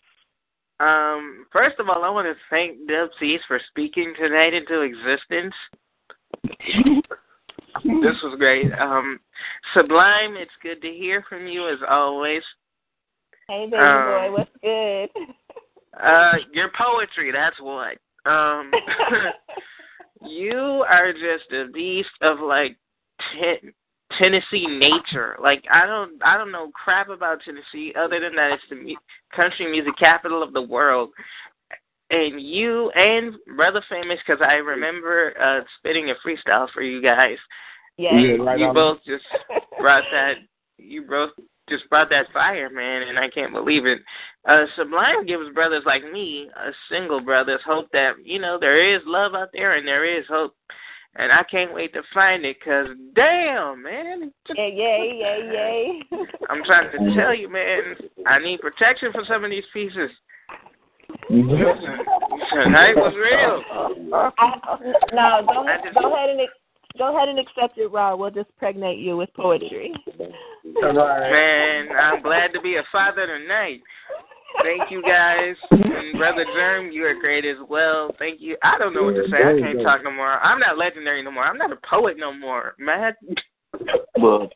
[0.80, 5.54] Um, first of all, I want to thank Dub C's for speaking tonight into existence.
[7.84, 8.72] this was great.
[8.80, 9.20] Um,
[9.74, 12.42] Sublime, it's good to hear from you as always.
[13.48, 15.08] Hey baby Um, boy, what's good?
[16.00, 17.98] Uh, your poetry, that's what.
[18.26, 18.70] Um,
[20.26, 22.76] you are just a beast of like
[23.32, 23.72] ten,
[24.18, 25.36] Tennessee nature.
[25.42, 28.94] Like I don't, I don't know crap about Tennessee other than that it's the mu-
[29.34, 31.10] country music capital of the world.
[32.10, 37.38] And you and Brother Famous, because I remember uh spitting a freestyle for you guys.
[37.96, 38.14] Yeah.
[38.40, 38.74] Right you on.
[38.74, 39.24] both just
[39.78, 40.34] brought that.
[40.78, 41.30] You both
[41.70, 44.00] just brought that fire, man, and I can't believe it.
[44.46, 49.00] Uh, Sublime gives brothers like me, uh, single brothers, hope that you know there is
[49.06, 50.54] love out there and there is hope,
[51.16, 52.62] and I can't wait to find it.
[52.62, 56.26] Cause damn, man, Yay, yay, yay, yay.
[56.50, 57.94] I'm trying to tell you, man,
[58.26, 60.10] I need protection for some of these pieces.
[61.28, 63.62] Tonight was real.
[65.12, 66.52] no, go I ahead, just- go ahead and ex-
[66.98, 68.16] go ahead and accept it, Raw.
[68.16, 69.92] We'll just pregnate you with poetry.
[70.64, 73.80] Man, I'm glad to be a father tonight.
[74.62, 75.54] Thank you guys.
[75.70, 78.14] And Brother Germ, you are great as well.
[78.18, 78.56] Thank you.
[78.62, 79.38] I don't know what to say.
[79.38, 80.40] I can't talk no more.
[80.44, 81.44] I'm not legendary no more.
[81.44, 82.74] I'm not a poet no more.
[82.78, 83.16] Matt.
[84.18, 84.50] Well,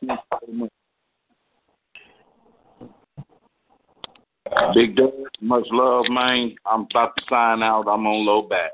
[4.73, 6.55] Big Doug, much love, man.
[6.65, 7.87] I'm about to sign out.
[7.87, 8.71] I'm on low back.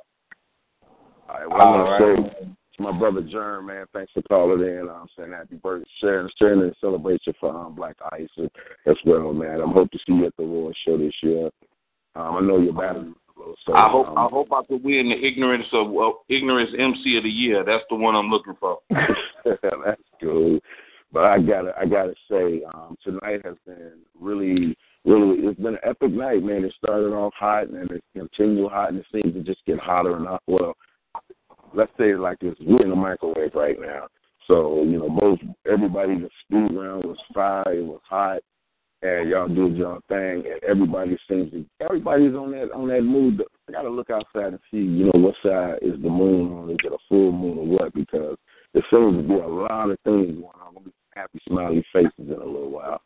[1.30, 1.50] All right.
[1.50, 4.90] Well, I want to say to my brother Germ, man, thanks for calling in.
[4.90, 8.30] I'm saying happy birthday, sharing, sharing and celebration for um, Black Ice
[8.86, 9.62] as well, man.
[9.62, 11.50] I'm hope to see you at the Royal Show this year.
[12.16, 13.16] Um, I know you're battling.
[13.36, 16.24] A little so, I hope um, I hope I could win the ignorance of well,
[16.30, 17.64] ignorance MC of the year.
[17.66, 18.80] That's the one I'm looking for.
[18.90, 20.60] That's cool.
[21.14, 24.76] But I gotta I gotta say, um, tonight has been really
[25.06, 26.64] really it's been an epic night, man.
[26.64, 30.16] It started off hot and it's continued hot and it seems to just get hotter
[30.16, 30.44] and hot.
[30.48, 30.76] Well,
[31.74, 34.08] let's say like this, we're in a microwave right now.
[34.48, 38.42] So, you know, most everybody the speed round was fire, it was hot,
[39.02, 43.42] and y'all did y'all thing and everybody seems to everybody's on that on that mood.
[43.68, 46.78] I gotta look outside and see, you know, what side is the moon on, is
[46.84, 48.38] it a full moon or what because
[48.74, 50.74] there seems to be a lot of things going on.
[50.74, 53.02] We'll be happy, smiley faces in a little while.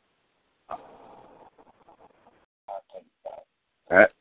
[3.89, 4.11] That,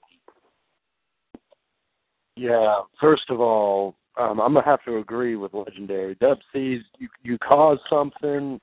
[2.37, 6.15] Yeah, first of all, um, I'm gonna have to agree with Legendary.
[6.17, 8.61] Dub C's, you you caused something,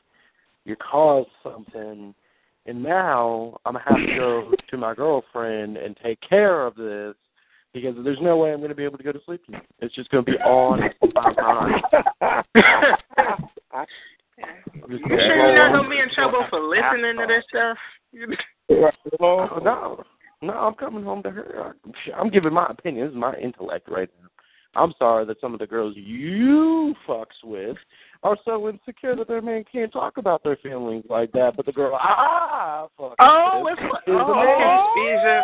[0.65, 2.14] you caused something,
[2.65, 7.15] and now I'm gonna have to go to my girlfriend and take care of this
[7.73, 9.68] because there's no way I'm gonna be able to go to sleep tonight.
[9.80, 10.82] It's just gonna be on
[11.14, 11.84] my mind.
[14.90, 15.76] You sure you're not on.
[15.76, 17.78] gonna be in trouble for listening to this stuff?
[19.19, 20.03] Oh, no,
[20.41, 21.76] no, I'm coming home to her.
[22.18, 23.06] I'm giving my opinion.
[23.06, 24.30] This is my intellect right now.
[24.76, 27.77] I'm sorry that some of the girls you fucks with
[28.23, 31.53] are so insecure that their man can't talk about their feelings like that.
[31.57, 35.11] But the girl I fuck Oh, with it's is oh, the okay.
[35.11, 35.41] He's a,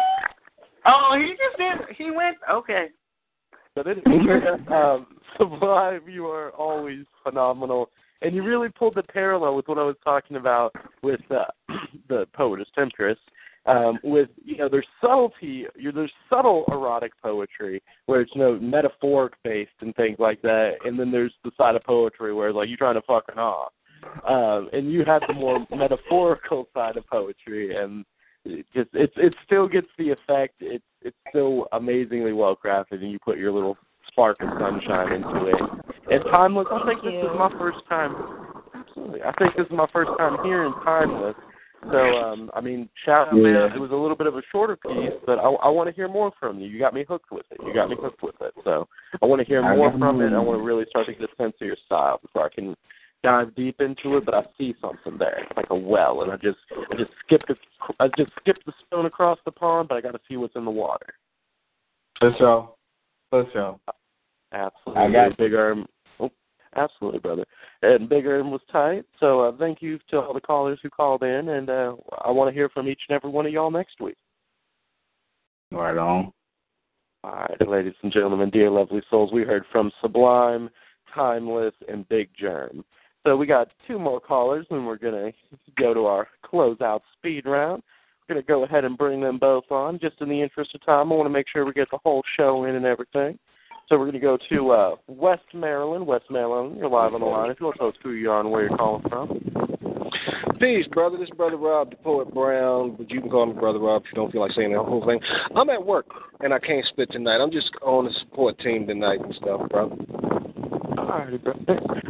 [0.86, 1.96] oh, he just did.
[1.98, 2.38] He went.
[2.50, 2.88] Okay.
[3.76, 3.98] But it,
[4.72, 7.92] um, Sublime, you are always phenomenal,
[8.22, 10.74] and you really pulled the parallel with what I was talking about
[11.04, 11.46] with uh,
[12.10, 13.20] the poetess Temptress.
[13.68, 18.58] Um, with you know there's subtlety, you there's subtle erotic poetry where it's you know
[18.60, 22.70] metaphoric based and things like that, and then there's the side of poetry where like
[22.70, 23.74] you're trying to fucking off,
[24.28, 28.06] um, and you have the more metaphorical side of poetry, and
[28.46, 30.56] it just it's it still gets the effect.
[30.62, 33.78] It's it's still amazingly well crafted, and you put your little
[34.08, 35.62] spark of sunshine into it.
[36.10, 38.16] And timeless, I think this is my first time.
[38.74, 41.36] Absolutely, I think this is my first time hearing timeless.
[41.92, 43.52] So, um, I mean, shout out, Yeah.
[43.52, 43.72] man.
[43.74, 46.08] It was a little bit of a shorter piece, but I, I want to hear
[46.08, 46.68] more from you.
[46.68, 47.60] You got me hooked with it.
[47.66, 48.54] You got me hooked with it.
[48.64, 48.88] So,
[49.22, 50.34] I want to hear more from it.
[50.34, 52.76] I want to really start to get a sense of your style before I can
[53.24, 54.26] dive deep into it.
[54.26, 55.44] But I see something there.
[55.44, 56.58] It's like a well, and I just,
[56.92, 57.60] I just skipped it.
[58.00, 60.66] I just skipped the stone across the pond, but I got to see what's in
[60.66, 61.14] the water.
[62.20, 62.74] For sure.
[63.30, 63.80] For sure.
[64.52, 65.04] Absolutely.
[65.04, 65.86] I got Big Germ.
[66.76, 67.46] Absolutely, brother.
[67.82, 69.06] And Big Germ was tight.
[69.20, 72.50] So uh, thank you to all the callers who called in, and uh, I want
[72.50, 74.18] to hear from each and every one of y'all next week.
[75.72, 76.32] Right on.
[77.24, 80.70] All right, ladies and gentlemen, dear lovely souls, we heard from Sublime,
[81.14, 82.86] Timeless, and Big Germ.
[83.26, 87.46] So we got two more callers, and we're going to go to our closeout speed
[87.46, 87.84] round.
[88.22, 90.00] We're going to go ahead and bring them both on.
[90.00, 92.24] Just in the interest of time, I want to make sure we get the whole
[92.38, 93.38] show in and everything.
[93.90, 96.06] So we're going to go to uh, West Maryland.
[96.06, 97.50] West Maryland, you're live on the line.
[97.50, 99.40] If you want to tell us who you are and where you're calling from.
[100.60, 101.18] Peace, brother.
[101.18, 104.12] This is Brother Rob, the Poet Brown, but you can call me Brother Rob if
[104.12, 105.20] you don't feel like saying the whole thing.
[105.56, 106.08] I'm at work,
[106.42, 107.40] and I can't spit tonight.
[107.40, 109.96] I'm just on the support team tonight and stuff, brother.
[110.98, 111.64] All right, brother.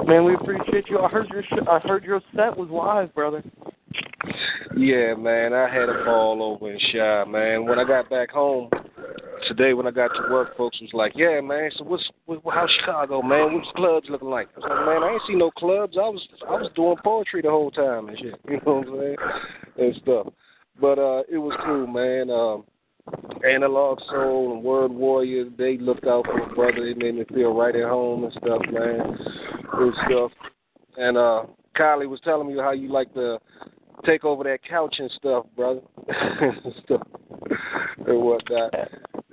[0.08, 1.00] Man, we appreciate you.
[1.00, 3.44] I heard your sh- I heard your set was live, brother.
[4.76, 7.66] Yeah, man, I had a ball over in Shy, man.
[7.66, 8.70] When I got back home
[9.48, 11.70] today, when I got to work, folks was like, "Yeah, man.
[11.78, 13.54] So what's what, how's Chicago, man?
[13.54, 15.98] What's clubs looking like?" I was like, "Man, I ain't see no clubs.
[15.98, 18.36] I was I was doing poetry the whole time and shit.
[18.50, 19.18] You know what I'm saying?
[19.78, 20.28] And stuff.
[20.80, 22.30] But uh, it was cool, man.
[22.30, 22.66] Um,
[23.50, 26.84] Analog Soul and Word Warrior, they looked out for a brother.
[26.84, 29.18] They made me feel right at home and stuff, man.
[29.78, 30.32] Good stuff.
[30.98, 31.44] And uh
[31.78, 33.38] Kylie was telling me how you like to
[34.06, 35.82] take over that couch and stuff, brother.
[36.08, 37.08] and stuff
[38.08, 38.74] and whatnot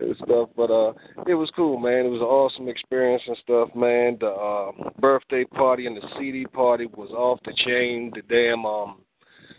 [0.09, 0.49] and stuff.
[0.57, 0.93] But uh
[1.27, 2.07] it was cool, man.
[2.07, 4.19] It was an awesome experience and stuff, man.
[4.21, 8.13] The uh birthday party and the CD party was off the chain.
[8.15, 8.97] The damn um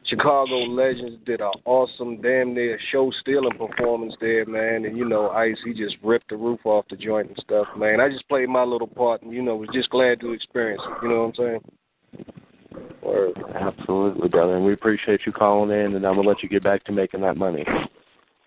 [0.08, 4.86] Chicago Legends did an awesome, damn near show stealing performance there, man.
[4.86, 8.00] And you know, Ice, he just ripped the roof off the joint and stuff, man.
[8.00, 11.04] I just played my little part, and you know, was just glad to experience it.
[11.04, 12.96] You know what I'm saying?
[13.02, 13.38] Word.
[13.56, 14.56] Absolutely, brother.
[14.56, 17.22] And we appreciate you calling in, and I'm gonna let you get back to making
[17.22, 17.66] that money.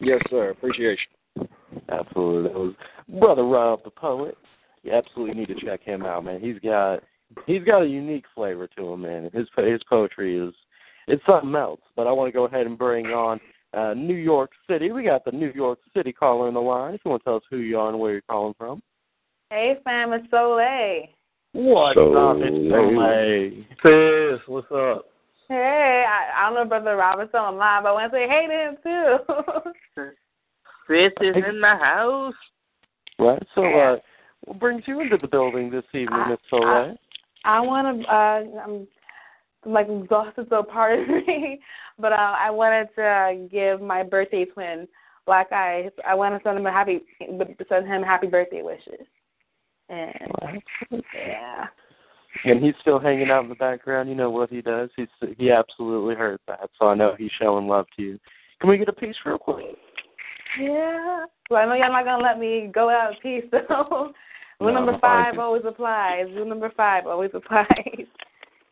[0.00, 0.50] Yes, sir.
[0.50, 1.17] Appreciate you.
[1.90, 2.50] Absolutely.
[2.50, 2.74] That was
[3.20, 4.36] brother Rob the poet.
[4.82, 6.40] You absolutely need to check him out, man.
[6.40, 7.02] He's got
[7.46, 9.30] he's got a unique flavor to him, man.
[9.32, 10.54] His his poetry is
[11.06, 11.80] it's something else.
[11.96, 13.40] But I want to go ahead and bring on
[13.74, 14.92] uh, New York City.
[14.92, 16.94] We got the New York City caller on the line.
[16.94, 18.82] If you want to tell us who you are and where you're calling from.
[19.50, 21.08] Hey, fam, it's Soleil.
[21.52, 22.36] What's up?
[22.40, 23.64] It's Soleil.
[23.82, 25.06] Sis, what's up?
[25.48, 28.28] Hey, I, I don't know if Brother Robert's on live, but I want to say
[28.28, 28.76] hey to him,
[29.96, 30.12] too.
[30.88, 32.34] Sis is in the house.
[33.18, 33.42] Right.
[33.54, 33.96] So, uh,
[34.44, 36.96] what brings you into the building this evening, Miss Soleil?
[37.44, 38.88] I want to, uh, I'm
[39.66, 41.60] like exhausted, so pardon me,
[41.98, 44.86] but uh, I wanted to give my birthday twin,
[45.26, 47.00] Black Ice, I want to send him a happy,
[47.68, 49.06] send him happy birthday wishes.
[49.90, 50.62] And,
[51.14, 51.66] yeah.
[52.44, 54.08] And he's still hanging out in the background.
[54.08, 54.90] You know what he does.
[54.96, 55.08] He's
[55.38, 56.70] he absolutely heard that.
[56.78, 58.18] So I know he's showing love to you.
[58.60, 59.76] Can we get a piece real quick?
[60.58, 61.26] Yeah.
[61.50, 64.12] Well, I know y'all not gonna let me go out of peace, so
[64.60, 66.26] rule No, number five always applies.
[66.34, 67.66] Rule number five always applies.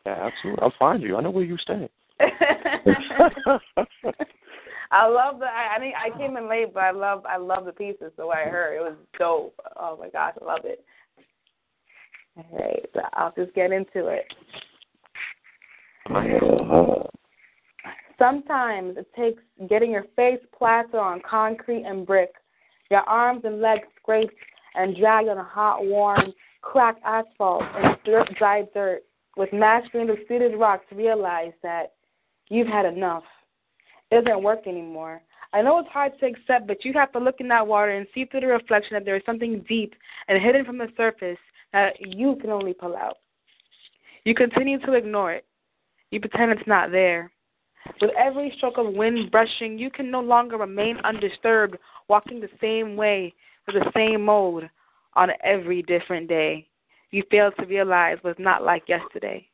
[0.05, 0.61] Yeah, absolutely.
[0.61, 1.17] I'll find you.
[1.17, 1.89] I know where you stay.
[4.89, 5.45] I love the.
[5.45, 7.25] I I, think I came in late, but I love.
[7.25, 8.11] I love the pieces.
[8.17, 9.59] The way I heard it was dope.
[9.75, 10.83] Oh my gosh, I love it.
[12.37, 14.25] All right, so I'll just get into it.
[18.19, 22.31] Sometimes it takes getting your face plastered on concrete and brick,
[22.89, 24.33] your arms and legs scraped
[24.75, 27.97] and dragged on a hot, warm, cracked asphalt and
[28.37, 29.03] dry dirt
[29.35, 31.93] with mastering of seeded rocks to realize that
[32.49, 33.23] you've had enough.
[34.09, 35.21] It doesn't work anymore.
[35.53, 38.07] I know it's hard to accept, but you have to look in that water and
[38.13, 39.93] see through the reflection that there is something deep
[40.27, 41.37] and hidden from the surface
[41.73, 43.17] that you can only pull out.
[44.23, 45.45] You continue to ignore it.
[46.11, 47.31] You pretend it's not there.
[48.01, 51.77] With every stroke of wind brushing, you can no longer remain undisturbed,
[52.07, 53.33] walking the same way
[53.65, 54.69] with the same mode
[55.15, 56.67] on every different day.
[57.11, 59.47] You fail to realize what's not like yesterday.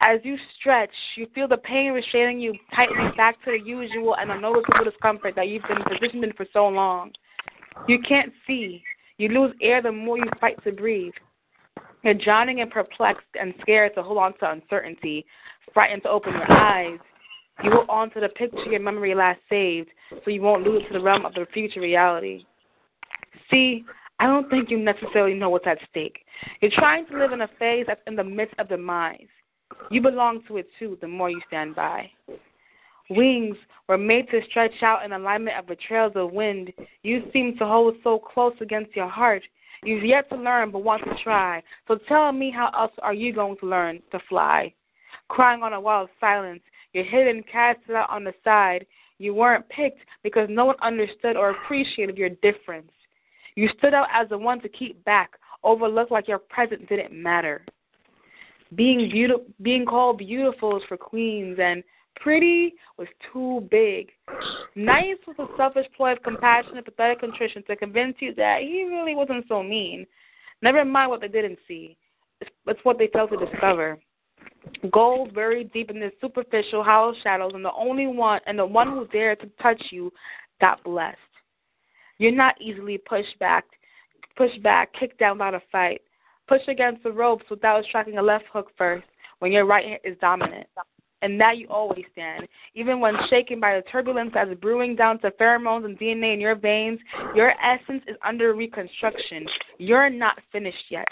[0.00, 4.30] As you stretch, you feel the pain restraining you tightly back to the usual and
[4.30, 7.12] unnoticeable discomfort that you've been positioned in for so long.
[7.88, 8.82] You can't see.
[9.18, 11.14] You lose air the more you fight to breathe.
[12.02, 15.24] You're drowning and perplexed and scared to hold on to uncertainty,
[15.72, 16.98] frightened to open your eyes.
[17.62, 21.02] You on to the picture your memory last saved, so you won't lose to the
[21.02, 22.44] realm of the future reality.
[23.50, 23.84] See,
[24.18, 26.18] I don't think you necessarily know what's at stake.
[26.60, 29.26] You're trying to live in a phase that's in the midst of demise.
[29.90, 32.10] You belong to it too, the more you stand by.
[33.10, 33.56] Wings
[33.88, 36.72] were made to stretch out in alignment of the trails of wind.
[37.02, 39.42] You seem to hold so close against your heart.
[39.84, 41.62] You've yet to learn but want to try.
[41.86, 44.74] So tell me how else are you going to learn to fly?
[45.28, 46.62] Crying on a wall of silence,
[46.96, 48.86] you're hidden, cast out on the side.
[49.18, 52.90] You weren't picked because no one understood or appreciated your difference.
[53.54, 55.32] You stood out as the one to keep back,
[55.62, 57.66] overlooked like your presence didn't matter.
[58.74, 61.84] Being beautiful, being called beautiful is for queens, and
[62.16, 64.08] pretty was too big.
[64.74, 68.84] Nice was a selfish ploy of compassion and pathetic contrition to convince you that he
[68.84, 70.06] really wasn't so mean.
[70.62, 71.98] Never mind what they didn't see;
[72.40, 73.98] it's, it's what they failed to discover.
[74.90, 78.88] Gold buried deep in the superficial, hollow shadows, and the only one and the one
[78.88, 80.12] who dared to touch you
[80.60, 81.18] got blessed.
[82.18, 83.64] You're not easily pushed back,
[84.36, 86.00] pushed back, kicked down without a fight.
[86.48, 89.06] Push against the ropes without striking a left hook first
[89.40, 90.66] when your right hand is dominant.
[91.22, 92.46] And that you always stand.
[92.74, 96.54] Even when shaken by the turbulence that's brewing down to pheromones and DNA in your
[96.54, 97.00] veins,
[97.34, 99.46] your essence is under reconstruction.
[99.78, 101.08] You're not finished yet.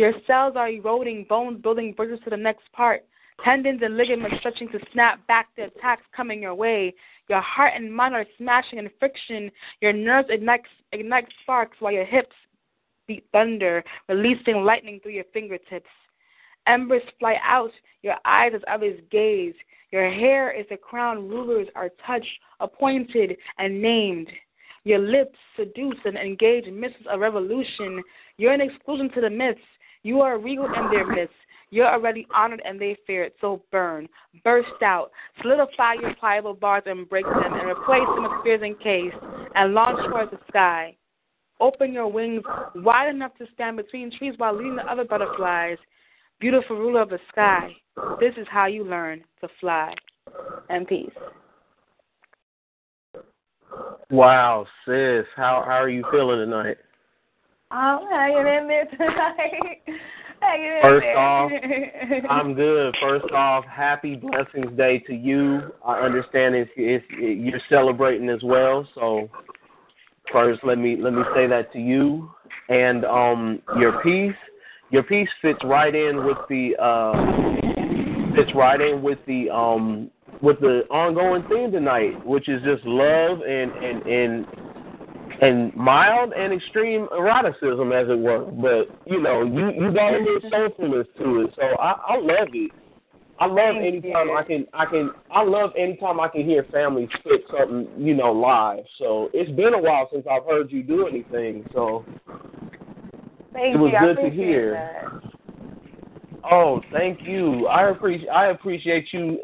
[0.00, 3.04] Your cells are eroding, bones building bridges to the next part,
[3.44, 6.94] tendons and ligaments stretching to snap back the attacks coming your way.
[7.28, 9.50] Your heart and mind are smashing in friction.
[9.82, 10.62] Your nerves ignite,
[10.92, 12.34] ignite sparks while your hips
[13.06, 15.90] beat thunder, releasing lightning through your fingertips.
[16.66, 19.52] Embers fly out, your eyes as others gaze.
[19.92, 24.28] Your hair is the crown rulers are touched, appointed, and named.
[24.84, 28.02] Your lips seduce and engage missiles of revolution.
[28.38, 29.60] You're an exclusion to the myths.
[30.02, 31.34] You are regal in their midst.
[31.70, 34.08] You're already honored and they fear it, so burn,
[34.42, 35.10] burst out,
[35.40, 39.12] solidify your pliable bars and break them, and replace them with spears and case,
[39.54, 40.96] and launch towards the sky.
[41.60, 42.42] Open your wings
[42.74, 45.78] wide enough to stand between trees while leading the other butterflies.
[46.40, 47.70] Beautiful ruler of the sky,
[48.18, 49.94] this is how you learn to fly.
[50.70, 51.10] And peace.
[54.10, 56.78] Wow, sis, how how are you feeling tonight?
[57.70, 59.82] I'm hanging in there tonight.
[60.40, 61.18] hanging in First there.
[61.18, 61.52] off,
[62.30, 62.94] I'm good.
[63.00, 65.60] First off, happy Blessings Day to you.
[65.84, 68.88] I understand it's, it's you're celebrating as well.
[68.94, 69.30] So
[70.32, 72.30] first, let me let me say that to you
[72.68, 74.36] and um your piece.
[74.90, 80.10] Your piece fits right in with the uh, fits right in with the um
[80.42, 84.46] with the ongoing theme tonight, which is just love and and and
[85.40, 88.44] and mild and extreme eroticism, as it were.
[88.44, 92.48] But you know, you you got a little soulfulness to it, so I, I love
[92.52, 92.72] it.
[93.38, 97.42] I love anytime I can I can I love anytime I can hear families spit
[97.50, 98.84] something you know live.
[98.98, 101.64] So it's been a while since I've heard you do anything.
[101.72, 102.04] So
[103.52, 104.14] Thank it was you.
[104.14, 104.72] Good to hear.
[104.74, 105.29] That.
[106.48, 107.66] Oh, thank you.
[107.66, 109.40] I appreciate I appreciate you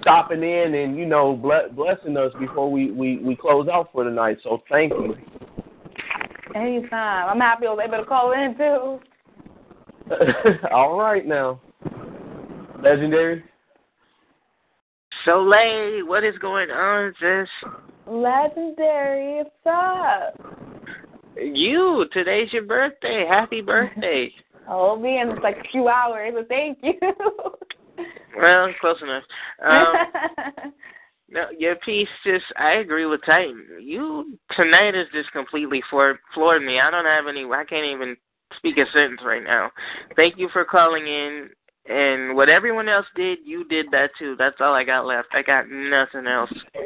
[0.00, 4.04] stopping in and you know ble- blessing us before we, we we close out for
[4.04, 4.38] tonight.
[4.42, 5.16] So thank you.
[6.54, 7.28] Anytime.
[7.28, 9.00] I'm happy I was able to call in too.
[10.72, 11.60] All right now,
[12.82, 13.44] legendary.
[15.24, 17.48] Soleil, what is going on, sis?
[18.06, 20.56] Legendary, what's up?
[21.36, 23.24] You, today's your birthday.
[23.28, 24.32] Happy birthday.
[24.68, 26.94] I'll be in like a few hours, but thank you.
[28.38, 29.24] well, close enough.
[29.64, 30.72] Um,
[31.28, 33.64] no, your piece just, I agree with Titan.
[33.80, 36.78] You, tonight has just completely floored, floored me.
[36.78, 38.16] I don't have any, I can't even
[38.56, 39.70] speak a sentence right now.
[40.16, 41.48] Thank you for calling in.
[41.88, 44.36] And what everyone else did, you did that too.
[44.38, 45.28] That's all I got left.
[45.32, 46.52] I got nothing else.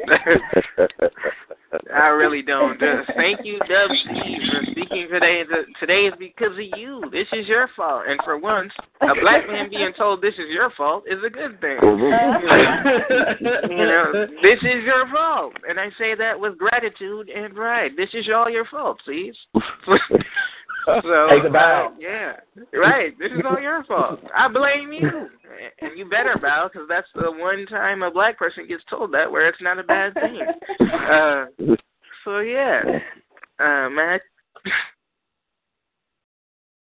[1.93, 2.79] I really don't.
[2.79, 5.43] Just thank you, Dub for speaking today.
[5.79, 7.03] Today is because of you.
[7.11, 8.05] This is your fault.
[8.07, 8.71] And for once,
[9.01, 11.77] a black man being told this is your fault is a good thing.
[11.81, 13.45] Mm-hmm.
[13.71, 15.53] you know, this is your fault.
[15.67, 17.91] And I say that with gratitude and pride.
[17.97, 19.35] This is all your fault, please.
[20.87, 21.93] So, Take a bow.
[21.99, 22.37] yeah,
[22.73, 23.11] right.
[23.19, 24.21] This is all your fault.
[24.33, 25.27] I blame you,
[25.81, 29.29] and you better bow because that's the one time a black person gets told that
[29.29, 30.39] where it's not a bad thing.
[30.87, 31.45] Uh,
[32.23, 32.81] so yeah,
[33.59, 34.21] uh, Matt.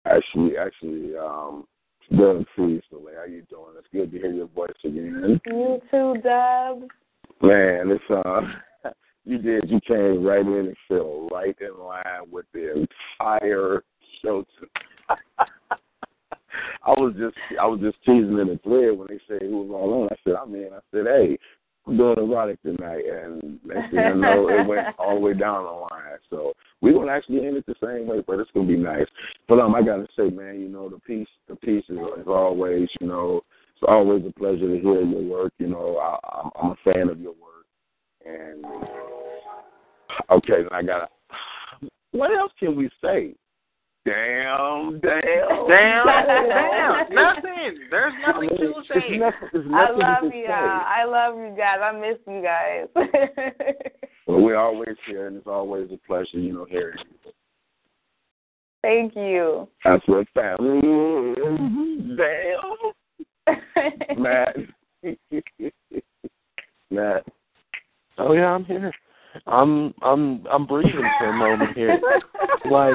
[0.06, 1.66] Actually, actually, um,
[2.10, 3.15] Good to Soleil.
[3.19, 3.74] How you doing?
[3.77, 5.39] It's good to hear your voice again.
[5.44, 6.85] You too, Dub.
[7.43, 8.40] Man, it's uh
[9.29, 12.87] you did you came right in and fell right in line with the
[13.21, 13.85] entire
[14.23, 14.45] show
[16.85, 19.71] I was just I was just teasing in the thread when they said who was
[19.71, 20.09] all on.
[20.11, 20.71] I said, I'm in.
[20.73, 21.39] I said, Hey,
[21.87, 25.65] we're doing erotic tonight and next thing I know it went all the way down
[25.65, 26.19] the line.
[26.31, 29.07] So we're gonna actually end it the same way, but it's gonna be nice.
[29.49, 32.89] But um I gotta say, man, you know, the piece the piece is, is always,
[33.01, 33.43] you know,
[33.75, 35.53] it's always a pleasure to hear your work.
[35.59, 37.58] You know, I, I'm, I'm a fan of your work,
[38.29, 38.65] and
[40.31, 41.11] okay, then I got.
[42.13, 43.35] What else can we say?
[44.05, 45.21] Damn, damn,
[45.69, 47.79] Damn, damn, nothing.
[47.91, 48.95] There's nothing to say.
[48.97, 50.45] It's nothing, it's I love you.
[50.47, 50.53] say.
[50.53, 51.79] I love you guys.
[51.83, 52.89] I miss you guys.
[54.27, 57.33] Well, we're always here, and it's always a pleasure, you know, hearing you.
[58.83, 59.67] Thank you.
[59.83, 61.39] That's what family is.
[61.59, 62.17] Mm-hmm.
[63.47, 64.57] Damn, Matt.
[66.91, 67.25] Matt.
[68.19, 68.93] Oh yeah, I'm here.
[69.47, 72.01] I'm I'm I'm breathing for a moment here.
[72.70, 72.95] Like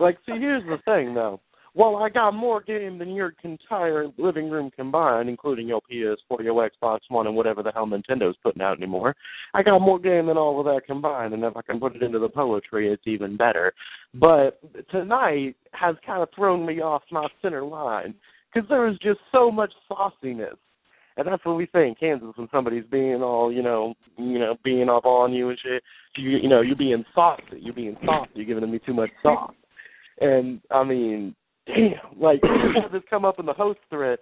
[0.00, 1.40] like see here's the thing though.
[1.76, 6.70] Well, I got more game than your entire living room combined, including your PS4, your
[6.70, 9.16] Xbox One, and whatever the hell Nintendo's putting out anymore.
[9.54, 12.02] I got more game than all of that combined, and if I can put it
[12.04, 13.72] into the poetry, it's even better.
[14.14, 14.60] But
[14.92, 18.14] tonight has kind of thrown me off my center line
[18.52, 20.54] because there is just so much sauciness.
[21.16, 24.56] And that's what we say in Kansas when somebody's being all, you know, you know,
[24.64, 25.82] being up on you and shit.
[26.16, 27.42] You, you know, you're being soft.
[27.56, 28.30] You're being soft.
[28.34, 29.54] You're giving me too much sauce.
[30.20, 31.34] And I mean,
[31.66, 32.40] damn, like
[32.92, 34.18] this come up in the host thread.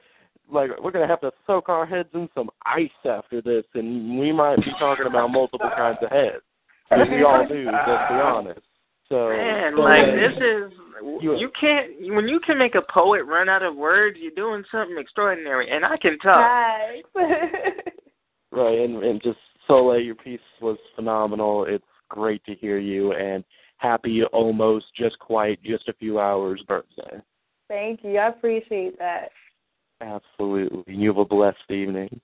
[0.51, 4.33] Like we're gonna have to soak our heads in some ice after this, and we
[4.33, 6.43] might be talking about multiple kinds of heads.
[6.91, 8.61] We all do, let's be honest.
[9.13, 10.73] So, Man, so, like this is
[11.21, 14.97] you can't when you can make a poet run out of words, you're doing something
[14.99, 16.33] extraordinary, and I can tell.
[16.35, 17.03] Hi.
[18.55, 21.65] Right, and and just Soleil, your piece was phenomenal.
[21.67, 23.43] It's great to hear you, and
[23.79, 27.19] happy almost just quite just a few hours birthday.
[27.69, 28.19] Thank you.
[28.19, 29.31] I appreciate that.
[30.03, 32.21] Absolutely, And you have a blessed evening.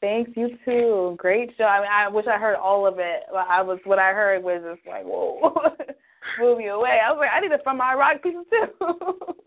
[0.00, 1.16] Thanks, you too.
[1.18, 1.64] Great show.
[1.64, 3.22] I mean, I wish I heard all of it.
[3.34, 5.52] I was what I heard was just like, whoa,
[6.38, 6.98] blew me away.
[7.04, 8.68] I was like, I need it from my rock pieces too.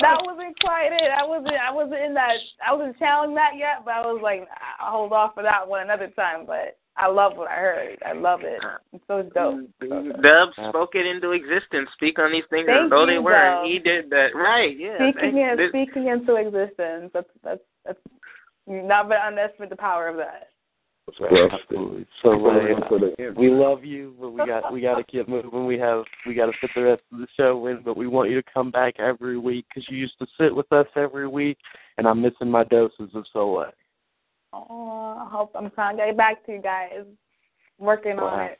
[0.00, 1.10] that wasn't quite it.
[1.10, 1.54] I wasn't.
[1.54, 2.34] I wasn't in that.
[2.66, 3.84] I wasn't channeling that yet.
[3.84, 4.46] But I was like,
[4.80, 6.46] I'll hold off for that one another time.
[6.46, 7.98] But I love what I heard.
[8.04, 8.60] I love it.
[8.92, 9.68] It's so dope.
[10.22, 11.88] Dub spoke it into existence.
[11.94, 13.32] Speak on these things Thank as though they were.
[13.32, 13.66] Dub.
[13.66, 14.34] He did that.
[14.34, 14.96] Right, yeah.
[14.96, 17.10] Speaking Thank- in, this- speaking into existence.
[17.14, 17.98] That's that's that's
[18.66, 20.50] not but underestimate the power of that.
[21.52, 22.06] Absolutely.
[22.22, 22.98] So uh, for
[23.36, 25.66] we love you, but we got we got to keep moving.
[25.66, 28.30] We have we got to fit the rest of the show in, but we want
[28.30, 31.58] you to come back every week because you used to sit with us every week,
[31.98, 33.72] and I'm missing my doses of Soleil.
[34.52, 37.04] Oh, I hope I'm trying to get back to you guys.
[37.78, 38.58] Working on it.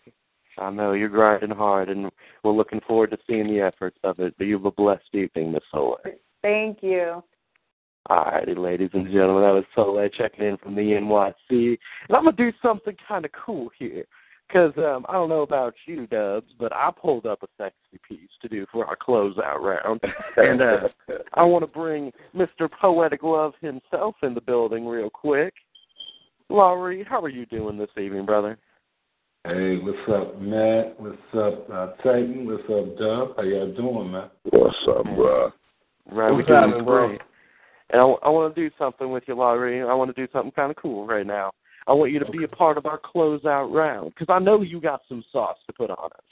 [0.59, 2.11] I know you're grinding hard, and
[2.43, 4.35] we're looking forward to seeing the efforts of it.
[4.39, 5.99] But you have a blessed evening, Miss Soleil.
[6.43, 7.23] Thank you.
[8.09, 11.79] Alrighty, ladies and gentlemen, that was Soleil checking in from the NYC.
[12.09, 14.05] And I'm going to do something kind of cool here.
[14.49, 18.31] Because um, I don't know about you, Dubs, but I pulled up a sexy piece
[18.43, 20.01] to do for our closeout round.
[20.37, 20.89] and uh,
[21.35, 22.69] I want to bring Mr.
[22.69, 25.55] Poetic Love himself in the building real quick.
[26.49, 28.59] Laurie, how are you doing this evening, brother?
[29.45, 31.01] Hey, what's up, Matt?
[31.01, 32.45] What's up, uh, Titan?
[32.45, 33.37] What's up, Dub?
[33.37, 34.31] How y'all doing, man?
[34.51, 35.51] What's up, bro?
[36.11, 37.09] Right, What's we're doing bro?
[37.09, 37.21] great.
[37.93, 39.83] And I, I want to do something with you, Laurie.
[39.83, 41.51] I want to do something kind of cool right now.
[41.87, 44.81] I want you to be a part of our closeout round because I know you
[44.81, 46.25] got some sauce to put on us.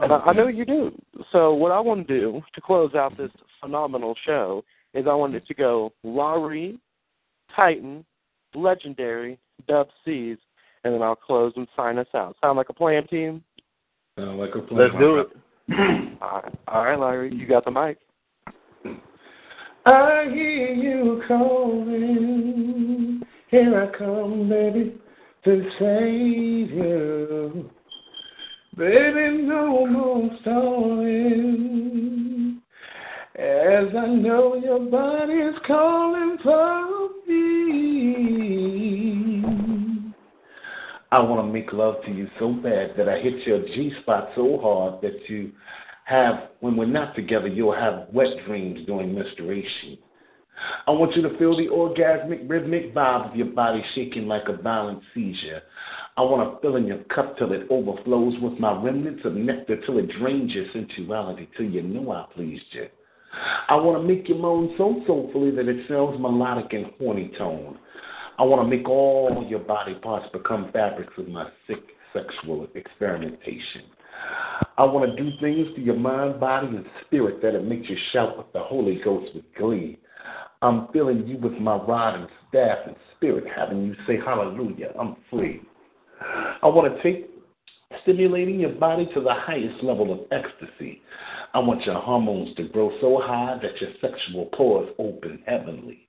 [0.00, 0.92] And I, I know you do.
[1.32, 3.30] So what I want to do to close out this
[3.60, 4.64] phenomenal show
[4.94, 6.78] is I want it to go Laurie,
[7.54, 8.04] Titan,
[8.54, 10.38] Legendary, Dub C's,
[10.84, 12.36] and then I'll close and sign us out.
[12.42, 13.42] Sound like a plan, team?
[14.18, 14.80] Sound like a plan.
[14.80, 15.28] Let's do it.
[16.22, 17.98] All right, all right, Larry, you got the mic.
[19.88, 23.22] I hear you calling.
[23.50, 25.00] Here I come, baby,
[25.44, 27.70] to save you.
[28.76, 31.40] Baby, no more stalling.
[33.34, 37.78] As I know your body's calling for me.
[41.10, 44.32] I want to make love to you so bad that I hit your G spot
[44.34, 45.52] so hard that you
[46.08, 49.98] have, when we're not together, you'll have wet dreams during menstruation.
[50.86, 54.60] I want you to feel the orgasmic, rhythmic vibe of your body shaking like a
[54.60, 55.62] violent seizure.
[56.16, 59.80] I want to fill in your cup till it overflows with my remnants of nectar
[59.84, 62.88] till it drains your sensuality till you know I pleased you.
[63.68, 67.78] I want to make you moan so soulfully that it sounds melodic and horny tone.
[68.38, 71.82] I want to make all your body parts become fabrics of my sick
[72.12, 73.82] sexual experimentation.
[74.76, 77.96] I want to do things to your mind, body, and spirit that it makes you
[78.12, 79.98] shout with the Holy Ghost with glee.
[80.62, 85.16] I'm filling you with my rod and staff and spirit, having you say hallelujah, I'm
[85.30, 85.62] free.
[86.62, 87.30] I want to take
[88.02, 91.02] stimulating your body to the highest level of ecstasy.
[91.54, 96.08] I want your hormones to grow so high that your sexual pores open heavenly.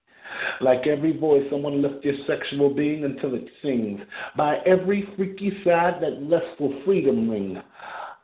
[0.61, 3.99] Like every voice, to lift your sexual being until it sings.
[4.37, 7.61] By every freaky side that lustful freedom ring,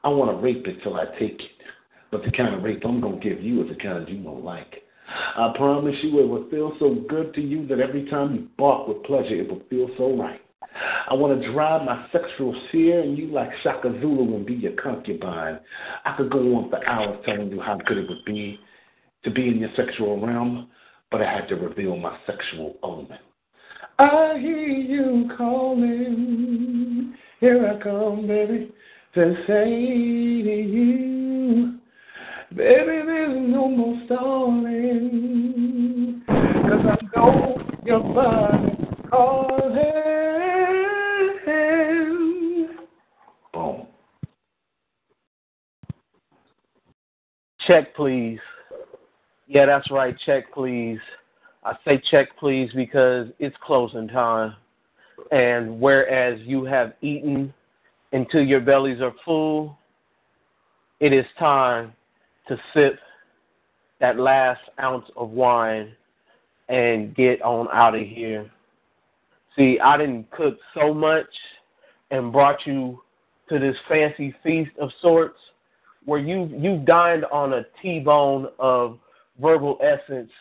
[0.05, 1.51] I want to rape it till I take it.
[2.11, 4.45] But the kind of rape I'm going to give you is the kind you won't
[4.45, 4.83] like.
[5.07, 8.87] I promise you it will feel so good to you that every time you bark
[8.87, 10.39] with pleasure, it will feel so right.
[11.09, 14.73] I want to drive my sexual sphere and you like Shaka Zulu and be your
[14.73, 15.59] concubine.
[16.05, 18.59] I could go on for hours telling you how good it would be
[19.23, 20.69] to be in your sexual realm,
[21.11, 23.21] but I had to reveal my sexual element.
[23.97, 27.15] I hear you calling.
[27.39, 28.71] Here I come, baby,
[29.15, 29.63] to say
[30.43, 31.79] to you,
[32.53, 35.41] baby, there's no more stalling.
[36.27, 38.75] Cause I know your body
[39.09, 39.55] calling.
[43.53, 43.87] Boom.
[47.65, 48.39] Check, please.
[49.47, 50.13] Yeah, that's right.
[50.25, 50.99] Check, please.
[51.63, 54.57] I say check, please, because it's closing time.
[55.31, 57.53] And whereas you have eaten
[58.15, 59.77] until your bellies are full,
[61.01, 61.91] it is time
[62.47, 62.97] to sip
[63.99, 65.91] that last ounce of wine
[66.69, 68.49] and get on out of here.
[69.57, 71.27] See, I didn't cook so much
[72.09, 73.01] and brought you
[73.49, 75.37] to this fancy feast of sorts
[76.05, 78.97] where you you dined on a T-bone of
[79.41, 80.31] verbal essence,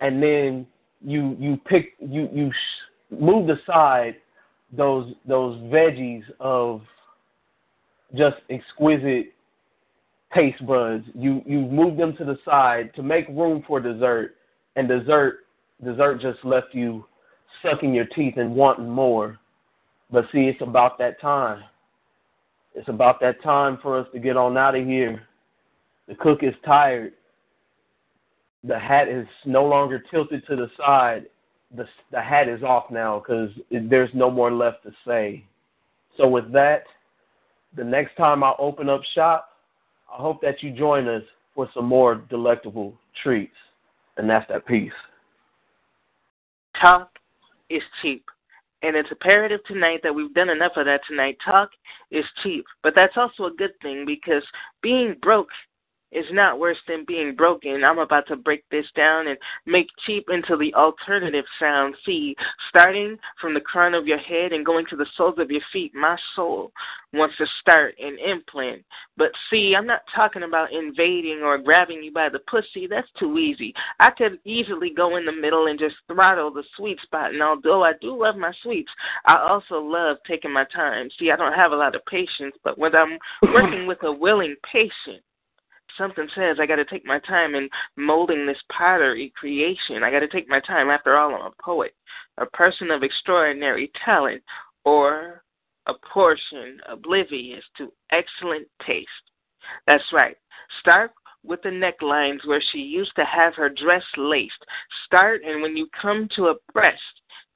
[0.00, 0.66] and then
[1.00, 4.16] you you pick you you sh- moved aside
[4.76, 6.82] those those veggies of
[8.14, 9.32] just exquisite
[10.34, 11.04] taste buds.
[11.14, 14.36] You you moved them to the side to make room for dessert,
[14.76, 15.46] and dessert
[15.84, 17.04] dessert just left you
[17.62, 19.38] sucking your teeth and wanting more.
[20.10, 21.64] But see, it's about that time.
[22.74, 25.22] It's about that time for us to get on out of here.
[26.08, 27.14] The cook is tired.
[28.64, 31.26] The hat is no longer tilted to the side.
[31.74, 35.44] The the hat is off now because there's no more left to say.
[36.16, 36.84] So with that,
[37.76, 39.50] the next time I open up shop,
[40.12, 41.22] I hope that you join us
[41.54, 43.54] for some more delectable treats.
[44.16, 44.92] And that's that piece.
[46.80, 47.10] Talk
[47.68, 48.24] is cheap.
[48.82, 51.36] And it's imperative tonight that we've done enough of that tonight.
[51.44, 51.70] Talk
[52.10, 52.64] is cheap.
[52.82, 54.42] But that's also a good thing because
[54.82, 55.48] being broke
[56.16, 57.84] is not worse than being broken.
[57.84, 61.94] I'm about to break this down and make cheap into the alternative sound.
[62.06, 62.34] See,
[62.70, 65.94] starting from the crown of your head and going to the soles of your feet,
[65.94, 66.72] my soul
[67.12, 68.82] wants to start an implant.
[69.16, 72.86] But see, I'm not talking about invading or grabbing you by the pussy.
[72.88, 73.74] That's too easy.
[74.00, 77.32] I could easily go in the middle and just throttle the sweet spot.
[77.32, 78.90] And although I do love my sweets,
[79.26, 81.08] I also love taking my time.
[81.18, 84.56] See, I don't have a lot of patience, but when I'm working with a willing
[84.70, 85.22] patient,
[85.96, 90.02] something says I got to take my time in molding this pottery creation.
[90.02, 90.90] I got to take my time.
[90.90, 91.94] After all, I'm a poet,
[92.38, 94.42] a person of extraordinary talent,
[94.84, 95.42] or
[95.86, 99.08] a portion oblivious to excellent taste.
[99.86, 100.36] That's right.
[100.80, 101.12] Start
[101.44, 104.64] with the necklines where she used to have her dress laced.
[105.06, 107.00] Start, and when you come to a breast,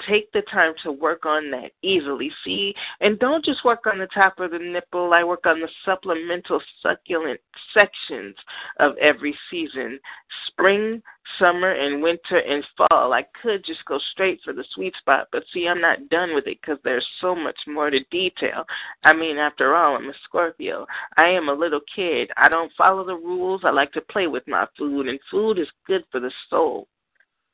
[0.08, 2.30] take the time to work on that easily.
[2.44, 5.12] See, and don't just work on the top of the nipple.
[5.12, 7.40] I work on the supplemental succulent
[7.74, 8.34] sections
[8.78, 9.98] of every season
[10.46, 11.02] spring,
[11.38, 13.12] summer, and winter and fall.
[13.12, 16.46] I could just go straight for the sweet spot, but see, I'm not done with
[16.46, 18.64] it because there's so much more to detail.
[19.04, 20.86] I mean, after all, I'm a Scorpio.
[21.16, 22.30] I am a little kid.
[22.36, 23.62] I don't follow the rules.
[23.64, 26.88] I like to play with my food, and food is good for the soul.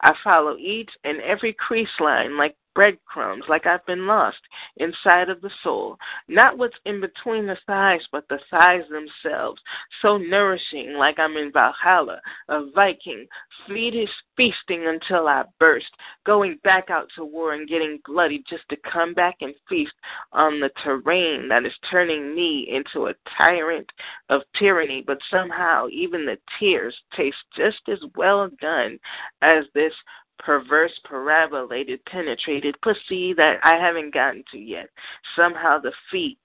[0.02, 4.36] I follow each and every crease line like breadcrumbs, like I've been lost
[4.76, 5.96] inside of the soul.
[6.28, 9.60] Not what's in between the thighs, but the thighs themselves.
[10.02, 12.20] So nourishing, like I'm in Valhalla,
[12.50, 13.26] a Viking,
[13.66, 15.86] fetus feasting until I burst,
[16.26, 19.94] going back out to war and getting bloody just to come back and feast
[20.32, 23.90] on the terrain that is turning me into a tyrant
[24.28, 25.02] of tyranny.
[25.06, 28.98] But somehow, even the tears taste just as well done
[29.40, 29.94] as this
[30.38, 34.88] perverse, parabolated, penetrated pussy that I haven't gotten to yet.
[35.34, 36.38] Somehow the feet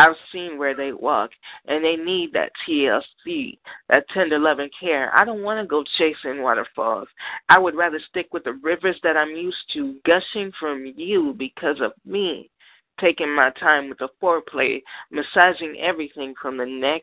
[0.00, 1.30] I've seen where they walk,
[1.66, 3.58] and they need that TLC,
[3.90, 5.14] that tender loving care.
[5.14, 7.08] I don't want to go chasing waterfalls.
[7.50, 11.82] I would rather stick with the rivers that I'm used to, gushing from you because
[11.82, 12.50] of me.
[12.98, 14.80] Taking my time with the foreplay,
[15.10, 17.02] massaging everything from the neck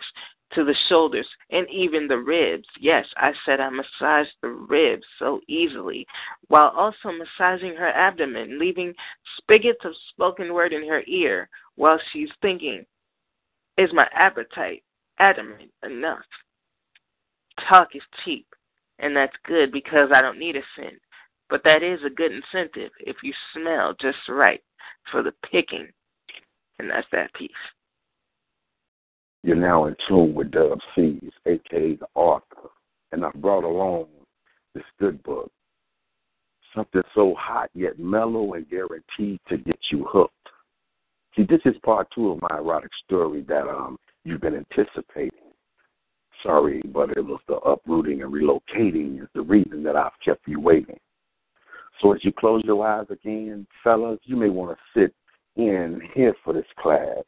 [0.53, 2.67] to the shoulders and even the ribs.
[2.79, 6.07] Yes, I said I massaged the ribs so easily,
[6.47, 8.93] while also massaging her abdomen, leaving
[9.37, 12.85] spigots of spoken word in her ear while she's thinking,
[13.77, 14.83] Is my appetite
[15.19, 16.25] adamant enough?
[17.67, 18.47] Talk is cheap,
[18.99, 21.01] and that's good because I don't need a cent.
[21.49, 24.61] But that is a good incentive if you smell just right
[25.11, 25.87] for the picking.
[26.79, 27.51] And that's that piece.
[29.43, 32.69] You're now in tune with Dub C's, aka the author,
[33.11, 34.07] and I brought along
[34.73, 35.51] this good book.
[36.75, 40.33] Something so hot yet mellow and guaranteed to get you hooked.
[41.35, 45.31] See, this is part two of my erotic story that um you've been anticipating.
[46.43, 50.59] Sorry, but it was the uprooting and relocating is the reason that I've kept you
[50.59, 50.99] waiting.
[52.01, 55.13] So as you close your eyes again, fellas, you may want to sit
[55.55, 57.23] in here for this class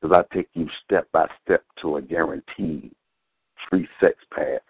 [0.00, 2.92] because I take you step by step to a guaranteed
[3.68, 4.60] free sex pass.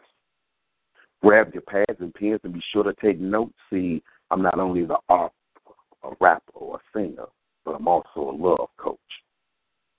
[1.23, 3.55] Grab your pads and pens and be sure to take notes.
[3.71, 5.33] See, I'm not only the art,
[6.03, 7.27] a rapper or a singer,
[7.65, 8.99] but I'm also a love coach.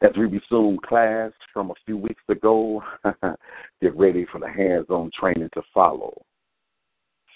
[0.02, 2.82] As we resume class from a few weeks ago,
[3.82, 6.20] get ready for the hands-on training to follow.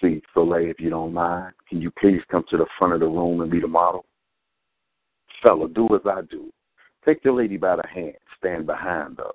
[0.02, 3.06] See, Soleil, if you don't mind, can you please come to the front of the
[3.06, 4.06] room and be the model?
[5.44, 6.52] Fella, do as I do.
[7.06, 8.16] Take the lady by the hand.
[8.38, 9.32] Stand behind her.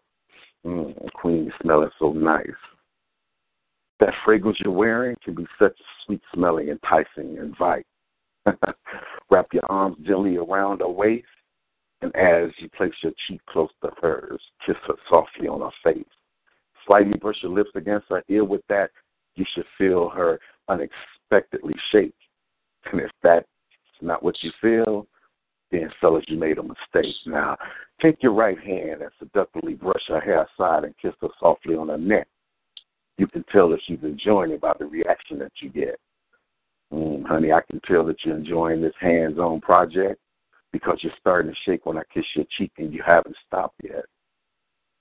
[0.66, 2.46] Mm, queen, smelling so nice.
[4.00, 7.86] That fragrance you're wearing can be such a sweet smelling, enticing, invite.
[9.30, 11.26] Wrap your arms gently around her waist,
[12.02, 16.04] and as you place your cheek close to hers, kiss her softly on her face.
[16.86, 18.90] Slightly brush your lips against her ear with that.
[19.36, 22.14] You should feel her unexpectedly shake.
[22.90, 23.46] And if that's
[24.00, 25.06] not what you feel,
[25.70, 27.14] then fellas, you made a mistake.
[27.26, 27.56] Now,
[28.00, 31.88] take your right hand and seductively brush her hair aside and kiss her softly on
[31.88, 32.26] her neck.
[33.18, 35.98] You can tell that she's enjoying it by the reaction that you get.
[36.92, 40.20] Mm, honey, I can tell that you're enjoying this hands-on project
[40.72, 44.04] because you're starting to shake when I kiss your cheek and you haven't stopped yet.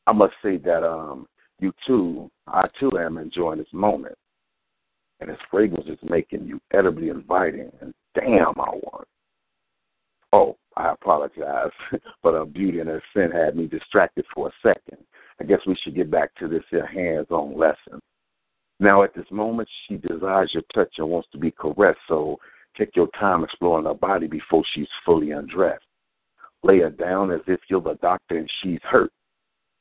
[0.05, 1.27] I must say that um,
[1.59, 4.15] you too, I too am enjoying this moment.
[5.19, 7.71] And this fragrance is making you edibly inviting.
[7.81, 9.07] And damn, I want.
[10.31, 11.72] Oh, I apologize,
[12.23, 14.97] but her beauty and her sin had me distracted for a second.
[15.41, 17.99] I guess we should get back to this here hands-on lesson.
[18.80, 22.38] Now, at this moment, she desires your touch and wants to be caressed, so
[22.77, 25.84] take your time exploring her body before she's fully undressed.
[26.64, 29.11] Lay her down as if you're the doctor and she's hurt.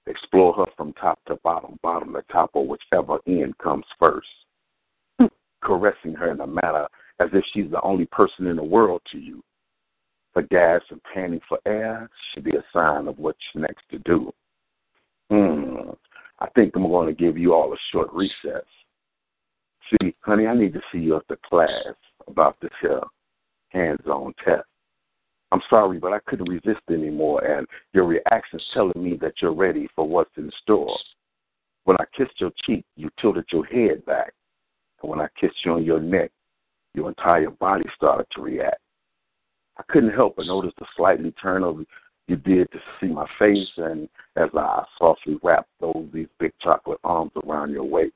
[0.07, 4.29] Explore her from top to bottom, bottom to top, or whichever end comes first.
[5.19, 5.27] Hmm.
[5.63, 6.89] Caressing her in a manner
[7.21, 9.43] as if she's the only person in the world to you
[10.39, 14.33] for gas and panting for air should be a sign of what's next to do.
[15.31, 15.91] Hmm.
[16.39, 18.65] I think I'm going to give you all a short recess.
[19.91, 21.95] See, honey, I need to see you after class
[22.29, 23.01] about this here
[23.71, 24.65] hands-on test.
[25.51, 29.89] I'm sorry, but I couldn't resist anymore, and your reaction's telling me that you're ready
[29.97, 30.97] for what's in store.
[31.85, 34.33] When I kissed your cheek, you tilted your head back,
[35.03, 36.31] and when I kissed you on your neck,
[36.95, 38.81] your entire body started to react.
[39.79, 41.81] I couldn't help but notice the slightly turn of
[42.27, 46.99] you did to see my face, and as I softly wrapped those these big chocolate
[47.05, 48.13] arms around your waist.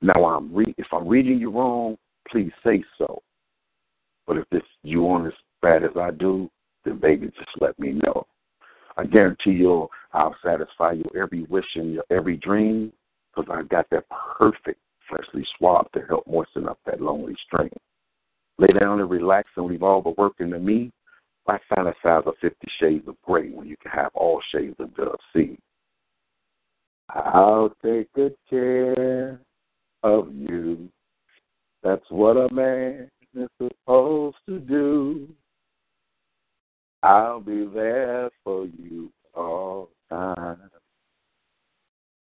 [0.00, 1.96] Now, I'm re- if I'm reading you wrong,
[2.28, 3.22] please say so.
[4.26, 6.50] But if this you on as bad as I do,
[6.84, 8.26] then baby, just let me know.
[8.96, 12.92] I guarantee you, I'll satisfy your every wish and your every dream,
[13.34, 14.04] because I got that
[14.38, 17.70] perfect freshly swab to help moisten up that lonely stream.
[18.58, 20.90] Lay down and relax and leave all the work into me.
[21.44, 25.18] Why fantasize of Fifty Shades of Grey when you can have all shades of Dub
[27.08, 29.40] I'll take good care
[30.02, 30.88] of you.
[31.82, 35.28] That's what a man is supposed to do.
[37.02, 40.70] I'll be there for you all time.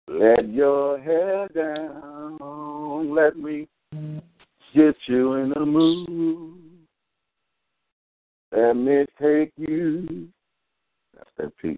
[0.07, 3.13] Let your hair down.
[3.13, 3.67] Let me
[4.75, 6.59] get you in the mood.
[8.51, 10.27] Let me take you.
[11.15, 11.77] That's that piece.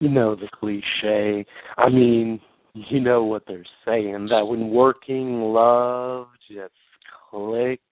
[0.00, 1.44] You know the cliche.
[1.76, 2.40] I mean,
[2.74, 6.72] you know what they're saying that when working love just
[7.30, 7.82] clicks.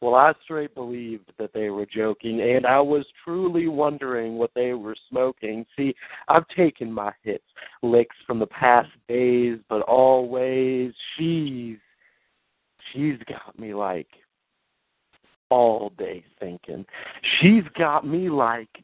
[0.00, 4.72] Well, I straight believed that they were joking, and I was truly wondering what they
[4.72, 5.66] were smoking.
[5.76, 5.94] See,
[6.28, 7.44] I've taken my hits,
[7.82, 11.76] licks from the past days, but always she's
[12.92, 14.08] she's got me like
[15.50, 16.86] all day thinking.
[17.40, 18.82] She's got me like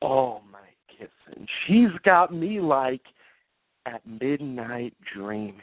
[0.00, 1.46] all night kissing.
[1.66, 3.02] She's got me like
[3.84, 5.60] at midnight dreaming.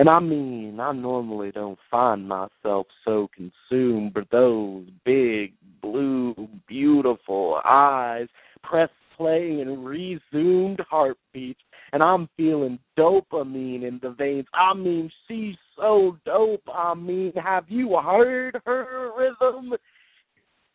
[0.00, 5.52] And I mean, I normally don't find myself so consumed, but those big,
[5.82, 6.34] blue,
[6.66, 8.26] beautiful eyes
[8.62, 11.60] press play and resumed heartbeats,
[11.92, 14.46] and I'm feeling dopamine in the veins.
[14.54, 16.66] I mean, she's so dope.
[16.74, 19.74] I mean, have you heard her rhythm?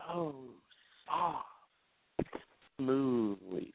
[0.08, 0.36] Oh,
[1.08, 1.48] soft,
[2.78, 3.74] smoothly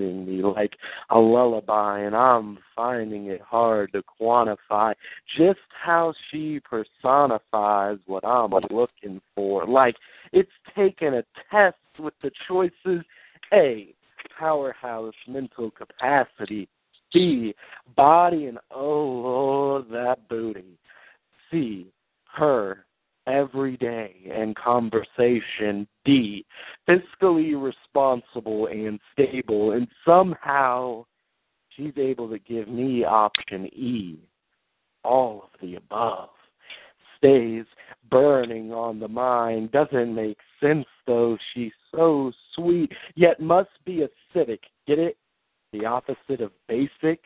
[0.00, 0.72] me like
[1.10, 4.94] a lullaby, and I'm finding it hard to quantify
[5.36, 9.66] just how she personifies what I'm looking for.
[9.66, 9.96] Like
[10.32, 13.04] it's taken a test with the choices
[13.52, 13.94] A,
[14.38, 16.68] powerhouse mental capacity,
[17.12, 17.54] B,
[17.96, 20.78] body and oh Lord, that booty.
[21.50, 21.86] C,
[22.32, 22.84] her
[23.30, 26.44] every day and conversation D,
[26.88, 31.04] fiscally responsible and stable, and somehow
[31.70, 34.18] she's able to give me option E,
[35.04, 36.30] all of the above.
[37.18, 37.64] Stays
[38.10, 44.60] burning on the mind, doesn't make sense though, she's so sweet, yet must be acidic.
[44.86, 45.16] Get it?
[45.72, 47.20] The opposite of basic?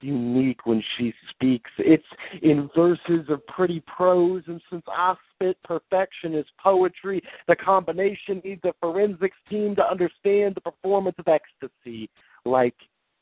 [0.00, 1.70] Unique when she speaks.
[1.78, 2.04] It's
[2.42, 8.62] in verses of pretty prose, and since I spit perfection is poetry, the combination needs
[8.64, 12.10] a forensics team to understand the performance of ecstasy,
[12.44, 12.74] like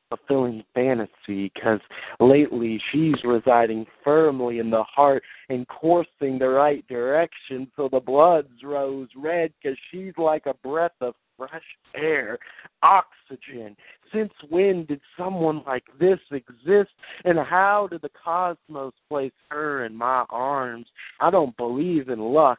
[0.09, 1.81] fulfilling fantasy because
[2.21, 8.53] lately she's residing firmly in the heart and coursing the right direction so the bloods
[8.63, 11.62] rose red because she's like a breath of fresh
[11.94, 12.39] air,
[12.82, 13.77] oxygen.
[14.12, 16.90] Since when did someone like this exist?
[17.24, 20.86] And how did the cosmos place her in my arms?
[21.20, 22.59] I don't believe in luck,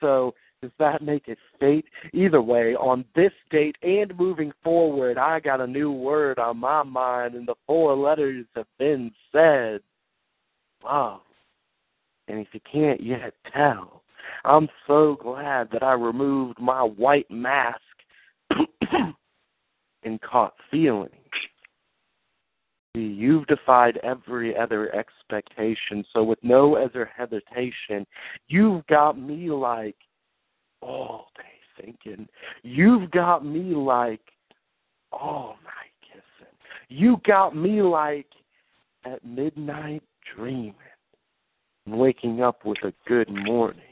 [0.00, 1.84] so does that make it fate?
[2.12, 6.82] Either way, on this date and moving forward, I got a new word on my
[6.82, 9.80] mind, and the four letters have been said
[10.84, 11.20] love.
[12.28, 14.02] And if you can't yet tell,
[14.44, 17.80] I'm so glad that I removed my white mask
[20.06, 21.10] and caught feeling.
[22.94, 28.06] You've defied every other expectation, so with no other hesitation,
[28.48, 29.96] you've got me like
[30.80, 32.26] all day thinking.
[32.62, 34.22] You've got me like
[35.12, 36.54] all night kissing.
[36.88, 38.28] You got me like
[39.04, 40.02] at midnight
[40.34, 40.74] dreaming
[41.86, 43.82] waking up with a good morning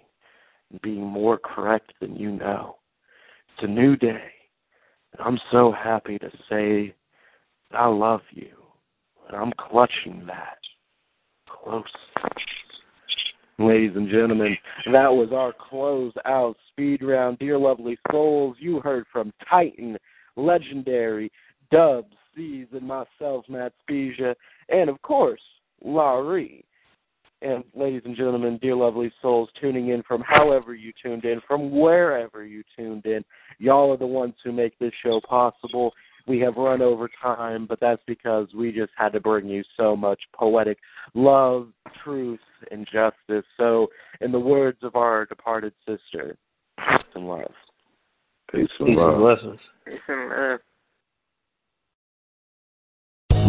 [0.71, 2.77] and being more correct than you know.
[3.55, 4.34] It's a new day.
[5.19, 6.95] I'm so happy to say
[7.73, 8.53] I love you,
[9.29, 10.59] and I'm clutching that
[11.49, 11.85] close.
[13.59, 14.57] Ladies and gentlemen,
[14.93, 17.39] that was our close out speed round.
[17.39, 19.97] Dear lovely souls, you heard from Titan,
[20.37, 21.31] Legendary,
[21.71, 24.35] Dub C's, and myself, Matt Spezia,
[24.69, 25.41] and of course,
[25.85, 26.65] Laurie.
[27.45, 31.71] And ladies and gentlemen, dear lovely souls tuning in from however you tuned in, from
[31.79, 33.23] wherever you tuned in,
[33.59, 35.93] y'all are the ones who make this show possible.
[36.27, 39.95] We have run over time, but that's because we just had to bring you so
[39.95, 40.79] much poetic
[41.13, 41.69] love,
[42.03, 42.41] truth,
[42.71, 43.45] and justice.
[43.59, 43.89] So,
[44.23, 46.39] in the words of our departed sister,
[46.79, 47.53] peace and love.
[48.51, 49.15] Peace and Peace love.
[49.15, 49.61] And blessings.
[49.85, 50.61] Peace and love.